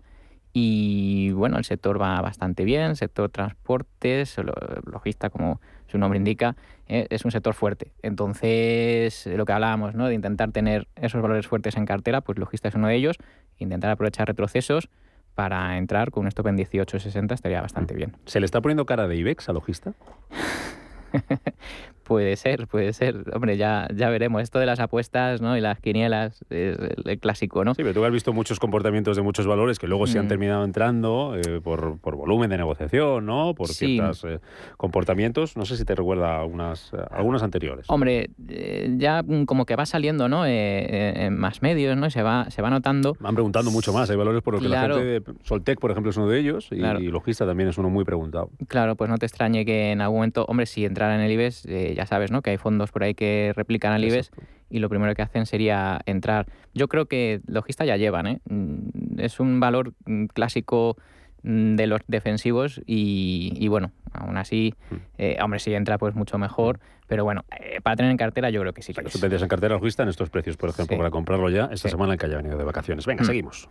y 0.56 1.32
bueno, 1.32 1.58
el 1.58 1.64
sector 1.64 2.00
va 2.00 2.20
bastante 2.22 2.64
bien, 2.64 2.94
sector 2.94 3.28
transportes, 3.28 4.36
logista 4.86 5.28
como 5.28 5.60
su 5.88 5.98
nombre 5.98 6.16
indica, 6.16 6.56
eh, 6.86 7.08
es 7.10 7.24
un 7.24 7.32
sector 7.32 7.54
fuerte. 7.54 7.90
Entonces, 8.02 9.26
lo 9.26 9.44
que 9.44 9.52
hablábamos, 9.52 9.94
¿no? 9.94 10.06
de 10.06 10.14
intentar 10.14 10.52
tener 10.52 10.86
esos 10.94 11.20
valores 11.20 11.48
fuertes 11.48 11.76
en 11.76 11.86
cartera, 11.86 12.20
pues 12.20 12.38
logista 12.38 12.68
es 12.68 12.76
uno 12.76 12.86
de 12.86 12.94
ellos, 12.94 13.16
intentar 13.58 13.90
aprovechar 13.90 14.28
retrocesos 14.28 14.88
para 15.34 15.76
entrar 15.78 16.10
con 16.10 16.22
un 16.22 16.28
stop 16.28 16.48
en 16.48 16.58
18.60 16.58 17.32
estaría 17.32 17.60
bastante 17.60 17.94
bien. 17.94 18.16
¿Se 18.24 18.40
le 18.40 18.46
está 18.46 18.60
poniendo 18.60 18.86
cara 18.86 19.08
de 19.08 19.16
IBEX 19.16 19.48
a 19.48 19.52
logista? 19.52 19.94
puede 22.04 22.36
ser, 22.36 22.68
puede 22.68 22.92
ser. 22.92 23.24
Hombre, 23.32 23.56
ya, 23.56 23.88
ya 23.94 24.08
veremos. 24.10 24.42
Esto 24.42 24.58
de 24.58 24.66
las 24.66 24.78
apuestas 24.78 25.40
¿no? 25.40 25.56
y 25.56 25.60
las 25.60 25.80
quinielas 25.80 26.44
es 26.50 26.78
el, 27.04 27.18
clásico, 27.18 27.64
¿no? 27.64 27.74
Sí, 27.74 27.82
pero 27.82 27.94
tú 27.94 28.04
has 28.04 28.12
visto 28.12 28.32
muchos 28.32 28.60
comportamientos 28.60 29.16
de 29.16 29.22
muchos 29.22 29.46
valores 29.46 29.78
que 29.78 29.88
luego 29.88 30.04
mm. 30.04 30.08
se 30.08 30.18
han 30.18 30.28
terminado 30.28 30.64
entrando 30.64 31.36
eh, 31.36 31.60
por, 31.60 31.98
por, 31.98 32.16
volumen 32.16 32.50
de 32.50 32.58
negociación, 32.58 33.26
¿no? 33.26 33.54
Por 33.54 33.68
sí. 33.68 33.86
ciertos 33.86 34.24
eh, 34.24 34.40
comportamientos. 34.76 35.56
No 35.56 35.64
sé 35.64 35.76
si 35.76 35.84
te 35.84 35.94
recuerda 35.94 36.40
algunas, 36.40 36.92
eh, 36.92 36.98
algunas 37.10 37.42
anteriores. 37.42 37.86
Hombre, 37.88 38.30
ya 38.96 39.24
como 39.46 39.66
que 39.66 39.74
va 39.74 39.86
saliendo, 39.86 40.28
¿no? 40.28 40.44
en 40.46 41.36
más 41.36 41.62
medios, 41.62 41.96
¿no? 41.96 42.10
Se 42.10 42.22
va, 42.22 42.50
se 42.50 42.62
va 42.62 42.70
notando. 42.70 43.16
Van 43.18 43.34
preguntando 43.34 43.70
mucho 43.70 43.92
más. 43.92 44.10
Hay 44.10 44.16
valores 44.16 44.42
por 44.42 44.54
los 44.54 44.62
claro. 44.62 44.96
que 44.96 45.00
la 45.00 45.10
gente... 45.10 45.32
De, 45.32 45.38
Soltec, 45.42 45.80
por 45.80 45.90
ejemplo, 45.90 46.10
es 46.10 46.16
uno 46.16 46.28
de 46.28 46.38
ellos 46.38 46.68
y, 46.70 46.76
claro. 46.76 47.00
y 47.00 47.08
Logista 47.08 47.46
también 47.46 47.68
es 47.68 47.78
uno 47.78 47.88
muy 47.88 48.04
preguntado. 48.04 48.50
Claro, 48.68 48.96
pues 48.96 49.10
no 49.10 49.16
te 49.18 49.26
extrañe 49.26 49.64
que 49.64 49.92
en 49.92 50.00
algún 50.00 50.18
momento, 50.18 50.44
hombre, 50.48 50.66
si 50.66 50.84
entrara 50.84 51.14
en 51.14 51.22
el 51.22 51.32
IBEX, 51.32 51.64
ya 51.94 52.06
sabes, 52.06 52.30
¿no? 52.30 52.42
Que 52.42 52.50
hay 52.50 52.56
fondos 52.56 52.92
por 52.92 53.04
ahí 53.04 53.14
que 53.14 53.52
replican 53.54 53.92
al 53.92 54.04
IBEX 54.04 54.28
Exacto. 54.28 54.44
y 54.70 54.78
lo 54.78 54.88
primero 54.88 55.14
que 55.14 55.22
hacen 55.22 55.46
sería 55.46 56.00
entrar. 56.06 56.46
Yo 56.74 56.88
creo 56.88 57.06
que 57.06 57.40
logista 57.46 57.84
ya 57.84 57.96
llevan, 57.96 58.26
¿eh? 58.26 58.40
Es 59.18 59.40
un 59.40 59.60
valor 59.60 59.92
clásico 60.32 60.96
de 61.44 61.86
los 61.86 62.00
defensivos 62.08 62.80
y, 62.86 63.52
y 63.56 63.68
bueno, 63.68 63.92
aún 64.12 64.38
así, 64.38 64.74
eh, 65.18 65.36
hombre, 65.42 65.58
si 65.58 65.74
entra 65.74 65.98
pues 65.98 66.14
mucho 66.14 66.38
mejor, 66.38 66.80
pero 67.06 67.24
bueno, 67.24 67.44
eh, 67.60 67.80
para 67.82 67.96
tener 67.96 68.10
en 68.10 68.16
cartera 68.16 68.48
yo 68.48 68.60
creo 68.62 68.72
que 68.72 68.80
sí 68.80 68.94
que 68.94 69.00
o 69.00 69.04
sea, 69.04 69.12
Tú 69.12 69.18
tendrías 69.18 69.42
en 69.42 69.48
cartera 69.48 69.74
logista 69.74 70.02
en 70.02 70.08
estos 70.08 70.30
precios, 70.30 70.56
por 70.56 70.70
ejemplo, 70.70 70.94
sí. 70.94 70.98
para 70.98 71.10
comprarlo 71.10 71.50
ya 71.50 71.64
esta 71.64 71.88
sí. 71.88 71.90
semana 71.90 72.14
en 72.14 72.18
que 72.18 72.26
haya 72.26 72.38
venido 72.38 72.56
de 72.56 72.64
vacaciones. 72.64 73.04
Venga, 73.04 73.24
mm. 73.24 73.26
seguimos. 73.26 73.68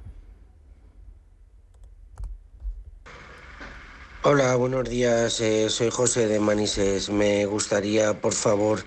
Hola, 4.26 4.56
buenos 4.56 4.88
días. 4.88 5.42
Eh, 5.42 5.70
soy 5.70 5.90
José 5.90 6.28
de 6.28 6.40
Manises. 6.40 7.10
Me 7.10 7.46
gustaría, 7.46 8.22
por 8.22 8.32
favor, 8.32 8.80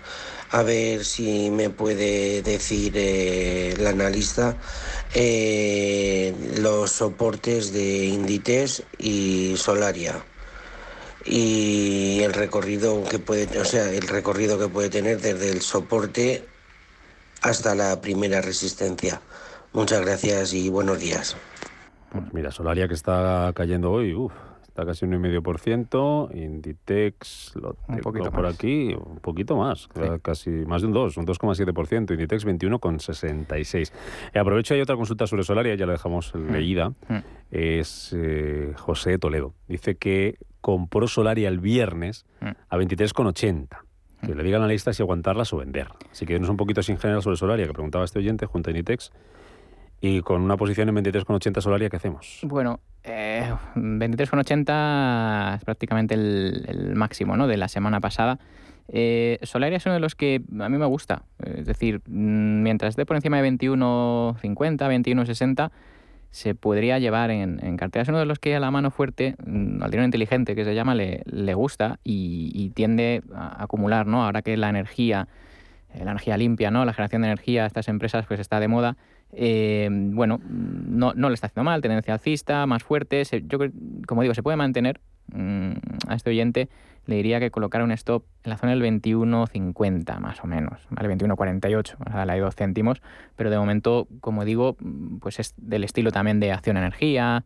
a 0.51 0.63
ver 0.63 1.05
si 1.05 1.51
me 1.51 1.69
puede 1.69 2.41
decir 2.41 2.95
eh, 2.97 3.73
el 3.73 3.87
analista 3.87 4.57
eh, 5.15 6.35
los 6.57 6.91
soportes 6.91 7.71
de 7.75 8.07
Inditex 8.07 8.83
y 8.97 9.59
Solaria 9.59 10.25
y 11.27 12.23
el 12.23 12.33
recorrido 12.33 13.05
que 13.05 13.19
puede, 13.19 13.61
o 13.61 13.65
sea, 13.67 13.91
el 13.91 14.09
recorrido 14.09 14.59
que 14.59 14.69
puede 14.69 14.89
tener 14.89 15.21
desde 15.21 15.51
el 15.51 15.61
soporte 15.61 16.47
hasta 17.43 17.75
la 17.75 18.01
primera 18.01 18.41
resistencia. 18.41 19.21
Muchas 19.75 20.01
gracias 20.01 20.55
y 20.55 20.71
buenos 20.71 20.99
días. 20.99 21.37
Pues 22.11 22.25
mira, 22.33 22.51
Solaria 22.51 22.89
que 22.89 22.95
está 22.95 23.53
cayendo 23.55 23.91
hoy, 23.91 24.15
uff, 24.15 24.33
está 24.77 24.85
casi 24.85 25.07
un 25.07 25.13
1,5%, 25.15 26.29
Inditex 26.35 27.55
lo 27.57 27.77
un 27.89 27.99
poquito 28.01 28.31
por 28.31 28.43
más. 28.43 28.55
aquí, 28.55 28.95
un 28.95 29.21
poquito 29.21 29.57
más, 29.57 29.89
Sí. 29.95 30.01
casi 30.21 30.51
más 30.51 30.83
de 30.83 30.89
un 30.89 30.93
2, 30.93 31.17
un 31.17 31.25
2,7%, 31.25 32.13
Inditex 32.13 32.45
21,66. 32.45 33.93
Eh, 34.35 34.39
aprovecho, 34.39 34.75
hay 34.75 34.83
otra 34.83 34.97
consulta 34.97 35.27
sobre 35.27 35.45
Solaria, 35.45 35.75
ya 35.77 35.87
la 35.87 35.93
dejamos 35.93 36.35
leída, 36.35 36.91
Mm. 37.09 37.17
es 37.53 38.15
eh, 38.15 38.75
José 38.77 39.17
Toledo. 39.19 39.55
Dice 39.67 39.95
que 39.97 40.37
compró 40.61 41.09
Solaria 41.09 41.49
el 41.49 41.59
viernes 41.59 42.27
Mm. 42.43 42.49
a 42.69 42.77
23,80. 42.77 43.83
Que 44.23 44.35
le 44.35 44.43
digan 44.43 44.63
a 44.63 44.67
la 44.67 44.73
lista 44.73 44.93
si 44.93 45.03
aguantarlas 45.03 45.53
o 45.53 45.59
vender. 45.59 45.89
Así 46.11 46.27
que 46.27 46.37
un 46.37 46.57
poquito 46.57 46.83
sin 46.83 46.99
general 46.99 47.23
sobre 47.23 47.37
Solaria, 47.37 47.67
que 47.67 47.73
preguntaba 47.73 48.05
este 48.05 48.19
oyente, 48.19 48.45
junto 48.47 48.71
a 48.71 48.73
Initex. 48.73 49.13
Y 50.01 50.21
con 50.21 50.43
una 50.43 50.57
posición 50.57 50.89
en 50.89 50.97
23,80 50.97 51.61
Solaria, 51.61 51.89
¿qué 51.89 51.97
hacemos? 51.97 52.41
Bueno, 52.43 52.81
eh, 53.03 53.51
23,80 53.75 55.57
es 55.57 55.65
prácticamente 55.65 56.15
el, 56.15 56.65
el 56.69 56.95
máximo 56.97 57.37
¿no? 57.37 57.47
de 57.47 57.57
la 57.57 57.69
semana 57.69 58.01
pasada. 58.01 58.39
Eh, 58.89 59.39
Solaria 59.43 59.79
es 59.79 59.87
uno 59.87 59.95
de 59.95 60.01
los 60.01 60.15
que 60.15 60.43
a 60.61 60.69
mí 60.69 60.79
me 60.79 60.87
gusta. 60.87 61.23
Es 61.45 61.67
decir, 61.67 62.01
mm, 62.07 62.63
mientras 62.63 62.91
esté 62.91 63.07
por 63.07 63.17
encima 63.17 63.41
de 63.41 63.43
21,50, 63.43 64.89
21,60, 64.89 65.71
se 66.31 66.55
podría 66.55 66.99
llevar 66.99 67.31
en, 67.31 67.77
cartera. 67.77 68.03
Es 68.03 68.09
uno 68.09 68.19
de 68.19 68.27
los 68.27 68.39
que 68.39 68.55
a 68.55 68.61
la 68.61 68.71
mano 68.71 68.91
fuerte, 68.91 69.37
mm, 69.45 69.83
al 69.83 69.91
dinero 69.91 70.05
inteligente 70.05 70.55
que 70.55 70.65
se 70.65 70.75
llama, 70.75 70.95
le, 70.95 71.55
gusta 71.55 71.99
y, 72.05 72.51
y 72.55 72.71
tiende 72.71 73.23
a 73.35 73.63
acumular, 73.63 74.07
¿no? 74.07 74.25
Ahora 74.25 74.43
que 74.43 74.57
la 74.57 74.69
energía, 74.69 75.29
la 76.05 76.11
energía 76.13 76.37
limpia, 76.37 76.71
¿no? 76.71 76.85
La 76.85 76.93
generación 76.93 77.23
de 77.23 77.29
energía 77.29 77.67
estas 77.67 77.89
empresas 77.89 78.27
pues 78.27 78.41
está 78.41 78.61
de 78.61 78.69
moda. 78.69 78.97
eh, 79.33 79.89
bueno, 79.91 80.41
no, 80.49 81.13
no 81.15 81.29
le 81.29 81.35
está 81.35 81.49
haciendo 81.49 81.65
mal, 81.65 81.83
tendencia 81.83 82.15
alcista, 82.15 82.65
más 82.67 82.83
fuerte. 82.85 83.25
se- 83.25 83.43
yo 83.47 83.59
como 84.07 84.23
digo, 84.23 84.35
se 84.35 84.43
puede 84.43 84.57
mantener. 84.57 85.01
Mm, 85.33 85.73
a 86.09 86.15
este 86.15 86.31
oyente 86.31 86.69
le 87.07 87.17
diría 87.17 87.41
que 87.41 87.51
colocara 87.51 87.83
un 87.85 87.91
stop 87.93 88.25
en 88.45 88.51
la 88.51 88.57
zona 88.57 88.73
del 88.73 88.83
21.50 88.83 90.19
más 90.21 90.43
o 90.43 90.47
menos, 90.47 90.87
¿vale? 90.91 91.09
21.48, 91.09 91.97
o 92.07 92.11
sea, 92.11 92.25
le 92.27 92.33
hay 92.33 92.41
dos 92.41 92.55
céntimos, 92.55 93.03
pero 93.37 93.51
de 93.51 93.59
momento, 93.59 94.07
como 94.21 94.45
digo, 94.45 94.77
pues 95.21 95.41
es 95.41 95.55
del 95.57 95.83
estilo 95.85 96.11
también 96.13 96.39
de 96.41 96.53
Acción 96.53 96.77
Energía, 96.77 97.45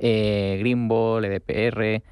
eh, 0.00 0.56
Green 0.60 0.86
Ball, 0.88 1.24
EDPR, 1.24 2.02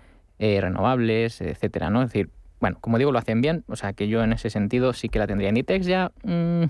eh, 0.41 0.61
renovables, 0.61 1.41
etcétera, 1.41 1.91
¿no? 1.91 2.03
Es 2.03 2.09
decir, 2.09 2.31
bueno, 2.61 2.79
como 2.81 2.99
digo, 2.99 3.13
lo 3.13 3.19
hacen 3.19 3.41
bien, 3.41 3.65
o 3.69 3.77
sea 3.77 3.93
que 3.93 4.09
yo 4.09 4.23
en 4.23 4.33
ese 4.33 4.51
sentido 4.51 4.93
sí 4.93 5.09
que 5.09 5.19
la 5.19 5.27
tendría. 5.27 5.49
Inditex 5.51 5.87
ya, 5.87 6.13
mm, 6.23 6.63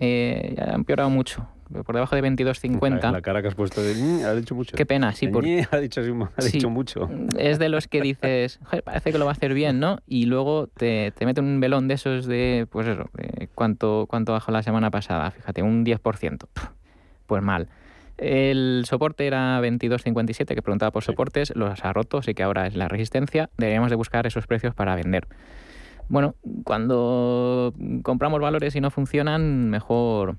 eh, 0.00 0.54
ya 0.56 0.64
ha 0.70 0.74
empeorado 0.74 1.10
mucho, 1.10 1.48
por 1.84 1.94
debajo 1.94 2.14
de 2.14 2.22
22.50. 2.22 3.10
La, 3.12 3.20
cara 3.22 3.42
que 3.42 3.48
has 3.48 3.54
puesto 3.54 3.82
de... 3.82 3.94
"Mm, 3.94 4.24
ha 4.24 4.34
dicho 4.34 4.54
mucho. 4.54 4.76
Qué 4.76 4.86
pena, 4.86 5.12
sí, 5.12 5.28
por- 5.28 5.44
"Ñe", 5.44 5.66
ha 5.70 5.78
dicho, 5.78 6.02
Sí. 6.38 6.66
mucho. 6.66 7.08
es 7.38 7.58
de 7.58 7.68
los 7.68 7.88
que 7.88 8.00
dices, 8.02 8.58
"Joder, 8.64 8.82
parece 8.84 9.12
que 9.12 9.18
lo 9.18 9.24
va 9.24 9.32
a 9.32 9.34
hacer 9.34 9.54
bien, 9.54 9.80
¿no? 9.80 9.98
Y 10.06 10.26
luego 10.26 10.68
te, 10.68 11.12
te 11.12 11.26
mete 11.26 11.40
un 11.40 11.60
velón 11.60 11.88
de 11.88 11.94
esos 11.94 12.26
de, 12.26 12.66
pues 12.70 12.86
eso, 12.86 13.10
de 13.14 13.48
cuánto, 13.54 14.06
cuánto 14.08 14.32
bajó 14.32 14.52
la 14.52 14.62
semana 14.62 14.90
pasada, 14.90 15.30
fíjate, 15.30 15.62
un 15.62 15.84
10%. 15.84 16.46
Puf, 16.52 16.68
Pues 17.26 17.42
mal. 17.42 17.68
El 18.18 18.84
soporte 18.86 19.26
era 19.26 19.60
22.57, 19.60 20.54
que 20.54 20.62
preguntaba 20.62 20.90
por 20.90 21.02
soportes, 21.02 21.52
los 21.56 21.84
ha 21.84 21.92
roto, 21.92 22.18
así 22.18 22.34
que 22.34 22.42
ahora 22.42 22.66
es 22.66 22.76
la 22.76 22.88
resistencia. 22.88 23.50
Deberíamos 23.56 23.90
de 23.90 23.96
buscar 23.96 24.26
esos 24.26 24.46
precios 24.46 24.74
para 24.74 24.94
vender. 24.94 25.26
Bueno, 26.08 26.34
cuando 26.64 27.74
compramos 28.02 28.40
valores 28.40 28.76
y 28.76 28.80
no 28.80 28.90
funcionan, 28.90 29.70
mejor 29.70 30.36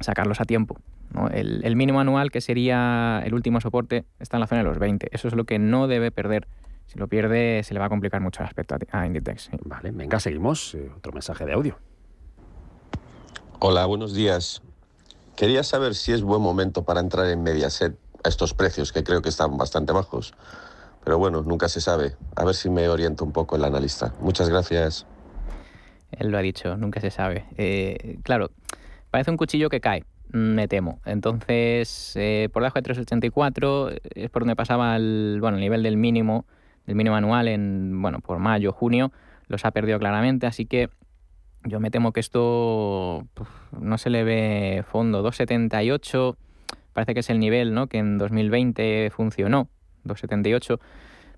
sacarlos 0.00 0.40
a 0.40 0.44
tiempo. 0.44 0.78
¿no? 1.12 1.28
El, 1.28 1.64
el 1.64 1.76
mínimo 1.76 2.00
anual, 2.00 2.30
que 2.30 2.40
sería 2.40 3.22
el 3.24 3.34
último 3.34 3.60
soporte, 3.60 4.04
está 4.20 4.36
en 4.36 4.40
la 4.42 4.46
zona 4.46 4.62
de 4.62 4.68
los 4.68 4.78
20. 4.78 5.08
Eso 5.12 5.28
es 5.28 5.34
lo 5.34 5.44
que 5.44 5.58
no 5.58 5.88
debe 5.88 6.10
perder. 6.10 6.46
Si 6.86 6.98
lo 6.98 7.06
pierde, 7.08 7.62
se 7.62 7.74
le 7.74 7.80
va 7.80 7.86
a 7.86 7.88
complicar 7.88 8.20
mucho 8.20 8.42
el 8.42 8.48
aspecto 8.48 8.74
a, 8.74 9.00
a 9.00 9.06
Inditex. 9.06 9.42
sí. 9.42 9.50
Vale, 9.64 9.90
venga, 9.92 10.18
seguimos. 10.18 10.74
Eh, 10.74 10.90
otro 10.96 11.12
mensaje 11.12 11.44
de 11.44 11.52
audio. 11.52 11.78
Hola, 13.60 13.86
buenos 13.86 14.14
días. 14.14 14.62
Quería 15.40 15.62
saber 15.62 15.94
si 15.94 16.12
es 16.12 16.20
buen 16.20 16.42
momento 16.42 16.84
para 16.84 17.00
entrar 17.00 17.26
en 17.28 17.42
Mediaset 17.42 17.96
a 18.22 18.28
estos 18.28 18.52
precios, 18.52 18.92
que 18.92 19.02
creo 19.02 19.22
que 19.22 19.30
están 19.30 19.56
bastante 19.56 19.90
bajos. 19.90 20.34
Pero 21.02 21.18
bueno, 21.18 21.40
nunca 21.40 21.70
se 21.70 21.80
sabe. 21.80 22.14
A 22.36 22.44
ver 22.44 22.54
si 22.54 22.68
me 22.68 22.86
orienta 22.90 23.24
un 23.24 23.32
poco 23.32 23.56
el 23.56 23.64
analista. 23.64 24.12
Muchas 24.20 24.50
gracias. 24.50 25.06
Él 26.12 26.28
lo 26.28 26.36
ha 26.36 26.42
dicho, 26.42 26.76
nunca 26.76 27.00
se 27.00 27.10
sabe. 27.10 27.46
Eh, 27.56 28.18
claro, 28.22 28.50
parece 29.10 29.30
un 29.30 29.38
cuchillo 29.38 29.70
que 29.70 29.80
cae, 29.80 30.04
mm, 30.30 30.36
me 30.36 30.68
temo. 30.68 31.00
Entonces, 31.06 32.12
eh, 32.16 32.50
por 32.52 32.62
debajo 32.62 32.74
de 32.74 32.82
384 32.82 33.92
es 34.14 34.28
por 34.28 34.42
donde 34.42 34.56
pasaba 34.56 34.94
el, 34.96 35.38
bueno, 35.40 35.56
el 35.56 35.62
nivel 35.62 35.82
del 35.82 35.96
mínimo, 35.96 36.44
del 36.84 36.96
mínimo 36.96 37.16
anual 37.16 37.48
en, 37.48 38.02
bueno, 38.02 38.20
por 38.20 38.40
mayo, 38.40 38.72
junio, 38.72 39.10
los 39.48 39.64
ha 39.64 39.70
perdido 39.70 39.98
claramente, 39.98 40.46
así 40.46 40.66
que 40.66 40.90
yo 41.64 41.80
me 41.80 41.90
temo 41.90 42.12
que 42.12 42.20
esto 42.20 43.26
no 43.78 43.98
se 43.98 44.10
le 44.10 44.24
ve 44.24 44.84
fondo. 44.86 45.22
278 45.22 46.36
parece 46.92 47.14
que 47.14 47.20
es 47.20 47.30
el 47.30 47.38
nivel 47.38 47.74
¿no? 47.74 47.86
que 47.86 47.98
en 47.98 48.18
2020 48.18 49.10
funcionó, 49.10 49.68
278 50.04 50.80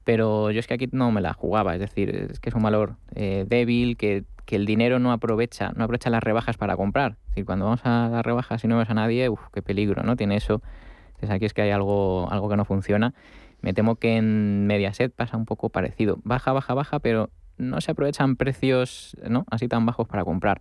pero 0.04 0.50
yo 0.50 0.60
es 0.60 0.66
que 0.66 0.74
aquí 0.74 0.88
no 0.92 1.10
me 1.12 1.20
la 1.20 1.32
jugaba, 1.32 1.74
es 1.74 1.80
decir, 1.80 2.28
es 2.30 2.40
que 2.40 2.48
es 2.48 2.54
un 2.54 2.62
valor 2.62 2.96
eh, 3.14 3.44
débil, 3.46 3.96
que, 3.96 4.24
que 4.44 4.56
el 4.56 4.66
dinero 4.66 4.98
no 4.98 5.12
aprovecha, 5.12 5.72
no 5.76 5.84
aprovecha 5.84 6.10
las 6.10 6.22
rebajas 6.22 6.56
para 6.56 6.76
comprar. 6.76 7.12
Es 7.22 7.28
decir, 7.30 7.46
cuando 7.46 7.66
vamos 7.66 7.80
a 7.84 8.08
las 8.10 8.24
rebajas 8.24 8.62
y 8.64 8.68
no 8.68 8.78
ves 8.78 8.90
a 8.90 8.94
nadie, 8.94 9.28
uff, 9.28 9.40
qué 9.52 9.62
peligro, 9.62 10.02
¿no? 10.02 10.16
Tiene 10.16 10.36
eso. 10.36 10.60
Entonces 11.08 11.30
aquí 11.30 11.44
es 11.44 11.54
que 11.54 11.62
hay 11.62 11.70
algo, 11.70 12.28
algo 12.30 12.48
que 12.48 12.56
no 12.56 12.64
funciona. 12.64 13.14
Me 13.60 13.74
temo 13.74 13.94
que 13.96 14.16
en 14.16 14.66
Mediaset 14.66 15.14
pasa 15.14 15.36
un 15.36 15.44
poco 15.44 15.68
parecido. 15.68 16.18
Baja, 16.24 16.52
baja, 16.52 16.74
baja, 16.74 16.98
pero 16.98 17.30
no 17.58 17.80
se 17.80 17.90
aprovechan 17.92 18.36
precios 18.36 19.16
¿no? 19.28 19.44
así 19.50 19.68
tan 19.68 19.86
bajos 19.86 20.08
para 20.08 20.24
comprar. 20.24 20.60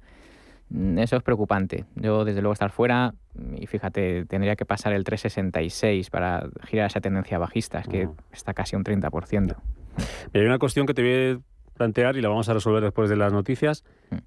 Mm, 0.70 1.00
Eso 1.00 1.18
es 1.18 1.24
preocupante. 1.24 1.86
Yo, 1.96 2.26
desde 2.26 2.42
luego, 2.42 2.54
estar 2.54 2.72
fuera, 2.72 3.14
y 3.56 3.68
fíjate, 3.68 4.26
tendría 4.26 4.56
que 4.56 4.66
pasar 4.66 4.94
el 4.94 5.04
366 5.04 6.10
para 6.10 6.48
girar 6.66 6.88
esa 6.88 7.02
tendencia 7.02 7.38
bajista. 7.38 7.80
Es 7.80 7.88
que 7.88 8.10
está 8.32 8.54
casi 8.54 8.76
un 8.76 8.84
30%. 8.84 9.42
Mira, 9.42 9.58
hay 10.34 10.46
una 10.46 10.60
cuestión 10.60 10.86
que 10.86 10.94
te 10.94 11.02
voy 11.02 11.36
a 11.42 11.78
plantear 11.78 12.16
y 12.16 12.22
la 12.22 12.30
vamos 12.30 12.48
a 12.50 12.54
resolver 12.54 12.84
después 12.84 13.10
de 13.10 13.16
las 13.18 13.34
noticias. 13.34 13.84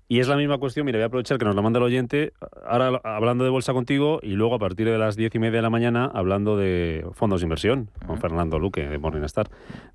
Y 0.09 0.20
es 0.20 0.28
la 0.28 0.37
misma 0.37 0.59
cuestión, 0.59 0.87
mira, 0.87 0.99
voy 0.99 1.03
a 1.03 1.07
aprovechar 1.07 1.39
que 1.39 1.45
nos 1.45 1.55
la 1.55 1.62
manda 1.62 1.78
el 1.78 1.85
oyente, 1.85 2.32
ahora 2.66 3.01
hablando 3.05 3.45
de 3.45 3.51
bolsa 3.51 3.72
contigo 3.72 4.20
y 4.22 4.30
luego 4.35 4.55
a 4.55 4.59
partir 4.59 4.87
de 4.89 4.97
las 4.99 5.16
diez 5.16 5.35
y 5.35 5.39
media 5.39 5.57
de 5.59 5.62
la 5.62 5.70
mañana 5.70 6.11
hablando 6.14 6.57
de 6.57 7.07
fondos 7.12 7.41
de 7.41 7.47
inversión 7.47 7.91
con 8.07 8.18
Fernando 8.18 8.59
Luque 8.59 8.87
de 8.89 8.99
Morningstar. 8.99 9.49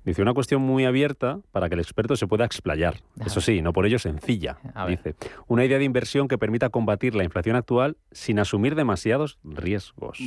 Dice, 0.04 0.22
una 0.22 0.34
cuestión 0.34 0.62
muy 0.62 0.84
abierta 0.84 1.40
para 1.52 1.68
que 1.68 1.74
el 1.74 1.80
experto 1.80 2.16
se 2.16 2.26
pueda 2.26 2.44
explayar. 2.44 2.96
Eso 3.24 3.40
sí, 3.40 3.62
no 3.62 3.72
por 3.72 3.86
ello 3.86 3.98
sencilla. 3.98 4.58
Dice, 4.88 5.14
una 5.48 5.64
idea 5.64 5.78
de 5.78 5.84
inversión 5.84 6.28
que 6.28 6.38
permita 6.38 6.68
combatir 6.70 7.14
la 7.14 7.24
inflación 7.24 7.56
actual 7.56 7.96
sin 8.12 8.38
asumir 8.38 8.74
demasiados 8.74 9.38
riesgos. 9.42 10.18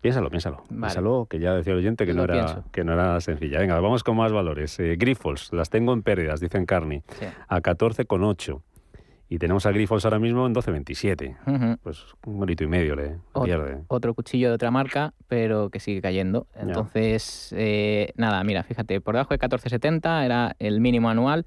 Piénsalo, 0.00 0.30
piénsalo. 0.30 0.58
Vale. 0.68 0.80
Piénsalo, 0.80 1.26
que 1.28 1.38
ya 1.40 1.54
decía 1.54 1.72
el 1.72 1.80
oyente 1.80 2.06
que 2.06 2.14
no, 2.14 2.24
era, 2.24 2.62
que 2.70 2.84
no 2.84 2.92
era 2.92 3.20
sencilla. 3.20 3.58
Venga, 3.58 3.80
vamos 3.80 4.04
con 4.04 4.16
más 4.16 4.30
valores. 4.32 4.78
Eh, 4.78 4.94
Grifols, 4.96 5.52
las 5.52 5.70
tengo 5.70 5.92
en 5.92 6.02
pérdidas, 6.02 6.38
dicen 6.40 6.66
Carney, 6.66 7.02
Sí. 7.18 7.26
a 7.48 7.60
14,8. 7.60 8.60
Y 9.28 9.38
tenemos 9.38 9.66
a 9.66 9.72
Grifols 9.72 10.04
ahora 10.04 10.20
mismo 10.20 10.46
en 10.46 10.54
12,27. 10.54 11.36
Ujú. 11.46 11.78
Pues 11.82 12.04
un 12.26 12.38
bonito 12.38 12.62
y 12.62 12.68
medio 12.68 12.94
le 12.94 13.16
Ot- 13.32 13.44
pierde. 13.44 13.78
Otro 13.88 14.14
cuchillo 14.14 14.48
de 14.50 14.54
otra 14.54 14.70
marca, 14.70 15.14
pero 15.26 15.68
que 15.70 15.80
sigue 15.80 16.00
cayendo. 16.00 16.46
Entonces, 16.54 17.52
eh, 17.56 18.12
nada, 18.16 18.44
mira, 18.44 18.62
fíjate, 18.62 19.00
por 19.00 19.14
debajo 19.16 19.34
de 19.34 19.38
14,70 19.40 20.24
era 20.24 20.54
el 20.60 20.80
mínimo 20.80 21.10
anual. 21.10 21.44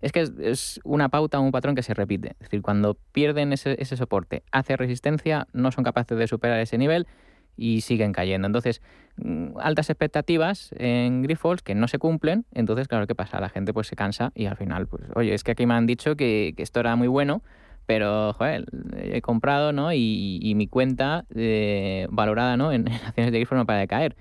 Es 0.00 0.12
que 0.12 0.20
es, 0.20 0.32
es 0.38 0.80
una 0.84 1.08
pauta, 1.08 1.40
un 1.40 1.50
patrón 1.50 1.74
que 1.74 1.82
se 1.82 1.94
repite. 1.94 2.30
Es 2.38 2.38
decir, 2.50 2.62
cuando 2.62 2.96
pierden 3.12 3.52
ese, 3.52 3.74
ese 3.82 3.96
soporte, 3.96 4.44
hace 4.52 4.76
resistencia, 4.76 5.48
no 5.52 5.72
son 5.72 5.82
capaces 5.82 6.16
de 6.16 6.28
superar 6.28 6.60
ese 6.60 6.78
nivel 6.78 7.08
y 7.56 7.80
siguen 7.80 8.12
cayendo. 8.12 8.46
Entonces, 8.46 8.82
mm, 9.16 9.58
altas 9.58 9.90
expectativas 9.90 10.70
en 10.78 11.22
Grifols 11.22 11.62
que 11.62 11.74
no 11.74 11.88
se 11.88 11.98
cumplen. 11.98 12.44
Entonces, 12.52 12.88
claro, 12.88 13.06
¿qué 13.06 13.14
pasa? 13.14 13.40
La 13.40 13.48
gente 13.48 13.72
pues 13.72 13.86
se 13.86 13.96
cansa 13.96 14.32
y 14.34 14.46
al 14.46 14.56
final, 14.56 14.86
pues, 14.86 15.04
oye, 15.14 15.34
es 15.34 15.44
que 15.44 15.52
aquí 15.52 15.66
me 15.66 15.74
han 15.74 15.86
dicho 15.86 16.16
que, 16.16 16.54
esto 16.56 16.80
era 16.80 16.96
muy 16.96 17.08
bueno, 17.08 17.42
pero, 17.86 18.32
joder, 18.32 18.66
he 18.96 19.22
comprado, 19.22 19.72
¿no? 19.72 19.92
Y, 19.92 20.40
y 20.42 20.54
mi 20.54 20.66
cuenta 20.66 21.24
eh, 21.34 22.08
valorada, 22.10 22.56
¿no? 22.56 22.72
En, 22.72 22.88
acciones 23.06 23.32
de 23.32 23.38
Grifols 23.38 23.60
no 23.60 23.66
para 23.66 23.80
de 23.80 23.86
caer. 23.86 24.16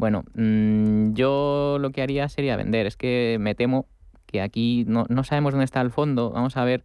Bueno, 0.00 0.24
mm, 0.34 1.12
yo 1.12 1.76
lo 1.78 1.90
que 1.90 2.00
haría 2.00 2.28
sería 2.30 2.56
vender. 2.56 2.86
Es 2.86 2.96
que 2.96 3.36
me 3.38 3.54
temo 3.54 3.86
que 4.30 4.40
aquí 4.40 4.84
no, 4.86 5.04
no 5.08 5.24
sabemos 5.24 5.52
dónde 5.52 5.64
está 5.64 5.80
el 5.82 5.90
fondo. 5.90 6.30
Vamos 6.30 6.56
a 6.56 6.64
ver, 6.64 6.84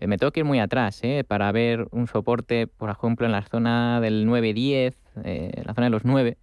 eh, 0.00 0.06
me 0.06 0.18
tengo 0.18 0.32
que 0.32 0.40
ir 0.40 0.46
muy 0.46 0.58
atrás 0.58 1.00
¿eh? 1.04 1.24
para 1.26 1.52
ver 1.52 1.86
un 1.90 2.08
soporte, 2.08 2.66
por 2.66 2.90
ejemplo, 2.90 3.26
en 3.26 3.32
la 3.32 3.42
zona 3.42 4.00
del 4.00 4.26
9-10, 4.26 4.94
eh, 5.24 5.62
la 5.64 5.74
zona 5.74 5.86
de 5.86 5.90
los 5.90 6.04
9. 6.04 6.36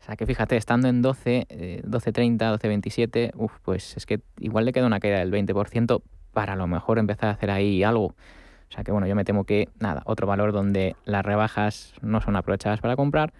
O 0.00 0.04
sea 0.04 0.16
que 0.16 0.26
fíjate, 0.26 0.56
estando 0.56 0.88
en 0.88 1.00
12, 1.00 1.46
eh, 1.48 1.82
12.30, 1.86 2.58
12.27, 2.58 3.32
uf, 3.36 3.52
pues 3.62 3.96
es 3.96 4.04
que 4.04 4.20
igual 4.40 4.64
le 4.64 4.72
queda 4.72 4.86
una 4.86 4.98
caída 4.98 5.18
del 5.18 5.30
20% 5.30 6.02
para 6.32 6.54
a 6.54 6.56
lo 6.56 6.66
mejor 6.66 6.98
empezar 6.98 7.28
a 7.28 7.32
hacer 7.32 7.50
ahí 7.50 7.82
algo. 7.84 8.14
O 8.72 8.74
sea 8.74 8.84
que 8.84 8.90
bueno, 8.90 9.06
yo 9.06 9.14
me 9.14 9.24
temo 9.24 9.44
que 9.44 9.68
nada, 9.80 10.02
otro 10.06 10.26
valor 10.26 10.52
donde 10.52 10.96
las 11.04 11.24
rebajas 11.24 11.92
no 12.00 12.22
son 12.22 12.36
aprovechadas 12.36 12.80
para 12.80 12.96
comprar, 12.96 13.34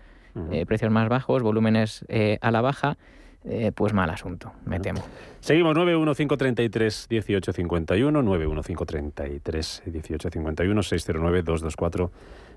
eh, 0.50 0.66
precios 0.66 0.90
más 0.90 1.08
bajos, 1.08 1.42
volúmenes 1.42 2.04
eh, 2.08 2.38
a 2.42 2.50
la 2.50 2.60
baja. 2.60 2.96
eh, 3.44 3.72
pues 3.74 3.92
mal 3.92 4.08
asunto, 4.08 4.52
me 4.66 4.78
temo. 4.78 5.02
Seguimos 5.40 5.74
91533 5.74 7.06
1851, 7.10 8.22
91533 8.22 9.82
1851, 9.86 10.82
609 10.82 11.42
224 11.42 12.12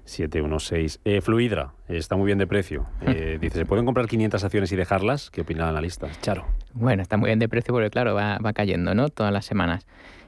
716. 0.06 1.02
Eh, 1.04 1.22
Fluidra, 1.22 1.74
está 1.88 2.16
muy 2.16 2.28
bien 2.28 2.38
de 2.38 2.48
precio. 2.48 2.88
Eh, 3.08 3.38
dice, 3.40 3.60
¿se 3.60 3.66
pueden 3.66 3.86
comprar 3.86 4.08
500 4.08 4.44
acciones 4.44 4.72
y 4.72 4.76
dejarlas? 4.76 5.30
¿Qué 5.30 5.42
opina 5.42 5.64
la 5.64 5.70
analista? 5.70 6.08
Charo. 6.22 6.46
Bueno, 6.74 7.02
está 7.02 7.18
muy 7.18 7.28
bien 7.28 7.40
de 7.40 7.48
precio 7.48 7.74
porque, 7.74 7.90
claro, 7.90 8.14
va, 8.14 8.40
va 8.40 8.54
cayendo, 8.54 8.94
¿no? 8.94 9.10
Todas 9.10 9.32
las 9.32 9.46
semanas. 9.46 9.86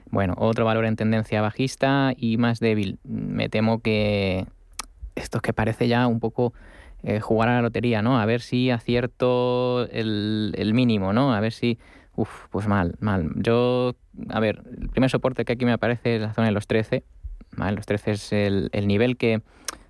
Bueno, 0.09 0.36
otro 0.38 0.63
valor 0.63 0.86
en 0.86 0.95
tendencia 0.95 1.41
bajista 1.41 2.13
y 2.15 2.38
más 2.38 2.59
débil. 2.59 2.99
Me 3.03 3.49
temo 3.49 3.82
que 3.82 4.45
esto 5.15 5.41
que 5.41 5.53
parece 5.53 5.88
ya 5.88 6.07
un 6.07 6.19
poco 6.19 6.53
eh, 7.03 7.19
jugar 7.19 7.49
a 7.49 7.55
la 7.55 7.61
lotería, 7.61 8.01
¿no? 8.01 8.19
A 8.19 8.25
ver 8.25 8.41
si 8.41 8.69
acierto 8.71 9.88
el, 9.91 10.53
el 10.57 10.73
mínimo, 10.73 11.13
¿no? 11.13 11.34
A 11.34 11.39
ver 11.39 11.51
si... 11.51 11.78
Uf, 12.15 12.47
pues 12.49 12.67
mal, 12.67 12.95
mal. 12.99 13.30
Yo, 13.36 13.95
a 14.30 14.39
ver, 14.39 14.63
el 14.80 14.89
primer 14.89 15.09
soporte 15.09 15.45
que 15.45 15.53
aquí 15.53 15.65
me 15.65 15.73
aparece 15.73 16.15
es 16.15 16.21
la 16.21 16.34
zona 16.34 16.47
de 16.47 16.53
los 16.53 16.65
13. 16.65 17.03
Los 17.57 17.85
13 17.85 18.11
es 18.11 18.33
el, 18.33 18.69
el 18.71 18.87
nivel 18.87 19.17
que 19.17 19.41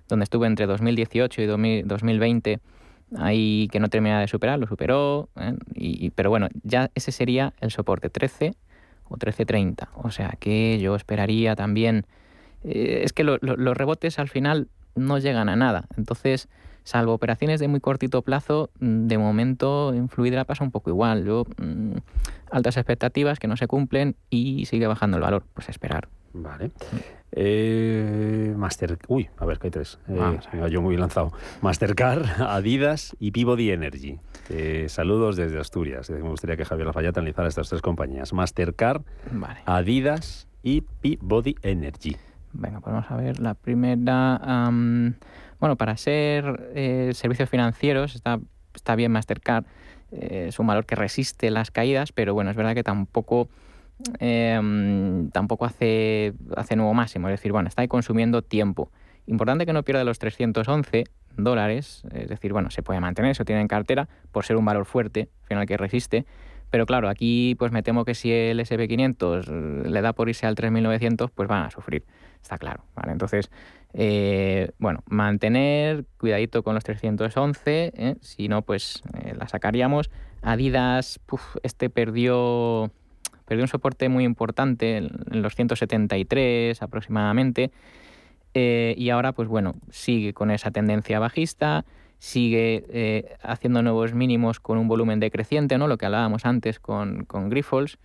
donde 0.08 0.24
estuve 0.24 0.46
entre 0.46 0.66
2018 0.66 1.42
y 1.42 1.46
2020 1.46 2.60
ahí 3.16 3.68
que 3.70 3.80
no 3.80 3.88
termina 3.88 4.20
de 4.20 4.28
superar, 4.28 4.58
lo 4.58 4.66
superó, 4.66 5.28
¿eh? 5.36 5.54
y, 5.74 6.10
pero 6.10 6.30
bueno, 6.30 6.48
ya 6.62 6.90
ese 6.94 7.12
sería 7.12 7.54
el 7.60 7.70
soporte 7.70 8.10
13 8.10 8.54
o 9.08 9.16
13.30. 9.16 9.88
O 9.94 10.10
sea 10.10 10.34
que 10.38 10.78
yo 10.80 10.94
esperaría 10.94 11.56
también... 11.56 12.06
Eh, 12.64 13.02
es 13.04 13.12
que 13.12 13.24
lo, 13.24 13.38
lo, 13.40 13.56
los 13.56 13.76
rebotes 13.76 14.18
al 14.18 14.28
final 14.28 14.68
no 14.94 15.18
llegan 15.18 15.48
a 15.48 15.56
nada. 15.56 15.86
Entonces, 15.96 16.48
salvo 16.82 17.14
operaciones 17.14 17.60
de 17.60 17.68
muy 17.68 17.80
cortito 17.80 18.22
plazo, 18.22 18.70
mm, 18.80 19.06
de 19.06 19.18
momento 19.18 19.94
en 19.94 20.08
Fluidra 20.08 20.44
pasa 20.44 20.64
un 20.64 20.70
poco 20.70 20.90
igual. 20.90 21.24
Yo, 21.24 21.44
mmm, 21.56 21.96
altas 22.50 22.76
expectativas 22.76 23.38
que 23.38 23.46
no 23.46 23.56
se 23.56 23.66
cumplen 23.68 24.16
y 24.28 24.66
sigue 24.66 24.86
bajando 24.86 25.16
el 25.16 25.22
valor. 25.22 25.44
Pues 25.54 25.68
esperar. 25.68 26.08
Vale. 26.42 26.70
Eh, 27.32 28.54
Master... 28.56 28.98
Uy, 29.08 29.28
a 29.36 29.44
ver, 29.44 29.58
que 29.58 29.66
hay 29.66 29.70
tres. 29.70 29.98
Eh, 30.08 30.38
venga, 30.52 30.68
yo 30.68 30.80
muy 30.80 30.96
lanzado. 30.96 31.32
Mastercard, 31.60 32.24
Adidas 32.40 33.16
y 33.18 33.32
Peabody 33.32 33.70
Energy. 33.70 34.18
Eh, 34.48 34.86
saludos 34.88 35.36
desde 35.36 35.58
Asturias. 35.58 36.08
Me 36.10 36.20
gustaría 36.20 36.56
que 36.56 36.64
Javier 36.64 36.86
Lafayette 36.86 37.18
analizara 37.18 37.48
estas 37.48 37.68
tres 37.68 37.82
compañías. 37.82 38.32
Mastercard, 38.32 39.02
vale. 39.32 39.60
Adidas 39.66 40.48
y 40.62 40.82
Peabody 41.02 41.54
Energy. 41.62 42.16
Venga, 42.52 42.80
pues 42.80 42.92
vamos 42.94 43.10
a 43.10 43.16
ver. 43.16 43.40
La 43.40 43.54
primera... 43.54 44.40
Um, 44.68 45.14
bueno, 45.60 45.76
para 45.76 45.96
ser 45.96 46.70
eh, 46.74 47.10
servicios 47.14 47.50
financieros 47.50 48.14
está, 48.14 48.38
está 48.74 48.94
bien 48.94 49.12
Mastercard. 49.12 49.64
Eh, 50.12 50.46
es 50.48 50.58
un 50.58 50.66
valor 50.66 50.86
que 50.86 50.94
resiste 50.94 51.50
las 51.50 51.70
caídas, 51.70 52.12
pero 52.12 52.32
bueno, 52.32 52.50
es 52.50 52.56
verdad 52.56 52.74
que 52.74 52.84
tampoco... 52.84 53.48
Eh, 54.20 55.28
tampoco 55.32 55.64
hace, 55.64 56.34
hace 56.56 56.76
nuevo 56.76 56.94
máximo, 56.94 57.28
es 57.28 57.32
decir, 57.32 57.52
bueno, 57.52 57.68
está 57.68 57.82
ahí 57.82 57.88
consumiendo 57.88 58.42
tiempo. 58.42 58.90
Importante 59.26 59.66
que 59.66 59.72
no 59.72 59.82
pierda 59.82 60.04
los 60.04 60.18
311 60.18 61.04
dólares, 61.36 62.02
es 62.12 62.28
decir, 62.28 62.52
bueno, 62.52 62.70
se 62.70 62.82
puede 62.82 63.00
mantener, 63.00 63.32
eso 63.32 63.44
tiene 63.44 63.60
en 63.60 63.68
cartera, 63.68 64.08
por 64.32 64.44
ser 64.44 64.56
un 64.56 64.64
valor 64.64 64.86
fuerte, 64.86 65.28
al 65.42 65.48
final 65.48 65.66
que 65.66 65.76
resiste, 65.76 66.26
pero 66.70 66.86
claro, 66.86 67.08
aquí 67.08 67.54
pues 67.58 67.72
me 67.72 67.82
temo 67.82 68.04
que 68.04 68.14
si 68.14 68.30
el 68.32 68.60
SP500 68.60 69.84
le 69.84 70.00
da 70.02 70.12
por 70.12 70.28
irse 70.28 70.46
al 70.46 70.54
3900, 70.54 71.30
pues 71.30 71.48
van 71.48 71.64
a 71.64 71.70
sufrir, 71.70 72.04
está 72.42 72.58
claro, 72.58 72.84
¿vale? 72.94 73.12
Entonces, 73.12 73.50
eh, 73.94 74.70
bueno, 74.78 75.02
mantener, 75.06 76.04
cuidadito 76.18 76.62
con 76.62 76.74
los 76.74 76.84
311, 76.84 77.92
¿eh? 77.96 78.16
si 78.20 78.48
no, 78.48 78.62
pues 78.62 79.02
eh, 79.22 79.34
la 79.36 79.48
sacaríamos. 79.48 80.10
Adidas, 80.42 81.20
este 81.62 81.90
perdió 81.90 82.92
perdió 83.48 83.64
un 83.64 83.68
soporte 83.68 84.10
muy 84.10 84.24
importante 84.24 84.98
en 84.98 85.42
los 85.42 85.54
173 85.54 86.82
aproximadamente. 86.82 87.72
Eh, 88.52 88.94
y 88.98 89.08
ahora, 89.08 89.32
pues 89.32 89.48
bueno, 89.48 89.74
sigue 89.90 90.34
con 90.34 90.50
esa 90.50 90.70
tendencia 90.70 91.18
bajista, 91.18 91.86
sigue 92.18 92.84
eh, 92.90 93.36
haciendo 93.42 93.82
nuevos 93.82 94.12
mínimos 94.12 94.60
con 94.60 94.76
un 94.76 94.86
volumen 94.86 95.18
decreciente, 95.18 95.78
¿no? 95.78 95.88
Lo 95.88 95.96
que 95.96 96.04
hablábamos 96.04 96.44
antes 96.44 96.78
con, 96.78 97.24
con 97.24 97.48
Grifols. 97.48 97.98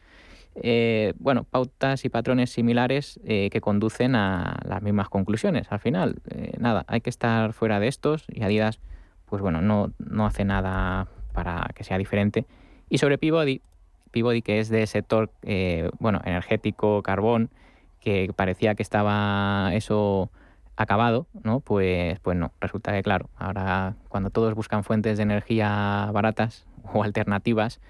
Eh, 0.56 1.14
bueno, 1.18 1.44
pautas 1.44 2.06
y 2.06 2.10
patrones 2.10 2.52
similares 2.52 3.20
que 3.26 3.60
conducen 3.60 4.16
a 4.16 4.60
las 4.66 4.82
mismas 4.84 5.10
conclusiones 5.10 5.68
al 5.72 5.80
final. 5.80 6.22
nada, 6.60 6.86
hay 6.88 7.02
que 7.02 7.10
estar 7.10 7.54
fuera 7.54 7.80
de 7.80 7.88
estos 7.88 8.26
y 8.30 8.44
Adidas, 8.44 8.80
pues 9.26 9.42
bueno, 9.42 9.62
no, 9.62 9.92
no 9.98 10.26
hace 10.26 10.46
nada 10.46 11.08
para 11.34 11.70
que 11.76 11.84
sea 11.84 11.98
diferente. 11.98 12.46
Y 12.88 13.00
sobre 13.00 13.18
Peabody, 13.18 13.62
Peabody, 14.14 14.42
que 14.42 14.60
es 14.60 14.70
de 14.70 14.88
sector 14.88 15.32
eh, 15.42 15.90
bueno, 16.00 16.22
energético, 16.24 17.02
carbón, 17.02 17.50
que 18.00 18.32
parecía 18.34 18.76
que 18.76 18.84
estaba 18.84 19.72
eso 19.74 20.32
acabado, 20.76 21.28
¿no? 21.44 21.60
Pues, 21.60 22.20
pues 22.20 22.38
no, 22.38 22.52
resulta 22.62 22.94
que 22.94 23.04
claro, 23.04 23.30
ahora 23.38 23.96
cuando 24.08 24.30
todos 24.30 24.54
buscan 24.54 24.84
fuentes 24.84 25.18
de 25.18 25.24
energía 25.24 26.10
baratas 26.14 26.66
o 26.94 27.04
alternativas 27.04 27.82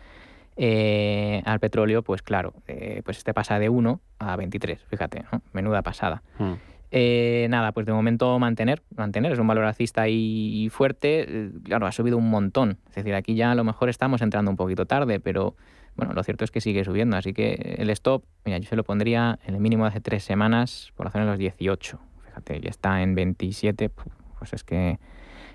eh, 0.55 1.41
al 1.45 1.59
petróleo, 1.59 2.03
pues 2.03 2.21
claro, 2.21 2.53
eh, 2.67 3.01
pues 3.03 3.17
este 3.17 3.33
pasa 3.33 3.59
de 3.59 3.69
1 3.69 3.99
a 4.19 4.35
23, 4.35 4.81
fíjate, 4.85 5.25
¿no? 5.31 5.41
menuda 5.51 5.81
pasada. 5.81 6.23
Hmm. 6.39 6.53
Eh, 6.95 7.47
nada, 7.49 7.71
pues 7.71 7.87
de 7.87 7.91
momento 7.91 8.37
mantener, 8.37 8.83
mantener, 8.95 9.31
es 9.31 9.39
un 9.39 9.47
valor 9.47 9.65
alcista 9.65 10.07
y, 10.07 10.69
fuerte, 10.69 11.25
eh, 11.27 11.51
claro, 11.63 11.87
ha 11.87 11.91
subido 11.91 12.17
un 12.17 12.29
montón, 12.29 12.77
es 12.89 12.95
decir, 12.97 13.15
aquí 13.15 13.33
ya 13.33 13.49
a 13.49 13.55
lo 13.55 13.63
mejor 13.63 13.89
estamos 13.89 14.21
entrando 14.21 14.51
un 14.51 14.57
poquito 14.57 14.85
tarde, 14.85 15.19
pero 15.19 15.55
bueno, 15.95 16.13
lo 16.13 16.21
cierto 16.21 16.43
es 16.43 16.51
que 16.51 16.61
sigue 16.61 16.83
subiendo, 16.83 17.17
así 17.17 17.33
que 17.33 17.77
el 17.79 17.89
stop, 17.89 18.25
mira, 18.45 18.59
yo 18.59 18.69
se 18.69 18.75
lo 18.75 18.83
pondría 18.83 19.39
en 19.43 19.55
el 19.55 19.59
mínimo 19.59 19.85
de 19.85 19.87
hace 19.87 20.01
tres 20.01 20.23
semanas 20.23 20.93
por 20.95 21.07
la 21.07 21.11
zona 21.11 21.25
de 21.25 21.31
los 21.31 21.39
18. 21.39 21.99
Fíjate, 22.25 22.61
ya 22.61 22.69
está 22.69 23.01
en 23.01 23.15
27, 23.15 23.89
pues 23.89 24.53
es 24.53 24.63
que 24.63 24.99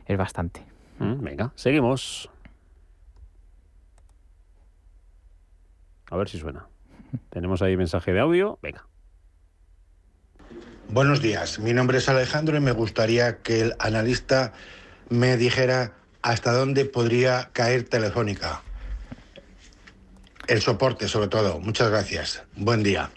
es 0.07 0.19
bastante. 0.19 0.65
Mm, 0.99 1.23
venga, 1.23 1.53
seguimos. 1.55 2.29
A 6.11 6.17
ver 6.17 6.29
si 6.29 6.37
suena. 6.37 6.67
Tenemos 7.31 7.63
ahí 7.63 7.77
mensaje 7.77 8.13
de 8.13 8.19
audio. 8.19 8.59
Venga. 8.61 8.88
Buenos 10.91 11.21
días, 11.21 11.59
mi 11.59 11.75
nombre 11.75 11.99
es 11.99 12.09
Alejandro 12.09 12.57
y 12.57 12.61
me 12.61 12.73
gustaría 12.73 13.43
que 13.43 13.61
el 13.61 13.75
analista 13.79 14.55
me 15.11 15.37
dijera 15.37 15.93
hasta 16.23 16.53
dónde 16.53 16.87
podría 16.87 17.51
caer 17.53 17.83
Telefónica. 17.83 18.63
El 20.47 20.63
soporte, 20.63 21.07
sobre 21.07 21.29
todo. 21.29 21.61
Muchas 21.61 21.91
gracias. 21.91 22.43
Buen 22.57 22.83
día. 22.83 23.11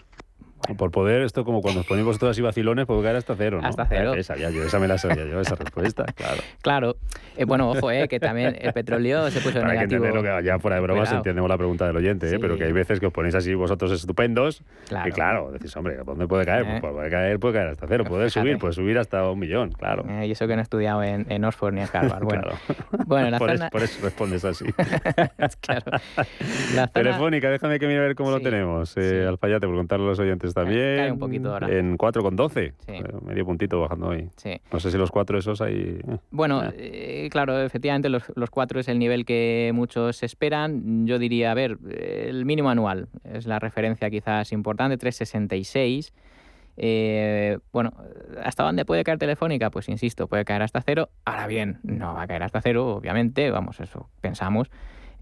Por 0.76 0.90
poder, 0.90 1.22
esto 1.22 1.44
como 1.44 1.60
cuando 1.60 1.80
os 1.80 1.86
ponéis 1.86 2.06
vosotros 2.06 2.30
así 2.32 2.40
vacilones, 2.42 2.86
puede 2.86 3.02
caer 3.02 3.16
hasta 3.16 3.34
cero, 3.36 3.60
¿no? 3.60 3.68
Hasta 3.68 3.84
cero. 3.86 4.14
Esa, 4.14 4.36
ya, 4.36 4.50
yo, 4.50 4.62
esa 4.62 4.78
me 4.78 4.86
la 4.88 4.96
sabía 4.98 5.24
yo, 5.24 5.40
esa 5.40 5.54
respuesta, 5.56 6.04
claro. 6.14 6.42
Claro. 6.62 6.96
Eh, 7.36 7.44
bueno, 7.44 7.70
ojo, 7.70 7.90
eh, 7.90 8.06
que 8.08 8.20
también 8.20 8.56
el 8.60 8.72
petróleo 8.72 9.30
se 9.30 9.40
puso 9.40 9.54
Pero 9.54 9.66
hay 9.66 9.72
que 9.72 9.76
negativo. 9.86 10.04
entenderlo 10.06 10.38
que 10.40 10.44
ya 10.46 10.58
fuera 10.58 10.76
de 10.76 10.82
bromas 10.82 11.02
Cuidado. 11.08 11.16
entendemos 11.18 11.48
la 11.48 11.56
pregunta 11.58 11.86
del 11.86 11.96
oyente, 11.96 12.26
¿eh? 12.26 12.30
Sí. 12.30 12.36
pero 12.38 12.56
que 12.56 12.64
hay 12.64 12.72
veces 12.72 13.00
que 13.00 13.06
os 13.06 13.12
ponéis 13.12 13.34
así 13.34 13.54
vosotros 13.54 13.90
estupendos 13.92 14.62
Claro. 14.88 15.08
y 15.08 15.12
claro, 15.12 15.50
decís, 15.52 15.74
hombre, 15.76 15.96
¿dónde 16.04 16.26
puede 16.28 16.44
caer? 16.44 16.64
Eh. 16.66 16.78
Pues 16.80 16.92
puede 16.92 17.10
caer, 17.10 17.40
puede 17.40 17.54
caer 17.54 17.68
hasta 17.68 17.86
cero, 17.86 18.04
puede 18.04 18.30
subir, 18.30 18.58
puede 18.58 18.72
subir 18.74 18.98
hasta 18.98 19.28
un 19.30 19.38
millón, 19.38 19.72
claro. 19.72 20.04
Eh, 20.08 20.26
y 20.26 20.30
eso 20.32 20.46
que 20.46 20.54
no 20.54 20.60
he 20.60 20.62
estudiado 20.62 21.02
en, 21.02 21.26
en 21.30 21.44
Oxford 21.44 21.72
ni 21.74 21.80
en 21.80 21.88
Harvard. 21.92 22.22
Bueno, 22.22 22.42
Claro. 22.42 22.56
bueno 23.06 23.30
la 23.30 23.38
por, 23.40 23.50
zona... 23.50 23.64
eso, 23.66 23.70
por 23.72 23.82
eso 23.82 23.98
respondes 24.04 24.44
así. 24.44 24.66
claro. 25.60 25.90
La 26.74 26.86
zona- 26.86 26.86
Telefónica, 26.88 27.50
déjame 27.50 27.78
que 27.78 27.86
mire 27.86 27.98
a 28.00 28.02
ver 28.02 28.14
cómo 28.14 28.30
lo 28.30 28.40
tenemos. 28.40 28.96
Eh, 28.96 29.26
Alfayate, 29.26 29.66
por 29.66 29.76
contarle 29.76 30.06
a 30.06 30.08
los 30.10 30.18
oyentes 30.18 30.51
también. 30.52 30.96
cae 30.96 31.12
un 31.12 31.18
poquito 31.18 31.52
ahora. 31.52 31.68
En 31.70 31.96
4,12. 31.98 32.72
Sí. 32.86 32.92
Eh, 32.92 33.02
medio 33.24 33.44
puntito 33.44 33.80
bajando 33.80 34.08
hoy. 34.08 34.28
Sí. 34.36 34.60
No 34.72 34.80
sé 34.80 34.90
si 34.90 34.98
los 34.98 35.10
cuatro 35.10 35.38
esos 35.38 35.60
ahí... 35.60 35.98
eh. 36.06 36.18
Bueno, 36.30 36.62
eh, 36.76 37.28
claro, 37.30 37.60
efectivamente 37.60 38.08
los, 38.08 38.24
los 38.34 38.50
cuatro 38.50 38.80
es 38.80 38.88
el 38.88 38.98
nivel 38.98 39.24
que 39.24 39.70
muchos 39.74 40.22
esperan. 40.22 41.06
Yo 41.06 41.18
diría, 41.18 41.50
a 41.50 41.54
ver, 41.54 41.78
eh, 41.88 42.26
el 42.28 42.44
mínimo 42.44 42.70
anual 42.70 43.08
es 43.24 43.46
la 43.46 43.58
referencia 43.58 44.10
quizás 44.10 44.52
importante, 44.52 44.96
366. 44.96 46.12
Eh, 46.76 47.58
bueno, 47.72 47.92
¿hasta 48.42 48.62
dónde 48.62 48.84
puede 48.84 49.04
caer 49.04 49.18
Telefónica? 49.18 49.70
Pues 49.70 49.88
insisto, 49.88 50.26
puede 50.26 50.44
caer 50.44 50.62
hasta 50.62 50.80
cero. 50.80 51.10
Ahora 51.24 51.46
bien, 51.46 51.78
no 51.82 52.14
va 52.14 52.22
a 52.22 52.26
caer 52.26 52.42
hasta 52.42 52.60
cero, 52.62 52.94
obviamente, 52.96 53.50
vamos, 53.50 53.80
eso 53.80 54.08
pensamos. 54.20 54.70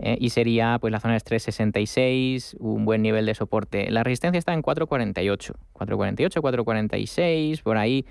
Eh, 0.02 0.16
y 0.18 0.30
sería 0.30 0.78
pues 0.80 0.90
la 0.92 1.00
zona 1.00 1.14
de 1.14 1.20
366, 1.20 2.56
un 2.58 2.86
buen 2.86 3.02
nivel 3.02 3.26
de 3.26 3.34
soporte. 3.34 3.90
La 3.90 4.02
resistencia 4.02 4.38
está 4.38 4.54
en 4.54 4.62
448, 4.62 5.54
448, 5.72 6.40
446, 6.40 7.60
por 7.60 7.76
ahí 7.76 8.06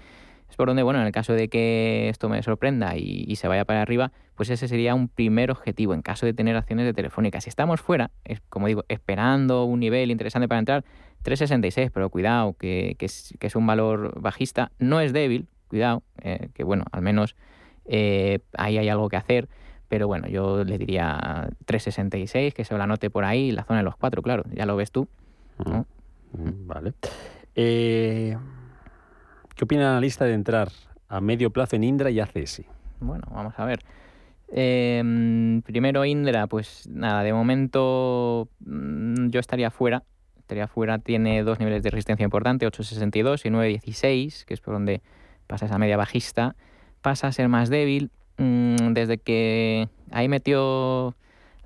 es 0.50 0.56
por 0.56 0.68
donde, 0.68 0.84
bueno, 0.84 1.00
en 1.00 1.08
el 1.08 1.12
caso 1.12 1.34
de 1.34 1.48
que 1.48 2.10
esto 2.10 2.30
me 2.30 2.42
sorprenda 2.44 2.96
y, 2.96 3.26
y 3.28 3.36
se 3.36 3.48
vaya 3.48 3.66
para 3.66 3.82
arriba, 3.82 4.12
pues 4.36 4.50
ese 4.50 4.68
sería 4.68 4.96
un 4.96 5.08
primer 5.08 5.52
objetivo 5.52 5.94
en 5.94 6.02
caso 6.02 6.26
de 6.26 6.34
tener 6.34 6.56
acciones 6.56 6.86
de 6.86 6.94
Telefónica. 6.94 7.42
Si 7.42 7.50
estamos 7.50 7.82
fuera, 7.82 8.12
es, 8.24 8.40
como 8.50 8.68
digo, 8.68 8.84
esperando 8.88 9.66
un 9.66 9.80
nivel 9.80 10.12
interesante 10.12 10.48
para 10.48 10.60
entrar, 10.60 10.86
366, 11.24 11.92
pero 11.94 12.10
cuidado, 12.10 12.54
que, 12.54 12.96
que 12.98 13.06
es, 13.06 13.34
que 13.40 13.48
es 13.48 13.56
un 13.56 13.68
valor 13.68 14.20
bajista, 14.22 14.72
no 14.80 15.02
es 15.02 15.14
débil, 15.14 15.48
cuidado, 15.68 16.04
eh, 16.22 16.50
que 16.54 16.64
bueno, 16.64 16.86
al 16.92 17.02
menos 17.02 17.36
eh, 17.86 18.40
ahí 18.58 18.78
hay 18.78 18.90
algo 18.90 19.10
que 19.10 19.18
hacer, 19.18 19.50
pero 19.90 20.08
bueno, 20.08 20.28
yo 20.28 20.64
le 20.64 20.78
diría 20.78 21.50
3,66, 21.66 22.54
que 22.54 22.64
se 22.64 22.78
lo 22.78 22.82
anote 22.82 23.10
por 23.10 23.26
ahí, 23.26 23.52
la 23.52 23.64
zona 23.64 23.80
de 23.80 23.84
los 23.84 23.96
4, 23.98 24.22
claro, 24.22 24.44
ya 24.54 24.66
lo 24.66 24.76
ves 24.76 24.92
tú. 24.92 25.08
¿no? 25.66 25.86
Mm, 26.34 26.68
Vale. 26.68 26.94
Eh, 27.56 28.38
¿Qué 29.56 29.64
opina 29.64 29.84
la 29.84 29.92
analista 29.92 30.26
de 30.26 30.34
entrar 30.34 30.70
a 31.10 31.20
medio 31.20 31.50
plazo 31.50 31.76
en 31.76 31.84
Indra 31.84 32.12
y 32.12 32.20
ACS? 32.20 32.62
Bueno, 33.00 33.24
vamos 33.32 33.54
a 33.58 33.66
ver. 33.66 33.80
Eh, 34.52 35.62
primero 35.66 36.06
Indra, 36.06 36.48
pues 36.48 36.88
nada, 36.88 37.24
de 37.24 37.34
momento 37.34 38.48
mm, 38.60 39.30
yo 39.30 39.40
estaría 39.40 39.72
fuera. 39.72 40.04
Estaría 40.38 40.68
fuera, 40.68 40.98
tiene 40.98 41.44
dos 41.44 41.60
niveles 41.60 41.84
de 41.84 41.92
resistencia 41.92 42.24
importantes, 42.24 42.68
8,62 42.70 43.46
y 43.46 43.50
9,16, 43.50 44.46
que 44.46 44.54
es 44.54 44.62
por 44.62 44.74
donde 44.74 45.02
pasa 45.46 45.66
esa 45.66 45.78
media 45.78 45.98
bajista. 45.98 46.56
Pasa 47.02 47.28
a 47.28 47.32
ser 47.32 47.50
más 47.50 47.70
débil. 47.70 48.12
Mm, 48.40 48.94
desde 48.94 49.20
que 49.20 49.88
ahí 50.12 50.28
metió 50.28 51.16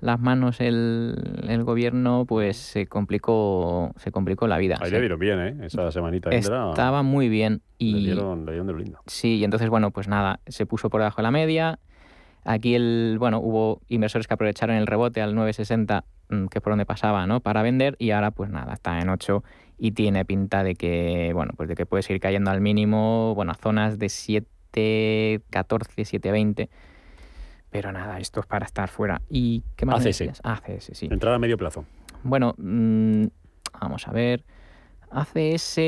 las 0.00 0.20
manos 0.20 0.60
el, 0.60 1.46
el 1.48 1.64
gobierno, 1.64 2.26
pues 2.26 2.58
se 2.58 2.86
complicó, 2.86 3.92
se 3.96 4.12
complicó 4.12 4.46
la 4.46 4.58
vida. 4.58 4.76
Ahí 4.80 4.90
le 4.90 5.00
dieron 5.00 5.18
bien, 5.18 5.40
¿eh? 5.40 5.56
Esa 5.62 5.90
semanita. 5.90 6.28
Estaba 6.30 7.02
muy 7.02 7.30
bien 7.30 7.62
y 7.78 7.92
Le 7.94 8.00
dieron, 8.00 8.44
le 8.44 8.52
dieron 8.52 8.66
de 8.66 8.74
lindo. 8.74 8.98
Sí, 9.06 9.36
y 9.36 9.44
entonces, 9.44 9.70
bueno, 9.70 9.92
pues 9.92 10.06
nada, 10.06 10.40
se 10.46 10.66
puso 10.66 10.90
por 10.90 11.00
debajo 11.00 11.16
de 11.16 11.22
la 11.22 11.30
media. 11.30 11.78
Aquí 12.44 12.74
el, 12.74 13.16
bueno, 13.18 13.40
hubo 13.40 13.80
inversores 13.88 14.26
que 14.26 14.34
aprovecharon 14.34 14.76
el 14.76 14.86
rebote 14.86 15.22
al 15.22 15.34
9.60, 15.34 16.04
mm, 16.28 16.46
que 16.48 16.58
es 16.58 16.62
por 16.62 16.72
donde 16.72 16.84
pasaba, 16.84 17.26
¿no? 17.26 17.40
Para 17.40 17.62
vender, 17.62 17.96
y 17.98 18.10
ahora, 18.10 18.30
pues 18.30 18.50
nada, 18.50 18.74
está 18.74 19.00
en 19.00 19.08
8 19.08 19.42
y 19.78 19.92
tiene 19.92 20.26
pinta 20.26 20.62
de 20.62 20.74
que, 20.74 21.32
bueno, 21.32 21.52
pues 21.56 21.68
de 21.68 21.74
que 21.74 21.86
puede 21.86 22.02
seguir 22.02 22.20
cayendo 22.20 22.50
al 22.50 22.60
mínimo, 22.60 23.34
bueno, 23.34 23.52
a 23.52 23.54
zonas 23.54 23.98
de 23.98 24.10
7, 24.10 24.46
14, 25.50 26.04
7, 26.04 26.30
20. 26.30 26.70
Pero 27.70 27.92
nada, 27.92 28.18
esto 28.18 28.40
es 28.40 28.46
para 28.46 28.66
estar 28.66 28.88
fuera. 28.88 29.20
¿Y 29.28 29.62
qué 29.76 29.86
más? 29.86 30.04
ACS. 30.06 30.40
ACS, 30.42 30.90
sí. 30.92 31.08
Entrar 31.10 31.34
a 31.34 31.38
medio 31.38 31.58
plazo. 31.58 31.84
Bueno, 32.22 32.54
mm, 32.56 33.24
vamos 33.80 34.06
a 34.06 34.12
ver. 34.12 34.44
ACS, 35.10 35.78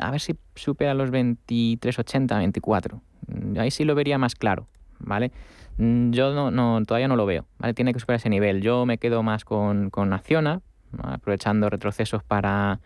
a 0.00 0.10
ver 0.10 0.20
si 0.20 0.36
supera 0.54 0.94
los 0.94 1.10
23,80, 1.10 2.38
24. 2.38 3.00
Mm, 3.26 3.58
Ahí 3.58 3.70
sí 3.70 3.84
lo 3.84 3.94
vería 3.94 4.18
más 4.18 4.34
claro, 4.34 4.66
¿vale? 4.98 5.32
Mm, 5.78 6.10
Yo 6.10 6.32
no, 6.32 6.50
no, 6.50 6.82
todavía 6.84 7.08
no 7.08 7.16
lo 7.16 7.26
veo, 7.26 7.46
¿vale? 7.58 7.74
Tiene 7.74 7.92
que 7.92 8.00
superar 8.00 8.18
ese 8.18 8.30
nivel. 8.30 8.60
Yo 8.60 8.86
me 8.86 8.98
quedo 8.98 9.22
más 9.22 9.44
con, 9.44 9.90
con 9.90 10.12
aprovechando 10.12 11.68
retrocesos 11.68 12.22
para, 12.22 12.80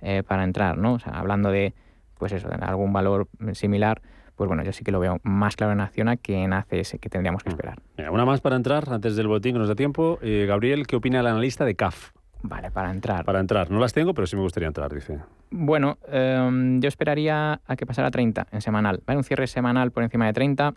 eh, 0.00 0.22
para 0.26 0.44
entrar, 0.44 0.78
¿no? 0.78 0.94
O 0.94 0.98
sea, 0.98 1.12
hablando 1.12 1.50
de, 1.50 1.74
pues 2.18 2.32
eso, 2.32 2.48
de 2.48 2.56
algún 2.56 2.92
valor 2.92 3.28
similar, 3.52 4.02
pues 4.38 4.46
bueno, 4.46 4.62
yo 4.62 4.72
sí 4.72 4.84
que 4.84 4.92
lo 4.92 5.00
veo 5.00 5.18
más 5.24 5.56
claro 5.56 5.72
en 5.72 5.80
Acciona 5.80 6.16
que 6.16 6.44
en 6.44 6.52
ACS, 6.52 6.96
que 7.00 7.10
tendríamos 7.10 7.42
que 7.42 7.50
esperar. 7.50 7.76
Venga, 7.96 8.12
una 8.12 8.24
más 8.24 8.40
para 8.40 8.54
entrar 8.54 8.88
antes 8.88 9.16
del 9.16 9.26
boletín 9.26 9.54
que 9.54 9.58
nos 9.58 9.68
da 9.68 9.74
tiempo. 9.74 10.20
Eh, 10.22 10.46
Gabriel, 10.48 10.86
¿qué 10.86 10.94
opina 10.94 11.18
el 11.18 11.26
analista 11.26 11.64
de 11.64 11.74
CAF? 11.74 12.12
Vale, 12.42 12.70
para 12.70 12.92
entrar. 12.92 13.24
Para 13.24 13.40
entrar. 13.40 13.68
No 13.68 13.80
las 13.80 13.92
tengo, 13.92 14.14
pero 14.14 14.28
sí 14.28 14.36
me 14.36 14.42
gustaría 14.42 14.68
entrar, 14.68 14.94
dice. 14.94 15.18
Bueno, 15.50 15.98
em, 16.06 16.80
yo 16.80 16.86
esperaría 16.86 17.60
a 17.66 17.76
que 17.76 17.84
pasara 17.84 18.08
a 18.08 18.10
30 18.12 18.46
en 18.52 18.60
semanal. 18.60 19.02
¿vale? 19.04 19.18
Un 19.18 19.24
cierre 19.24 19.48
semanal 19.48 19.90
por 19.90 20.04
encima 20.04 20.26
de 20.26 20.32
30 20.32 20.72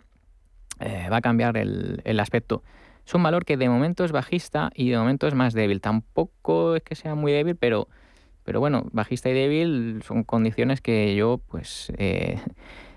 eh, 0.80 1.06
va 1.08 1.18
a 1.18 1.20
cambiar 1.20 1.56
el, 1.56 2.02
el 2.04 2.18
aspecto. 2.18 2.64
Es 3.06 3.14
un 3.14 3.22
valor 3.22 3.44
que 3.44 3.56
de 3.56 3.68
momento 3.68 4.04
es 4.04 4.10
bajista 4.10 4.72
y 4.74 4.90
de 4.90 4.98
momento 4.98 5.28
es 5.28 5.34
más 5.34 5.54
débil. 5.54 5.80
Tampoco 5.80 6.74
es 6.74 6.82
que 6.82 6.96
sea 6.96 7.14
muy 7.14 7.30
débil, 7.30 7.54
pero, 7.54 7.86
pero 8.42 8.58
bueno, 8.58 8.88
bajista 8.90 9.30
y 9.30 9.34
débil 9.34 10.02
son 10.04 10.24
condiciones 10.24 10.80
que 10.80 11.14
yo 11.14 11.40
pues 11.48 11.92
eh, 11.96 12.40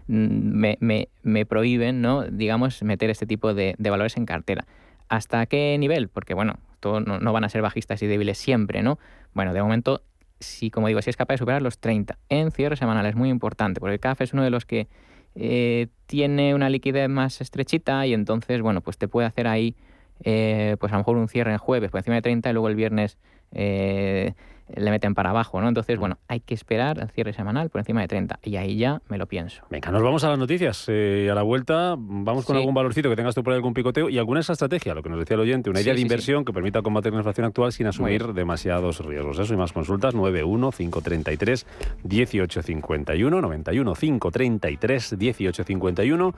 me, 0.07 0.77
me- 0.81 1.09
me 1.23 1.45
prohíben, 1.45 2.01
¿no? 2.01 2.23
digamos, 2.23 2.81
meter 2.83 3.09
este 3.09 3.25
tipo 3.25 3.53
de, 3.53 3.75
de 3.77 3.89
valores 3.89 4.17
en 4.17 4.25
cartera. 4.25 4.65
¿Hasta 5.09 5.45
qué 5.45 5.75
nivel? 5.79 6.09
Porque 6.09 6.33
bueno, 6.33 6.55
todo 6.79 6.99
no, 6.99 7.19
no 7.19 7.33
van 7.33 7.43
a 7.43 7.49
ser 7.49 7.61
bajistas 7.61 8.01
y 8.01 8.07
débiles 8.07 8.37
siempre, 8.37 8.81
¿no? 8.83 8.97
Bueno, 9.33 9.53
de 9.53 9.61
momento, 9.61 10.01
si 10.39 10.69
como 10.71 10.87
digo, 10.87 11.01
si 11.01 11.09
es 11.09 11.17
capaz 11.17 11.35
de 11.35 11.37
superar 11.39 11.61
los 11.61 11.77
30 11.79 12.17
en 12.29 12.51
cierre 12.51 12.75
semanal 12.75 13.05
es 13.05 13.15
muy 13.15 13.29
importante, 13.29 13.79
porque 13.79 13.93
el 13.95 13.99
CAF 13.99 14.21
es 14.21 14.33
uno 14.33 14.43
de 14.43 14.49
los 14.49 14.65
que 14.65 14.87
eh, 15.35 15.87
tiene 16.05 16.55
una 16.55 16.69
liquidez 16.69 17.09
más 17.09 17.41
estrechita 17.41 18.05
y 18.07 18.13
entonces, 18.13 18.61
bueno, 18.61 18.81
pues 18.81 18.97
te 18.97 19.07
puede 19.07 19.27
hacer 19.27 19.47
ahí, 19.47 19.75
eh, 20.23 20.77
pues 20.79 20.91
a 20.93 20.95
lo 20.95 20.99
mejor 21.01 21.17
un 21.17 21.27
cierre 21.27 21.51
en 21.51 21.57
jueves 21.57 21.91
por 21.91 21.99
encima 21.99 22.15
de 22.15 22.21
30 22.21 22.49
y 22.49 22.53
luego 22.53 22.69
el 22.69 22.75
viernes 22.75 23.17
eh, 23.51 24.33
le 24.73 24.89
meten 24.91 25.13
para 25.13 25.29
abajo, 25.29 25.61
¿no? 25.61 25.67
Entonces, 25.67 25.99
bueno, 25.99 26.17
hay 26.27 26.39
que 26.39 26.53
esperar 26.53 26.99
al 26.99 27.09
cierre 27.11 27.33
semanal 27.33 27.69
por 27.69 27.79
encima 27.79 28.01
de 28.01 28.07
30 28.07 28.39
y 28.43 28.55
ahí 28.55 28.77
ya 28.77 29.01
me 29.09 29.17
lo 29.17 29.27
pienso. 29.27 29.63
Venga, 29.69 29.91
nos 29.91 30.01
vamos 30.01 30.23
a 30.23 30.29
las 30.29 30.39
noticias. 30.39 30.85
Eh, 30.87 31.29
a 31.31 31.35
la 31.35 31.43
vuelta 31.43 31.95
vamos 31.97 32.45
con 32.45 32.55
Sí. 32.55 32.59
algún 32.61 32.73
valorcito 32.73 33.09
que 33.09 33.15
tengas 33.15 33.35
tú 33.35 33.43
por 33.43 33.53
ahí, 33.53 33.57
algún 33.57 33.73
picoteo 33.73 34.09
y 34.09 34.17
alguna 34.17 34.39
estrategia, 34.39 34.93
lo 34.95 35.03
que 35.03 35.09
nos 35.09 35.19
decía 35.19 35.35
el 35.35 35.41
oyente, 35.41 35.69
una 35.69 35.79
Sí, 35.79 35.83
idea 35.85 35.93
de 35.93 35.97
sí. 35.99 36.01
inversión 36.03 36.45
que 36.45 36.51
permita 36.53 36.81
combatir 36.81 37.11
la 37.13 37.19
inflación 37.19 37.45
actual 37.45 37.71
sin 37.73 37.87
asumir 37.87 38.33
demasiados 38.33 39.05
riesgos. 39.05 39.37
Eso 39.39 39.53
y 39.53 39.57
más 39.57 39.71
consultas 39.71 40.15
91 40.15 40.71
533 40.71 41.65
1851 42.03 43.41
91 43.41 43.93
533 43.95 45.17
1851. 45.17 46.33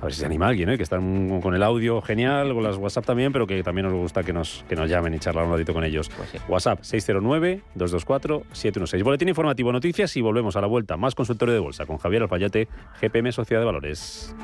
A 0.00 0.04
ver 0.04 0.14
si 0.14 0.20
se 0.20 0.26
anima 0.26 0.46
alguien, 0.46 0.68
¿eh? 0.70 0.76
que 0.76 0.84
están 0.84 1.40
con 1.40 1.54
el 1.54 1.62
audio 1.62 2.00
genial, 2.00 2.54
con 2.54 2.62
las 2.62 2.76
WhatsApp 2.76 3.04
también, 3.04 3.32
pero 3.32 3.46
que 3.46 3.62
también 3.62 3.86
nos 3.86 3.94
gusta 3.94 4.22
que 4.22 4.32
nos, 4.32 4.64
que 4.68 4.76
nos 4.76 4.88
llamen 4.88 5.12
y 5.14 5.18
charlar 5.18 5.44
un 5.44 5.52
ratito 5.52 5.74
con 5.74 5.84
ellos. 5.84 6.10
WhatsApp 6.48 6.80
609-224-716. 6.82 9.02
Boletín 9.02 9.28
informativo, 9.28 9.72
noticias 9.72 10.16
y 10.16 10.20
volvemos 10.20 10.54
a 10.56 10.60
la 10.60 10.68
vuelta. 10.68 10.96
Más 10.96 11.14
consultorio 11.14 11.54
de 11.54 11.60
bolsa 11.60 11.86
con 11.86 11.98
Javier 11.98 12.22
Alfayate, 12.22 12.68
GPM 13.00 13.32
Sociedad 13.32 13.60
de 13.60 13.66
Valores. 13.66 14.34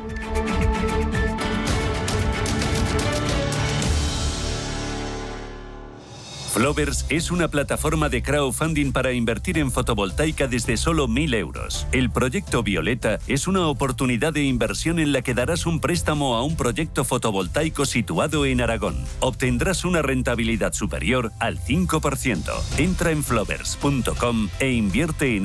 Flovers 6.55 7.05
es 7.09 7.33
una 7.33 7.49
plataforma 7.49 8.09
de 8.09 8.23
crowdfunding 8.23 8.93
para 8.93 9.11
invertir 9.11 9.59
en 9.59 9.73
fotovoltaica 9.73 10.47
desde 10.47 10.77
solo 10.77 11.09
1.000 11.09 11.35
euros. 11.35 11.85
El 11.91 12.11
proyecto 12.11 12.63
Violeta 12.63 13.19
es 13.27 13.49
una 13.49 13.67
oportunidad 13.67 14.33
de 14.33 14.45
inversión 14.45 15.01
en 15.01 15.11
la 15.11 15.23
que 15.23 15.35
darás 15.35 15.67
un 15.67 15.81
préstamo 15.81 16.37
a 16.37 16.45
un 16.45 16.55
proyecto 16.55 17.05
fotovoltaico 17.05 17.87
situado 17.87 18.47
en 18.47 18.61
Aragón. 18.61 18.95
Obtendrás 19.19 19.85
una 19.85 20.01
rentabilidad 20.01 20.75
superior 20.75 21.33
al 21.41 21.59
5%. 21.59 22.79
Entra 22.79 23.11
en 23.11 23.25
flovers.com 23.25 24.49
e 24.61 24.71
invierte 24.71 25.37
en 25.37 25.43